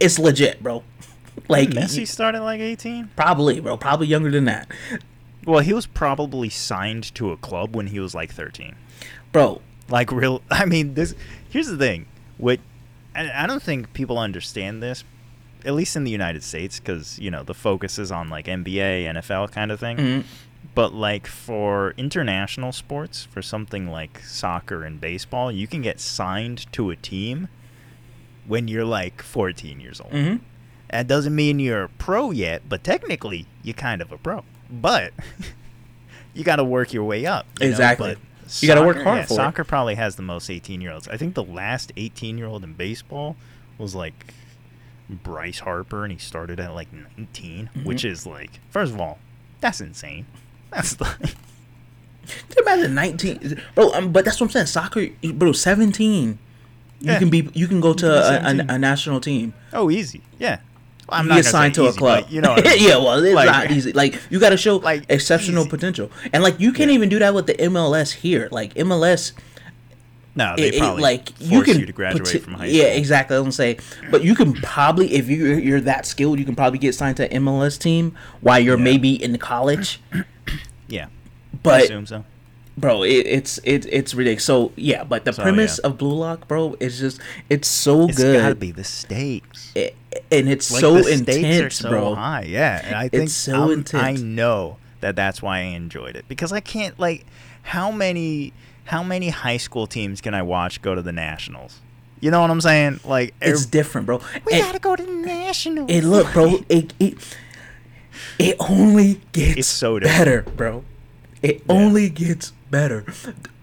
it's 0.00 0.18
legit 0.18 0.62
bro 0.62 0.82
like 1.48 1.68
Messi 1.68 2.08
started 2.08 2.40
like 2.40 2.60
18. 2.60 3.10
probably 3.14 3.60
bro 3.60 3.76
probably 3.76 4.06
younger 4.06 4.30
than 4.30 4.46
that 4.46 4.66
Well, 5.46 5.60
he 5.60 5.74
was 5.74 5.84
probably 5.86 6.48
signed 6.48 7.14
to 7.16 7.30
a 7.30 7.36
club 7.36 7.76
when 7.76 7.88
he 7.88 8.00
was 8.00 8.14
like 8.14 8.32
13. 8.32 8.74
bro 9.30 9.60
Like 9.90 10.10
real. 10.10 10.40
I 10.50 10.64
mean, 10.64 10.94
this. 10.94 11.14
Here's 11.50 11.66
the 11.66 11.76
thing. 11.76 12.06
What 12.38 12.60
I, 13.14 13.44
I 13.44 13.46
don't 13.46 13.62
think 13.62 13.92
people 13.92 14.18
understand 14.18 14.82
this, 14.82 15.04
at 15.66 15.74
least 15.74 15.96
in 15.96 16.04
the 16.04 16.10
United 16.10 16.42
States, 16.42 16.80
because 16.80 17.18
you 17.18 17.30
know 17.30 17.42
the 17.42 17.52
focus 17.52 17.98
is 17.98 18.10
on 18.10 18.30
like 18.30 18.46
NBA, 18.46 19.04
NFL 19.12 19.52
kind 19.52 19.70
of 19.70 19.78
thing. 19.78 19.96
Mhm. 19.98 20.24
But 20.74 20.92
like 20.94 21.26
for 21.26 21.94
international 21.96 22.72
sports, 22.72 23.24
for 23.24 23.42
something 23.42 23.88
like 23.88 24.20
soccer 24.24 24.82
and 24.84 25.00
baseball, 25.00 25.52
you 25.52 25.66
can 25.66 25.82
get 25.82 26.00
signed 26.00 26.70
to 26.72 26.90
a 26.90 26.96
team 26.96 27.48
when 28.46 28.68
you're 28.68 28.84
like 28.84 29.22
14 29.22 29.80
years 29.80 30.00
old. 30.00 30.12
Mhm. 30.12 30.40
That 30.90 31.06
doesn't 31.06 31.34
mean 31.34 31.58
you're 31.58 31.84
a 31.84 31.88
pro 31.88 32.30
yet, 32.30 32.62
but 32.68 32.82
technically 32.84 33.46
you're 33.62 33.74
kind 33.74 34.00
of 34.02 34.10
a 34.12 34.18
pro. 34.18 34.44
But 34.70 35.12
you 36.34 36.44
got 36.44 36.56
to 36.56 36.64
work 36.64 36.92
your 36.92 37.04
way 37.04 37.26
up. 37.26 37.46
you 37.60 37.66
know? 37.66 37.70
Exactly. 37.70 38.14
But 38.14 38.62
You 38.62 38.68
gotta 38.68 38.84
work 38.84 39.02
hard 39.02 39.18
yeah, 39.20 39.24
for 39.26 39.32
it. 39.34 39.36
Soccer 39.36 39.64
probably 39.64 39.94
has 39.94 40.16
the 40.16 40.22
most 40.22 40.50
18 40.50 40.80
year 40.82 40.92
olds. 40.92 41.08
I 41.08 41.16
think 41.16 41.34
the 41.34 41.42
last 41.44 41.92
18 41.96 42.36
year 42.36 42.46
old 42.46 42.62
in 42.64 42.74
baseball 42.74 43.36
was 43.78 43.94
like 43.94 44.34
Bryce 45.08 45.60
Harper, 45.60 46.04
and 46.04 46.12
he 46.12 46.18
started 46.18 46.60
at 46.60 46.74
like 46.74 46.88
19, 46.92 47.70
Mm-hmm. 47.74 47.84
which 47.84 48.04
is 48.04 48.26
like, 48.26 48.60
first 48.70 48.92
of 48.92 49.00
all, 49.00 49.18
that's 49.60 49.80
insane. 49.80 50.26
That's 50.74 51.00
like, 51.00 51.34
imagine 52.58 52.94
19 52.94 53.60
bro 53.74 53.92
um, 53.92 54.12
but 54.12 54.24
that's 54.24 54.40
what 54.40 54.46
i'm 54.46 54.50
saying 54.50 54.66
soccer 54.66 55.06
bro 55.34 55.52
17 55.52 56.38
you 57.00 57.10
Yeah. 57.12 57.18
can 57.18 57.28
be 57.30 57.48
you 57.52 57.66
can 57.68 57.80
go 57.80 57.92
to 57.92 58.06
can 58.44 58.60
a, 58.60 58.64
a, 58.72 58.74
a 58.74 58.78
national 58.78 59.20
team 59.20 59.52
oh, 59.74 59.90
easy. 59.90 60.22
Yeah. 60.38 60.60
Well, 61.08 61.18
I'm 61.20 61.26
you 61.26 61.28
not 61.30 61.34
get 61.36 61.42
gonna 61.42 61.50
signed 61.52 61.76
say 61.76 61.82
to 61.82 61.88
a 61.88 61.92
club. 61.92 62.24
you 62.30 62.40
know, 62.40 62.52
I 62.52 62.62
mean. 62.62 62.74
yeah, 62.78 62.96
well, 62.96 63.22
it's 63.22 63.34
Like- 63.34 63.46
not 63.46 63.70
easy. 63.70 63.92
Like 63.92 64.18
you 64.30 64.38
got 64.40 64.50
to 64.50 64.56
show 64.56 64.76
Like, 64.90 65.04
exceptional 65.10 65.62
easy. 65.64 65.70
potential, 65.70 66.10
and 66.32 66.42
like 66.42 66.58
you 66.60 66.72
can't 66.72 66.88
Yeah. 66.90 66.94
even 66.94 67.10
do 67.10 67.18
that 67.18 67.34
with 67.34 67.46
the 67.46 67.54
MLS 67.54 68.12
here. 68.12 68.48
Like 68.50 68.72
MLS, 68.74 69.32
No, 70.36 70.54
they 70.56 70.68
it, 70.68 70.74
it- 70.74 70.78
probably 70.80 71.02
like 71.02 71.28
force 71.36 71.50
you 71.50 71.62
can 71.62 71.86
to 71.86 71.92
graduate 71.92 72.24
poti- 72.24 72.38
from 72.38 72.54
high 72.54 72.66
school. 72.68 72.76
Yeah, 72.80 72.86
exactly. 72.86 73.36
I 73.36 73.40
was 73.40 73.44
gonna 73.44 73.52
say, 73.52 73.78
but 74.10 74.24
you 74.24 74.34
can 74.34 74.52
probably 74.54 75.12
if 75.14 75.28
you 75.28 75.54
you're 75.54 75.80
that 75.82 76.06
skilled, 76.06 76.38
you 76.38 76.44
can 76.44 76.56
probably 76.56 76.78
get 76.78 76.94
signed 76.94 77.16
to 77.18 77.32
an 77.32 77.44
MLS 77.44 77.78
team 77.78 78.16
while 78.40 78.58
you're 78.58 78.78
Yeah. 78.78 78.84
maybe 78.84 79.22
in 79.22 79.38
college. 79.38 80.00
Yeah. 80.88 81.06
I 81.06 81.58
But 81.62 81.84
assume 81.84 82.06
so. 82.06 82.24
bro, 82.76 83.02
it, 83.04 83.26
it's 83.26 83.58
it, 83.64 83.86
it's 83.90 84.12
ridiculous. 84.14 84.44
So 84.44 84.72
yeah, 84.76 85.02
but 85.04 85.24
the 85.24 85.32
So, 85.32 85.42
premise 85.42 85.80
yeah. 85.82 85.88
of 85.90 85.96
Blue 85.98 86.12
Lock, 86.14 86.46
bro, 86.46 86.76
is 86.78 86.98
just 87.00 87.20
it's 87.48 87.66
so 87.68 88.06
good. 88.08 88.10
It's 88.10 88.42
gotta 88.42 88.54
be 88.54 88.70
the 88.72 88.84
stakes. 88.84 89.72
It- 89.74 89.96
and 90.30 90.48
it's 90.48 90.70
Like 90.70 90.80
so 90.80 90.96
intense, 91.08 91.76
so 91.76 91.88
bro. 91.90 92.14
high. 92.14 92.42
Yeah, 92.48 92.82
and 92.84 92.94
I 92.94 93.08
think 93.08 93.30
so 93.30 93.62
I'm- 93.62 93.70
intense. 93.72 94.20
I 94.20 94.22
know 94.22 94.76
that 95.00 95.16
that's 95.16 95.42
why 95.42 95.58
I 95.58 95.62
enjoyed 95.62 96.14
it 96.16 96.26
because 96.28 96.52
I 96.52 96.60
can't 96.60 96.98
like 97.00 97.24
how 97.62 97.90
many 97.90 98.52
how 98.84 99.02
many 99.02 99.28
high 99.30 99.56
school 99.56 99.86
teams 99.86 100.20
can 100.20 100.34
I 100.34 100.42
watch 100.42 100.82
go 100.82 100.94
to 100.94 101.02
the 101.02 101.12
nationals? 101.12 101.80
You 102.20 102.30
know 102.30 102.40
what 102.40 102.50
I'm 102.50 102.60
saying? 102.60 103.00
Like 103.04 103.34
It's 103.40 103.66
different, 103.66 104.06
bro. 104.06 104.20
we 104.46 104.52
And- 104.54 104.62
gotta 104.62 104.78
go 104.78 104.96
to 104.96 105.02
the 105.02 105.12
nationals. 105.12 105.90
It 105.90 106.04
look, 106.04 106.32
bro, 106.32 106.60
it 106.68 106.92
it, 106.98 107.14
it 108.38 108.56
only 108.58 109.20
gets 109.32 109.58
It's 109.58 109.68
so 109.68 109.98
better, 110.00 110.42
bro. 110.56 110.84
It 111.42 111.62
only 111.68 112.08
gets 112.08 112.52
better. 112.70 113.04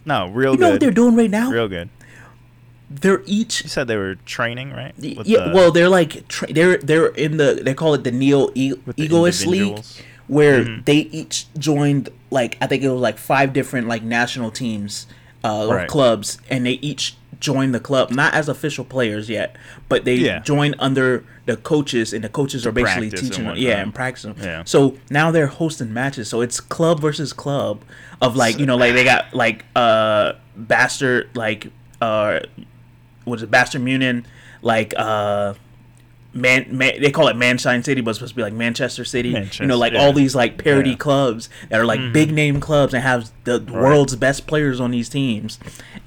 no, 0.06 0.28
real 0.30 0.54
You 0.54 0.58
know 0.60 0.70
what 0.72 0.80
they're 0.80 0.92
doing 0.92 1.16
right 1.16 1.30
now? 1.30 1.50
real 1.50 1.68
good. 1.68 1.90
They're 2.90 3.24
each 3.26 3.64
You 3.64 3.70
said 3.70 3.88
they 3.88 3.96
were 3.96 4.16
training, 4.26 4.72
right? 4.74 4.94
With 4.98 5.26
yeah. 5.26 5.48
the- 5.48 5.56
well, 5.56 5.72
they're 5.72 5.90
like 5.90 6.28
tra- 6.28 6.52
they're 6.52 6.78
they're 6.78 7.08
in 7.08 7.38
the 7.38 7.62
they 7.64 7.74
call 7.74 7.94
it 7.94 8.04
the 8.04 8.12
Neo 8.12 8.52
e- 8.54 8.74
Egoist 8.98 9.48
League, 9.48 9.80
where 10.28 10.64
Mhm. 10.66 10.86
they 10.86 10.98
each 10.98 11.46
joined 11.58 12.10
like 12.32 12.58
I 12.62 12.68
think 12.68 12.82
it 12.84 12.90
was 12.90 13.02
like 13.02 13.18
five 13.18 13.54
different 13.54 13.88
like 13.88 14.02
national 14.04 14.50
teams 14.52 15.06
uh, 15.44 15.68
or 15.68 15.76
Right. 15.76 15.88
clubs, 15.88 16.38
and 16.50 16.66
they 16.66 16.74
each 16.82 17.16
joined 17.40 17.74
the 17.74 17.80
club 17.80 18.12
not 18.12 18.34
as 18.36 18.48
official 18.48 18.86
players 18.86 19.28
yet, 19.30 19.56
but 19.90 20.06
they 20.06 20.14
Yeah. 20.16 20.40
joined 20.40 20.76
under 20.80 21.24
the 21.48 21.58
coaches, 21.58 22.14
and 22.14 22.24
the 22.24 22.30
coaches 22.30 22.66
are 22.68 22.72
basically 22.72 23.10
teaching 23.10 23.46
them, 23.46 23.56
yeah, 23.58 23.80
and 23.82 23.94
practicing. 23.94 24.36
Yeah. 24.40 24.62
So 24.66 24.98
now 25.10 25.32
they're 25.32 25.48
hosting 25.48 25.92
matches, 25.94 26.28
so 26.30 26.42
it's 26.42 26.60
club 26.60 27.00
versus 27.02 27.34
club 27.34 27.82
of 28.22 28.36
like 28.36 28.60
you 28.60 28.66
know 28.68 28.78
like 28.78 28.94
they 28.94 29.04
got 29.04 29.34
like 29.34 29.66
uh 29.76 30.34
bastard 30.56 31.30
like 31.34 31.68
uh 32.02 32.40
what 33.26 33.38
is 33.38 33.44
it 33.44 33.50
bastard 33.52 33.82
München 33.82 34.24
like 34.62 34.94
uh 34.98 35.54
man, 36.34 36.66
man 36.78 37.02
they 37.02 37.12
call 37.12 37.28
it 37.28 37.36
Manshine 37.36 37.84
City 37.84 38.02
but 38.02 38.12
it's 38.12 38.20
supposed 38.20 38.32
to 38.34 38.36
be 38.38 38.42
like 38.42 38.54
Manchester 38.54 39.04
City 39.06 39.30
you 39.60 39.66
know 39.68 39.78
like 39.78 39.94
yeah. 39.94 40.00
all 40.02 40.14
these 40.14 40.34
like 40.36 40.58
parody 40.58 40.92
Yeah. 40.92 40.96
clubs 40.98 41.50
that 41.70 41.80
are 41.80 41.86
like 41.86 42.00
Mhm. 42.00 42.14
big 42.14 42.32
name 42.32 42.60
clubs 42.60 42.94
and 42.94 43.04
have 43.04 43.32
the 43.44 43.60
world's 43.60 44.16
best 44.16 44.48
players 44.48 44.80
on 44.80 44.92
these 44.92 45.10
teams 45.10 45.60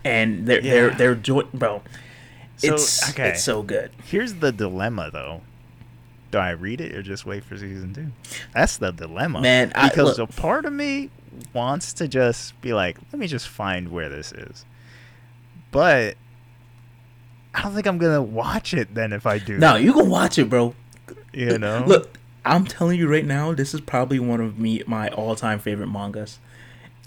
and 0.04 0.46
they're 0.46 0.60
they're 0.62 0.90
they're 0.90 1.14
jo- 1.14 1.48
bro 1.52 1.82
So, 2.56 2.74
it's 2.74 3.10
okay. 3.10 3.30
it's 3.30 3.42
so 3.44 3.62
good 3.62 3.90
Here's 4.06 4.34
the 4.34 4.52
dilemma, 4.52 5.10
though. 5.12 5.42
Do 6.30 6.38
I 6.38 6.50
read 6.50 6.80
it 6.80 6.94
or 6.94 7.02
just 7.02 7.24
wait 7.26 7.44
for 7.44 7.56
season 7.56 7.92
two? 7.94 8.06
That's 8.54 8.76
the 8.76 8.90
dilemma, 8.92 9.40
Man, 9.40 9.72
I- 9.74 9.88
Because 9.88 10.18
look- 10.18 10.30
a 10.30 10.32
part 10.32 10.64
of 10.64 10.72
me 10.72 11.10
wants 11.52 11.92
to 11.94 12.08
just 12.08 12.60
be 12.60 12.72
like, 12.72 12.96
let 13.12 13.18
me 13.20 13.26
just 13.26 13.46
find 13.48 13.88
where 13.90 14.08
this 14.08 14.32
is, 14.32 14.64
but 15.70 16.16
I 17.54 17.62
don't 17.62 17.74
think 17.74 17.86
I'm 17.86 17.98
gonna 17.98 18.22
watch 18.22 18.74
it 18.74 18.94
then 18.94 19.12
if 19.12 19.26
I 19.26 19.38
do. 19.38 19.58
no 19.58 19.76
you 19.76 19.92
can 19.92 20.08
watch 20.08 20.38
it 20.38 20.48
bro 20.50 20.74
you 21.32 21.58
know. 21.58 21.84
look 21.86 22.18
I'm 22.44 22.64
telling 22.66 22.98
you 22.98 23.08
right 23.08 23.24
now 23.24 23.52
this 23.54 23.74
is 23.74 23.80
probably 23.80 24.18
one 24.18 24.40
of 24.40 24.58
me 24.58 24.82
my 24.86 25.08
all 25.08 25.34
time 25.36 25.58
favorite 25.58 25.88
mangas 25.88 26.38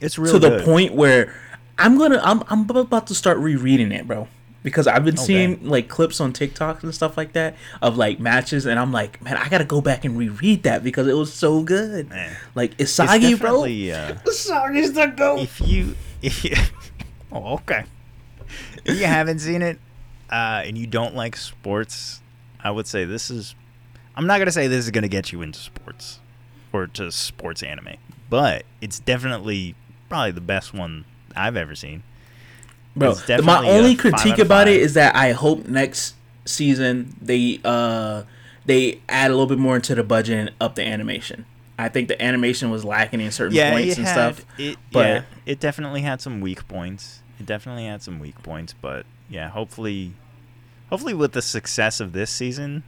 it's 0.01 0.17
real 0.17 0.31
to 0.33 0.39
the 0.39 0.63
point 0.63 0.93
where 0.93 1.33
I'm 1.77 1.97
gonna 1.97 2.19
I'm 2.23 2.43
I'm 2.49 2.67
about 2.69 3.07
to 3.07 3.15
start 3.15 3.37
rereading 3.37 3.91
it, 3.91 4.07
bro. 4.07 4.27
Because 4.63 4.85
I've 4.87 5.05
been 5.05 5.13
Okay. 5.15 5.23
seeing 5.25 5.67
like 5.69 5.87
clips 5.87 6.19
on 6.19 6.33
TikTok 6.33 6.83
and 6.83 6.93
stuff 6.93 7.15
like 7.17 7.33
that 7.33 7.55
of 7.81 7.97
like 7.97 8.19
matches, 8.19 8.65
and 8.65 8.79
I'm 8.79 8.91
like, 8.91 9.21
man, 9.21 9.37
I 9.37 9.47
gotta 9.47 9.63
go 9.63 9.79
back 9.79 10.03
and 10.03 10.17
reread 10.17 10.63
that 10.63 10.83
because 10.83 11.07
it 11.07 11.13
was 11.13 11.31
so 11.33 11.61
good. 11.63 12.09
Man. 12.09 12.35
Like 12.55 12.73
It's 12.79 12.97
Isagi, 12.97 13.39
bro. 13.39 13.65
definitely, 13.65 13.91
Uh, 13.93 14.15
Isagi's 14.25 14.93
the 14.93 15.05
goat. 15.07 15.39
if 15.39 15.61
you 15.61 15.95
if 16.21 16.43
you 16.43 16.55
oh, 17.31 17.53
okay 17.55 17.85
if 18.85 18.99
you 18.99 19.05
haven't 19.05 19.39
seen 19.39 19.61
it 19.61 19.79
uh, 20.29 20.61
and 20.65 20.77
you 20.77 20.87
don't 20.87 21.15
like 21.15 21.35
sports 21.35 22.21
i 22.63 22.71
would 22.71 22.87
say 22.87 23.05
this 23.05 23.29
is 23.29 23.55
i'm 24.15 24.27
not 24.27 24.37
going 24.37 24.47
to 24.47 24.51
say 24.51 24.67
this 24.67 24.85
is 24.85 24.91
going 24.91 25.03
to 25.03 25.07
get 25.09 25.31
you 25.31 25.41
into 25.41 25.59
sports 25.59 26.19
or 26.73 26.87
to 26.87 27.11
sports 27.11 27.63
anime 27.63 27.95
but 28.29 28.65
it's 28.81 28.99
definitely 28.99 29.75
probably 30.09 30.31
the 30.31 30.41
best 30.41 30.73
one 30.73 31.05
i've 31.35 31.55
ever 31.55 31.75
seen 31.75 32.03
bro. 32.97 33.15
My 33.43 33.67
only 33.67 33.95
critique 33.95 34.39
about 34.39 34.67
it 34.67 34.81
is 34.81 34.95
that 34.95 35.15
I 35.15 35.31
hope 35.31 35.67
next 35.67 36.15
season 36.45 37.15
they 37.21 37.59
uh 37.63 38.23
they 38.65 38.99
add 39.07 39.31
a 39.31 39.33
little 39.33 39.47
bit 39.47 39.59
more 39.59 39.75
into 39.75 39.95
the 39.95 40.03
budget 40.03 40.37
and 40.37 40.51
up 40.59 40.75
the 40.75 40.85
animation. 40.85 41.45
I 41.79 41.89
think 41.89 42.07
the 42.07 42.21
animation 42.21 42.69
was 42.71 42.83
lacking 42.83 43.21
in 43.21 43.31
certain 43.31 43.55
yeah 43.55 43.71
points 43.71 43.97
and 43.97 44.07
had, 44.07 44.13
stuff. 44.13 44.45
it, 44.57 44.77
but- 44.91 45.05
yeah 45.05 45.21
it 45.45 45.59
definitely 45.59 46.01
had 46.01 46.21
some 46.21 46.41
weak 46.41 46.67
points 46.67 47.21
it 47.39 47.45
definitely 47.45 47.85
had 47.85 48.01
some 48.01 48.19
weak 48.19 48.41
points, 48.41 48.73
but 48.73 49.05
yeah, 49.29 49.49
hopefully, 49.49 50.13
hopefully 50.89 51.13
with 51.13 51.33
the 51.33 51.41
success 51.41 51.99
of 51.99 52.13
this 52.13 52.29
season, 52.31 52.83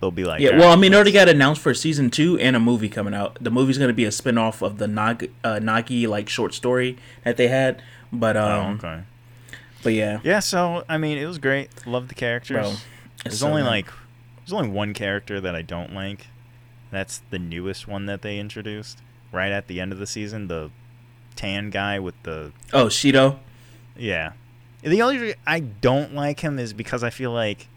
they'll 0.00 0.10
be 0.10 0.24
like, 0.24 0.40
Yeah, 0.40 0.50
"All 0.50 0.58
well, 0.58 0.72
I 0.72 0.76
mean, 0.76 0.92
it 0.92 0.96
already 0.96 1.12
got 1.12 1.28
announced 1.28 1.60
for 1.60 1.74
season 1.74 2.10
two 2.10 2.38
and 2.38 2.54
a 2.56 2.60
movie 2.60 2.88
coming 2.88 3.14
out. 3.14 3.38
The 3.40 3.50
movie's 3.50 3.78
gonna 3.78 3.92
be 3.92 4.04
a 4.04 4.12
spin 4.12 4.38
off 4.38 4.62
of 4.62 4.78
the 4.78 4.86
Nag 4.88 5.30
uh, 5.42 5.54
Nagi 5.62 6.06
like 6.08 6.28
short 6.28 6.54
story 6.54 6.96
that 7.24 7.36
they 7.36 7.48
had. 7.48 7.82
But 8.12 8.36
Oh, 8.36 8.44
um, 8.60 8.74
okay. 8.76 9.02
but 9.82 9.92
yeah, 9.94 10.20
Yeah, 10.22 10.40
so 10.40 10.84
I 10.88 10.98
mean, 10.98 11.18
it 11.18 11.26
was 11.26 11.38
great. 11.38 11.70
Love 11.86 12.08
the 12.08 12.14
characters. 12.14 12.56
Bro, 12.56 12.74
there's 13.24 13.38
so 13.40 13.48
only 13.48 13.62
like 13.62 13.86
there's 14.38 14.52
only 14.52 14.68
one 14.68 14.94
character 14.94 15.40
that 15.40 15.54
I 15.56 15.62
don't 15.62 15.94
like. 15.94 16.26
That's 16.90 17.22
the 17.30 17.38
newest 17.40 17.88
one 17.88 18.06
that 18.06 18.22
they 18.22 18.38
introduced 18.38 18.98
right 19.32 19.50
at 19.50 19.66
the 19.66 19.80
end 19.80 19.90
of 19.92 19.98
the 19.98 20.06
season. 20.06 20.46
The 20.46 20.70
tan 21.34 21.70
guy 21.70 21.98
with 21.98 22.14
the 22.22 22.52
oh 22.72 22.86
Shido. 22.86 23.38
yeah. 23.96 24.32
The 24.84 25.00
only 25.02 25.18
reason 25.18 25.38
I 25.46 25.60
don't 25.60 26.14
like 26.14 26.40
him 26.40 26.58
is 26.58 26.72
because 26.72 27.02
I 27.02 27.10
feel 27.10 27.30
like 27.30 27.68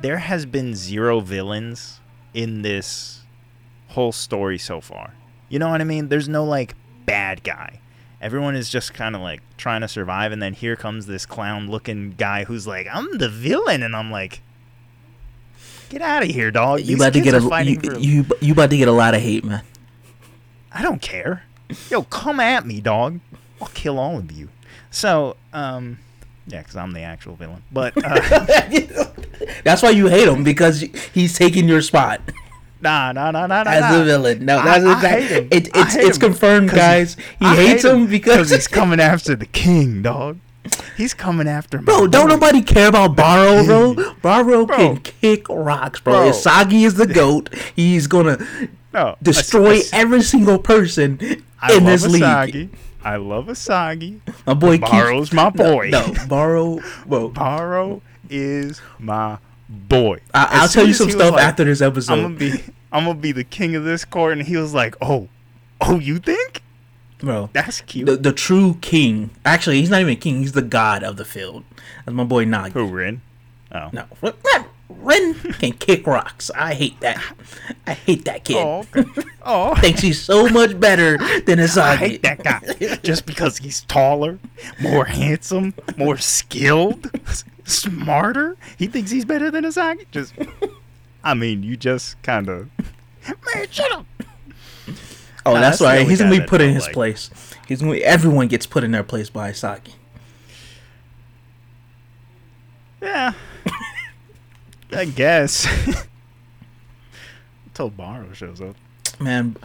there 0.00 0.18
has 0.18 0.46
been 0.46 0.74
zero 0.74 1.20
villains 1.20 2.00
in 2.32 2.62
this 2.62 3.22
whole 3.88 4.12
story 4.12 4.58
so 4.58 4.80
far. 4.80 5.14
You 5.48 5.58
know 5.58 5.68
what 5.68 5.80
I 5.80 5.84
mean? 5.84 6.08
There's 6.08 6.28
no 6.28 6.44
like 6.44 6.74
bad 7.06 7.42
guy. 7.42 7.80
Everyone 8.20 8.54
is 8.54 8.68
just 8.70 8.94
kind 8.94 9.16
of 9.16 9.20
like 9.20 9.42
trying 9.56 9.80
to 9.80 9.88
survive, 9.88 10.30
and 10.30 10.40
then 10.40 10.54
here 10.54 10.76
comes 10.76 11.06
this 11.06 11.26
clown-looking 11.26 12.12
guy 12.16 12.44
who's 12.44 12.68
like, 12.68 12.86
"I'm 12.92 13.18
the 13.18 13.28
villain," 13.28 13.82
and 13.82 13.96
I'm 13.96 14.12
like, 14.12 14.42
"Get 15.88 16.02
out 16.02 16.22
of 16.22 16.28
here, 16.28 16.52
dog!" 16.52 16.82
you 16.82 16.94
about 16.94 17.14
to 17.14 17.20
get 17.20 17.34
a 17.34 17.40
you, 17.64 17.80
for- 17.80 17.98
you 17.98 18.24
you 18.40 18.52
about 18.52 18.70
to 18.70 18.76
get 18.76 18.86
a 18.86 18.92
lot 18.92 19.14
of 19.14 19.20
hate, 19.20 19.44
man. 19.44 19.62
I 20.72 20.82
don't 20.82 21.02
care. 21.02 21.42
Yo, 21.90 22.02
come 22.04 22.38
at 22.38 22.64
me, 22.64 22.80
dog. 22.80 23.18
I'll 23.60 23.68
kill 23.68 23.98
all 23.98 24.18
of 24.18 24.30
you. 24.30 24.48
So, 24.90 25.36
um, 25.52 25.98
yeah, 26.46 26.60
because 26.60 26.76
I'm 26.76 26.92
the 26.92 27.00
actual 27.02 27.34
villain. 27.34 27.62
But 27.72 27.94
uh, 27.96 28.64
That's 29.64 29.82
why 29.82 29.90
you 29.90 30.08
hate 30.08 30.28
him 30.28 30.44
because 30.44 30.80
he's 31.14 31.36
taking 31.36 31.68
your 31.68 31.82
spot 31.82 32.20
nah, 32.82 33.12
nah, 33.12 33.30
nah, 33.30 33.46
nah, 33.46 33.62
nah. 33.62 33.70
as 33.70 33.80
nah. 33.82 34.00
a 34.00 34.04
villain. 34.04 34.44
No, 34.44 34.58
I- 34.58 34.64
that's 34.64 34.84
I 34.84 34.92
exactly 34.92 35.22
hate 35.22 35.30
him. 35.30 35.48
it, 35.50 35.76
I 35.76 35.80
it's 35.82 35.94
hate 35.94 36.04
it's 36.04 36.16
him 36.16 36.20
confirmed, 36.20 36.70
guys. 36.70 37.14
He 37.38 37.46
I 37.46 37.54
hates 37.56 37.82
hate 37.84 37.92
him 37.92 38.06
because 38.06 38.50
he's 38.50 38.68
coming 38.68 39.00
after 39.00 39.34
the 39.36 39.46
king, 39.46 40.02
dog. 40.02 40.38
He's 40.96 41.14
coming 41.14 41.48
after 41.48 41.78
me. 41.78 41.84
Bro, 41.84 42.08
don't 42.08 42.28
nobody 42.28 42.62
care 42.62 42.88
about 42.88 43.16
Barrow, 43.16 43.64
bro. 43.64 44.14
Barrow 44.22 44.66
Bro. 44.66 44.76
can 44.76 44.96
kick 44.98 45.48
rocks, 45.48 46.00
bro. 46.00 46.12
Bro. 46.12 46.30
Isagi 46.30 46.84
is 46.84 46.94
the 46.94 47.06
goat. 47.06 47.52
He's 47.74 48.06
gonna 48.06 48.38
no, 48.92 49.16
destroy 49.22 49.76
As- 49.78 49.84
as- 49.84 49.92
every 49.92 50.22
single 50.22 50.58
person 50.58 51.42
I 51.60 51.74
in 51.76 51.84
this 51.84 52.06
league. 52.06 52.70
I 53.04 53.16
love 53.16 53.46
Asagi. 53.46 54.20
My 54.46 54.54
boy 54.54 54.78
keeps- 54.78 54.90
Barrow's 54.90 55.32
my 55.32 55.50
boy. 55.50 55.90
No, 55.90 56.06
no 56.06 56.26
Barrow. 56.26 56.78
Bro, 57.06 57.28
Barrow 57.30 58.02
is 58.30 58.80
my 58.98 59.38
boy. 59.68 60.18
I, 60.34 60.48
I'll 60.62 60.68
tell 60.68 60.86
you 60.86 60.94
some 60.94 61.10
stuff 61.10 61.32
like, 61.34 61.42
after 61.44 61.64
this 61.64 61.80
episode. 61.80 62.12
I'm 62.14 62.22
gonna 62.22 62.34
be 62.36 62.52
I'm 62.92 63.04
gonna 63.04 63.18
be 63.18 63.32
the 63.32 63.44
king 63.44 63.74
of 63.74 63.84
this 63.84 64.04
court, 64.04 64.32
and 64.32 64.42
he 64.46 64.56
was 64.56 64.74
like, 64.74 64.94
"Oh, 65.00 65.28
oh, 65.80 65.98
you 65.98 66.18
think 66.18 66.62
bro. 67.18 67.48
that's 67.52 67.80
cute?" 67.82 68.06
The 68.06 68.16
the 68.16 68.32
true 68.32 68.78
king. 68.80 69.30
Actually, 69.44 69.80
he's 69.80 69.90
not 69.90 70.00
even 70.00 70.16
king. 70.16 70.38
He's 70.40 70.52
the 70.52 70.62
god 70.62 71.02
of 71.02 71.16
the 71.16 71.24
field. 71.24 71.64
That's 72.04 72.14
my 72.14 72.24
boy 72.24 72.44
Nagi. 72.44 72.72
Who 72.72 72.86
Rin? 72.86 73.22
Oh, 73.74 73.88
No, 73.92 74.04
Ren 74.90 75.34
can 75.34 75.72
kick 75.72 76.06
rocks. 76.06 76.50
I 76.54 76.74
hate 76.74 77.00
that. 77.00 77.20
I 77.86 77.94
hate 77.94 78.24
that 78.26 78.44
kid. 78.44 78.56
oh, 78.58 78.86
okay. 78.96 79.22
oh. 79.42 79.74
Thinks 79.80 80.00
he's 80.00 80.20
so 80.20 80.48
much 80.48 80.78
better 80.78 81.18
than 81.18 81.58
Isagi. 81.58 81.78
I 81.82 81.96
hate 81.96 82.22
that 82.22 82.42
guy 82.42 82.60
just 83.02 83.26
because 83.26 83.58
he's 83.58 83.82
taller, 83.82 84.38
more 84.80 85.04
handsome, 85.04 85.74
more 85.96 86.16
skilled, 86.16 87.10
smarter. 87.64 88.56
He 88.78 88.86
thinks 88.86 89.10
he's 89.10 89.24
better 89.24 89.50
than 89.50 89.64
Asagi. 89.64 90.06
Just, 90.12 90.34
I 91.24 91.34
mean, 91.34 91.64
you 91.64 91.76
just 91.76 92.22
kind 92.22 92.48
of, 92.48 92.70
man, 93.26 93.66
shut 93.70 93.90
up. 93.90 94.06
Oh, 95.44 95.54
that's 95.54 95.80
that's 95.80 95.82
only 95.82 96.04
he's 96.08 96.20
gonna 96.20 96.30
be 96.38 96.46
put 96.46 96.60
in 96.60 96.72
his 96.72 96.84
like- 96.84 96.92
place. 96.92 97.30
He's 97.66 97.80
gonna. 97.80 97.92
Be, 97.92 98.04
everyone 98.04 98.46
gets 98.48 98.66
put 98.66 98.84
in 98.84 98.92
their 98.92 99.02
place 99.02 99.28
by 99.28 99.50
Isagi. 99.50 99.94
Yeah, 103.00 103.32
I 104.92 105.04
guess. 105.06 105.66
Until 107.72 107.88
Barrow 107.90 108.32
shows 108.34 108.60
up, 108.60 108.76
Man, 109.18 109.56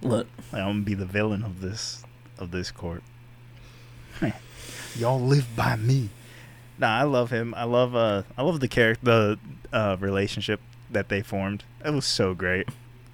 look, 0.00 0.26
like, 0.50 0.62
I'm 0.62 0.68
gonna 0.68 0.80
be 0.80 0.94
the 0.94 1.04
villain 1.04 1.42
of 1.42 1.60
this 1.60 2.02
of 2.38 2.50
this 2.52 2.70
court. 2.70 3.02
Y'all 4.96 5.20
live 5.20 5.46
by 5.54 5.76
me. 5.76 6.08
Nah, 6.78 6.98
I 6.98 7.02
love 7.02 7.30
him. 7.30 7.54
I 7.54 7.64
love 7.64 7.94
uh 7.94 8.22
I 8.38 8.42
love 8.42 8.60
the 8.60 8.68
character 8.68 9.04
the 9.04 9.38
uh 9.72 9.96
relationship 10.00 10.60
that 10.90 11.08
they 11.10 11.20
formed. 11.22 11.64
It 11.84 11.90
was 11.90 12.06
so 12.06 12.34
great. 12.34 12.66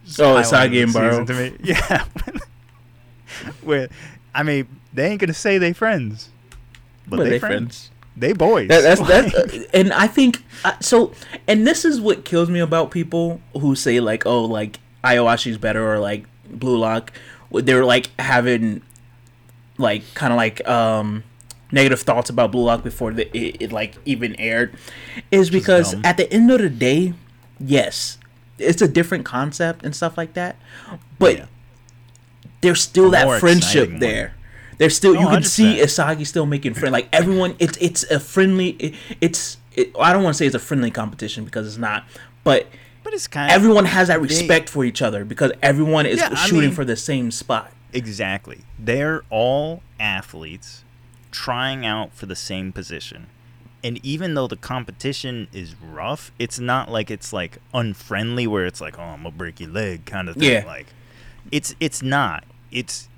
Just 0.04 0.20
Oh, 0.20 0.36
highlight 0.36 0.46
of 0.46 0.52
Asagi 0.52 0.70
the 0.70 0.82
and 0.82 0.90
season 0.92 1.02
Barrow. 1.02 1.24
To 1.24 1.34
me. 1.34 1.56
Yeah. 1.64 2.04
Where 3.62 3.88
I 4.34 4.42
mean, 4.44 4.68
they 4.92 5.08
ain't 5.08 5.20
gonna 5.20 5.34
say 5.34 5.58
they 5.58 5.72
friends. 5.72 6.30
But, 7.08 7.16
but 7.16 7.24
they, 7.24 7.30
they 7.30 7.38
friends. 7.40 7.90
They 8.16 8.32
boys. 8.32 8.68
That, 8.68 8.80
that's 8.82 9.00
uh, 9.34 9.64
and 9.74 9.92
I 9.92 10.06
think 10.06 10.42
uh, 10.64 10.78
so. 10.80 11.12
And 11.46 11.66
this 11.66 11.84
is 11.84 12.00
what 12.00 12.24
kills 12.24 12.48
me 12.48 12.60
about 12.60 12.90
people 12.90 13.40
who 13.52 13.74
say 13.76 14.00
like, 14.00 14.24
"Oh, 14.24 14.44
like 14.44 14.78
Aoashi's 15.04 15.58
better" 15.58 15.86
or 15.92 15.98
like 15.98 16.24
Blue 16.50 16.78
Lock. 16.78 17.12
They're 17.52 17.84
like 17.84 18.08
having 18.18 18.80
like 19.78 20.02
kind 20.14 20.32
of 20.32 20.36
like 20.38 20.66
um 20.66 21.24
negative 21.72 22.00
thoughts 22.00 22.30
about 22.30 22.52
Blue 22.52 22.62
Lock 22.64 22.82
before 22.82 23.12
the, 23.12 23.24
it, 23.36 23.56
it 23.60 23.72
like 23.72 23.96
even 24.06 24.34
aired, 24.36 24.74
is 25.30 25.50
because 25.50 25.94
at 26.04 26.16
the 26.16 26.32
end 26.32 26.50
of 26.50 26.60
the 26.60 26.70
day, 26.70 27.12
yes, 27.60 28.18
it's 28.58 28.80
a 28.80 28.88
different 28.88 29.24
concept 29.26 29.84
and 29.84 29.94
stuff 29.94 30.16
like 30.16 30.32
that, 30.34 30.56
but 31.18 31.36
Yeah. 31.36 31.46
there's 32.62 32.80
still 32.80 33.08
A 33.08 33.10
that 33.10 33.40
friendship 33.40 33.90
there. 33.98 34.28
one. 34.28 34.35
There's 34.78 34.94
still 34.96 35.16
Oh, 35.16 35.20
you 35.20 35.28
can 35.28 35.42
see 35.42 35.76
100%. 35.76 35.82
Isagi 35.82 36.26
still 36.26 36.46
making 36.46 36.74
friends. 36.74 36.92
Like 36.92 37.08
everyone, 37.12 37.54
it's 37.58 37.76
it's 37.78 38.02
a 38.10 38.20
friendly. 38.20 38.70
It, 38.70 38.94
it's 39.20 39.56
it, 39.74 39.92
I 39.98 40.12
don't 40.12 40.22
want 40.22 40.34
to 40.34 40.38
say 40.38 40.46
it's 40.46 40.54
a 40.54 40.58
friendly 40.58 40.90
competition 40.90 41.44
because 41.44 41.66
it's 41.66 41.78
not, 41.78 42.04
but 42.44 42.66
but 43.04 43.14
it's 43.14 43.26
kind 43.26 43.50
of 43.50 43.54
everyone 43.54 43.84
has 43.86 44.08
that 44.08 44.20
respect 44.20 44.68
for 44.68 44.84
each 44.84 45.00
other 45.02 45.24
because 45.24 45.52
everyone 45.62 46.06
is 46.06 46.18
Yeah, 46.18 46.28
I 46.32 46.34
shooting 46.46 46.60
mean- 46.70 46.72
for 46.72 46.84
the 46.84 46.96
same 46.96 47.30
spot. 47.30 47.72
Exactly. 47.92 48.60
They're 48.78 49.22
all 49.30 49.82
athletes 49.98 50.84
trying 51.30 51.86
out 51.86 52.12
for 52.12 52.26
the 52.26 52.36
same 52.36 52.72
position. 52.72 53.26
And 53.84 54.04
even 54.04 54.34
though 54.34 54.46
the 54.48 54.56
competition 54.56 55.46
is 55.52 55.74
rough, 55.80 56.32
it's 56.38 56.58
not 56.58 56.90
like 56.90 57.10
it's 57.10 57.32
like 57.32 57.58
unfriendly 57.72 58.46
where 58.46 58.66
it's 58.66 58.80
like, 58.80 58.98
"Oh, 58.98 59.02
I'm 59.02 59.18
gonna 59.22 59.30
break 59.30 59.60
your 59.60 59.70
leg" 59.70 60.04
kind 60.06 60.28
of 60.28 60.34
thing. 60.36 60.50
Yeah. 60.50 60.64
Like 60.66 60.88
it's 61.52 61.74
it's 61.78 62.02
not. 62.02 62.44
It's 62.72 63.08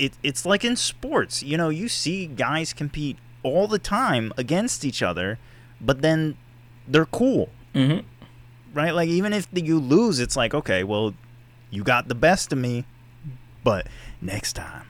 it 0.00 0.12
it's 0.22 0.44
like 0.46 0.64
in 0.64 0.76
sports. 0.76 1.42
You 1.42 1.56
know, 1.56 1.68
you 1.68 1.88
see 1.88 2.26
guys 2.26 2.72
compete 2.72 3.16
all 3.42 3.66
the 3.68 3.78
time 3.78 4.32
against 4.36 4.84
each 4.84 5.02
other, 5.02 5.38
but 5.80 6.02
then 6.02 6.36
they're 6.88 7.06
cool 7.06 7.48
Mm-hmm. 7.74 8.00
right? 8.74 8.92
Like 8.94 9.08
even 9.08 9.32
if 9.32 9.46
you 9.54 9.78
lose, 9.78 10.18
it's 10.18 10.36
like 10.36 10.52
okay, 10.54 10.82
well, 10.84 11.14
you 11.70 11.84
got 11.84 12.08
the 12.08 12.14
best 12.16 12.52
of 12.52 12.58
me, 12.58 12.84
but 13.62 13.86
next 14.20 14.54
time, 14.54 14.86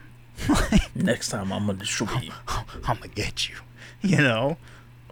Next 0.95 1.29
time 1.29 1.51
I'm 1.53 1.67
gonna 1.67 1.77
destroy 1.77 2.07
you. 2.23 2.31
I'm 2.87 2.97
gonna 2.97 3.07
get 3.09 3.47
you. 3.49 3.55
You 4.01 4.17
know, 4.17 4.57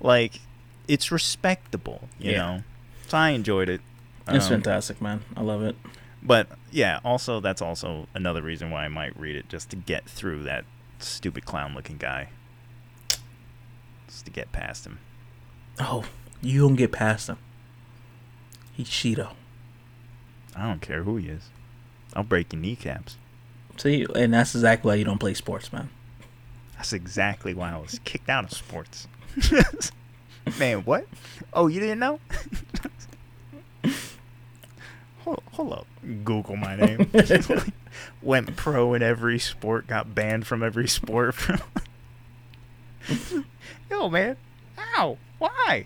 like 0.01 0.39
it's 0.87 1.11
respectable. 1.11 2.09
You 2.19 2.31
Yeah. 2.31 2.37
know, 2.37 2.63
so 3.07 3.17
I 3.17 3.29
enjoyed 3.31 3.69
it. 3.69 3.81
It's 4.27 4.45
Um, 4.45 4.51
fantastic, 4.61 5.01
man. 5.01 5.21
I 5.37 5.41
love 5.41 5.61
it. 5.63 5.75
But 6.21 6.49
yeah, 6.71 6.99
also 7.03 7.39
that's 7.39 7.61
also 7.61 8.07
another 8.13 8.41
reason 8.41 8.71
why 8.71 8.85
I 8.85 8.87
might 8.87 9.17
read 9.17 9.35
it 9.35 9.49
just 9.49 9.69
to 9.69 9.75
get 9.75 10.05
through 10.05 10.43
that 10.43 10.65
stupid 10.99 11.45
clown-looking 11.45 11.97
guy, 11.97 12.29
just 14.07 14.25
to 14.25 14.31
get 14.31 14.51
past 14.51 14.85
him. 14.85 14.99
Oh, 15.79 16.03
you 16.41 16.61
don't 16.61 16.75
get 16.75 16.91
past 16.91 17.29
him. 17.29 17.37
He's 18.73 18.89
Shido. 18.89 19.33
I 20.55 20.67
don't 20.67 20.81
care 20.81 21.03
who 21.03 21.17
he 21.17 21.29
is. 21.29 21.49
I'll 22.13 22.23
break 22.23 22.51
your 22.51 22.61
kneecaps. 22.61 23.17
See, 23.77 24.05
and 24.15 24.33
that's 24.33 24.55
exactly 24.55 24.89
why 24.89 24.95
you 24.95 25.05
don't 25.05 25.19
play 25.19 25.33
sports, 25.33 25.71
man. 25.71 25.89
That's 26.75 26.91
exactly 26.91 27.53
why 27.53 27.71
I 27.73 27.77
was 27.77 27.99
kicked 28.03 28.29
out 28.29 28.45
of 28.45 28.51
sports. 28.51 29.07
Man, 30.59 30.79
what? 30.79 31.07
Oh, 31.53 31.67
you 31.67 31.79
didn't 31.79 31.99
know? 31.99 32.19
hold, 35.29 35.43
hold 35.53 35.73
up. 35.73 35.87
Google 36.23 36.55
my 36.55 36.75
name. 36.75 37.11
Went 38.21 38.55
pro 38.55 38.93
in 38.93 39.03
every 39.03 39.39
sport, 39.39 39.87
got 39.87 40.15
banned 40.15 40.47
from 40.47 40.63
every 40.63 40.87
sport. 40.87 41.35
Yo, 43.89 44.09
man. 44.09 44.37
Ow. 44.97 45.17
Why? 45.37 45.85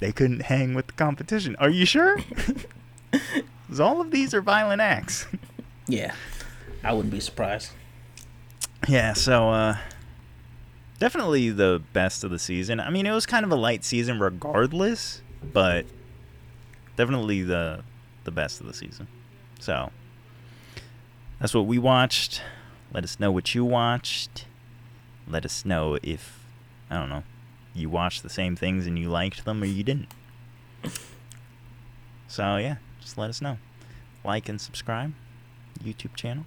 They 0.00 0.12
couldn't 0.12 0.42
hang 0.42 0.74
with 0.74 0.86
the 0.88 0.92
competition. 0.92 1.56
Are 1.56 1.70
you 1.70 1.84
sure? 1.84 2.18
all 3.80 4.00
of 4.00 4.10
these 4.10 4.34
are 4.34 4.40
violent 4.40 4.80
acts. 4.80 5.26
Yeah, 5.86 6.14
I 6.84 6.92
wouldn't 6.92 7.12
be 7.12 7.20
surprised. 7.20 7.72
Yeah, 8.86 9.12
so 9.14 9.50
uh 9.50 9.76
Definitely 10.98 11.50
the 11.50 11.80
best 11.92 12.24
of 12.24 12.32
the 12.32 12.40
season. 12.40 12.80
I 12.80 12.90
mean, 12.90 13.06
it 13.06 13.12
was 13.12 13.24
kind 13.24 13.44
of 13.44 13.52
a 13.52 13.56
light 13.56 13.84
season 13.84 14.18
regardless, 14.18 15.22
but 15.52 15.86
definitely 16.96 17.42
the 17.42 17.84
the 18.28 18.34
best 18.34 18.60
of 18.60 18.66
the 18.66 18.74
season. 18.74 19.08
So 19.58 19.90
that's 21.40 21.54
what 21.54 21.66
we 21.66 21.78
watched. 21.78 22.42
Let 22.92 23.04
us 23.04 23.18
know 23.18 23.32
what 23.32 23.54
you 23.54 23.64
watched. 23.64 24.44
Let 25.26 25.46
us 25.46 25.64
know 25.64 25.98
if 26.02 26.44
I 26.90 26.98
don't 26.98 27.08
know 27.08 27.24
you 27.74 27.88
watched 27.88 28.22
the 28.22 28.28
same 28.28 28.56
things 28.56 28.86
and 28.86 28.98
you 28.98 29.08
liked 29.08 29.44
them 29.44 29.62
or 29.62 29.66
you 29.66 29.82
didn't. 29.82 30.08
So 32.26 32.56
yeah, 32.56 32.76
just 33.00 33.16
let 33.16 33.30
us 33.30 33.40
know. 33.40 33.56
Like 34.24 34.48
and 34.48 34.60
subscribe. 34.60 35.14
YouTube 35.82 36.14
channel. 36.14 36.44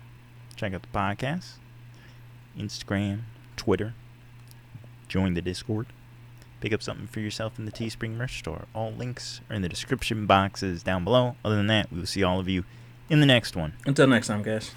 Check 0.55 0.73
out 0.73 0.84
the 0.84 0.88
podcast. 0.89 1.53
Instagram, 2.57 3.21
Twitter. 3.55 3.93
Join 5.07 5.34
the 5.34 5.41
Discord. 5.41 5.88
Pick 6.62 6.72
up 6.74 6.84
something 6.84 7.07
for 7.07 7.20
yourself 7.20 7.57
in 7.57 7.66
the 7.66 7.72
Teespring 7.72 8.16
merch 8.16 8.38
store. 8.39 8.66
All 8.76 8.91
links 8.91 9.41
are 9.49 9.55
in 9.55 9.64
the 9.64 9.70
description 9.70 10.28
boxes 10.28 10.84
down 10.84 11.03
below. 11.03 11.36
Other 11.43 11.55
than 11.55 11.68
that, 11.68 11.91
we 11.91 11.97
will 11.99 12.05
see 12.05 12.24
all 12.24 12.39
of 12.39 12.47
you 12.47 12.64
in 13.09 13.20
the 13.20 13.26
next 13.26 13.55
one. 13.55 13.74
Until 13.86 14.05
next 14.05 14.28
time, 14.28 14.43
guys. 14.43 14.72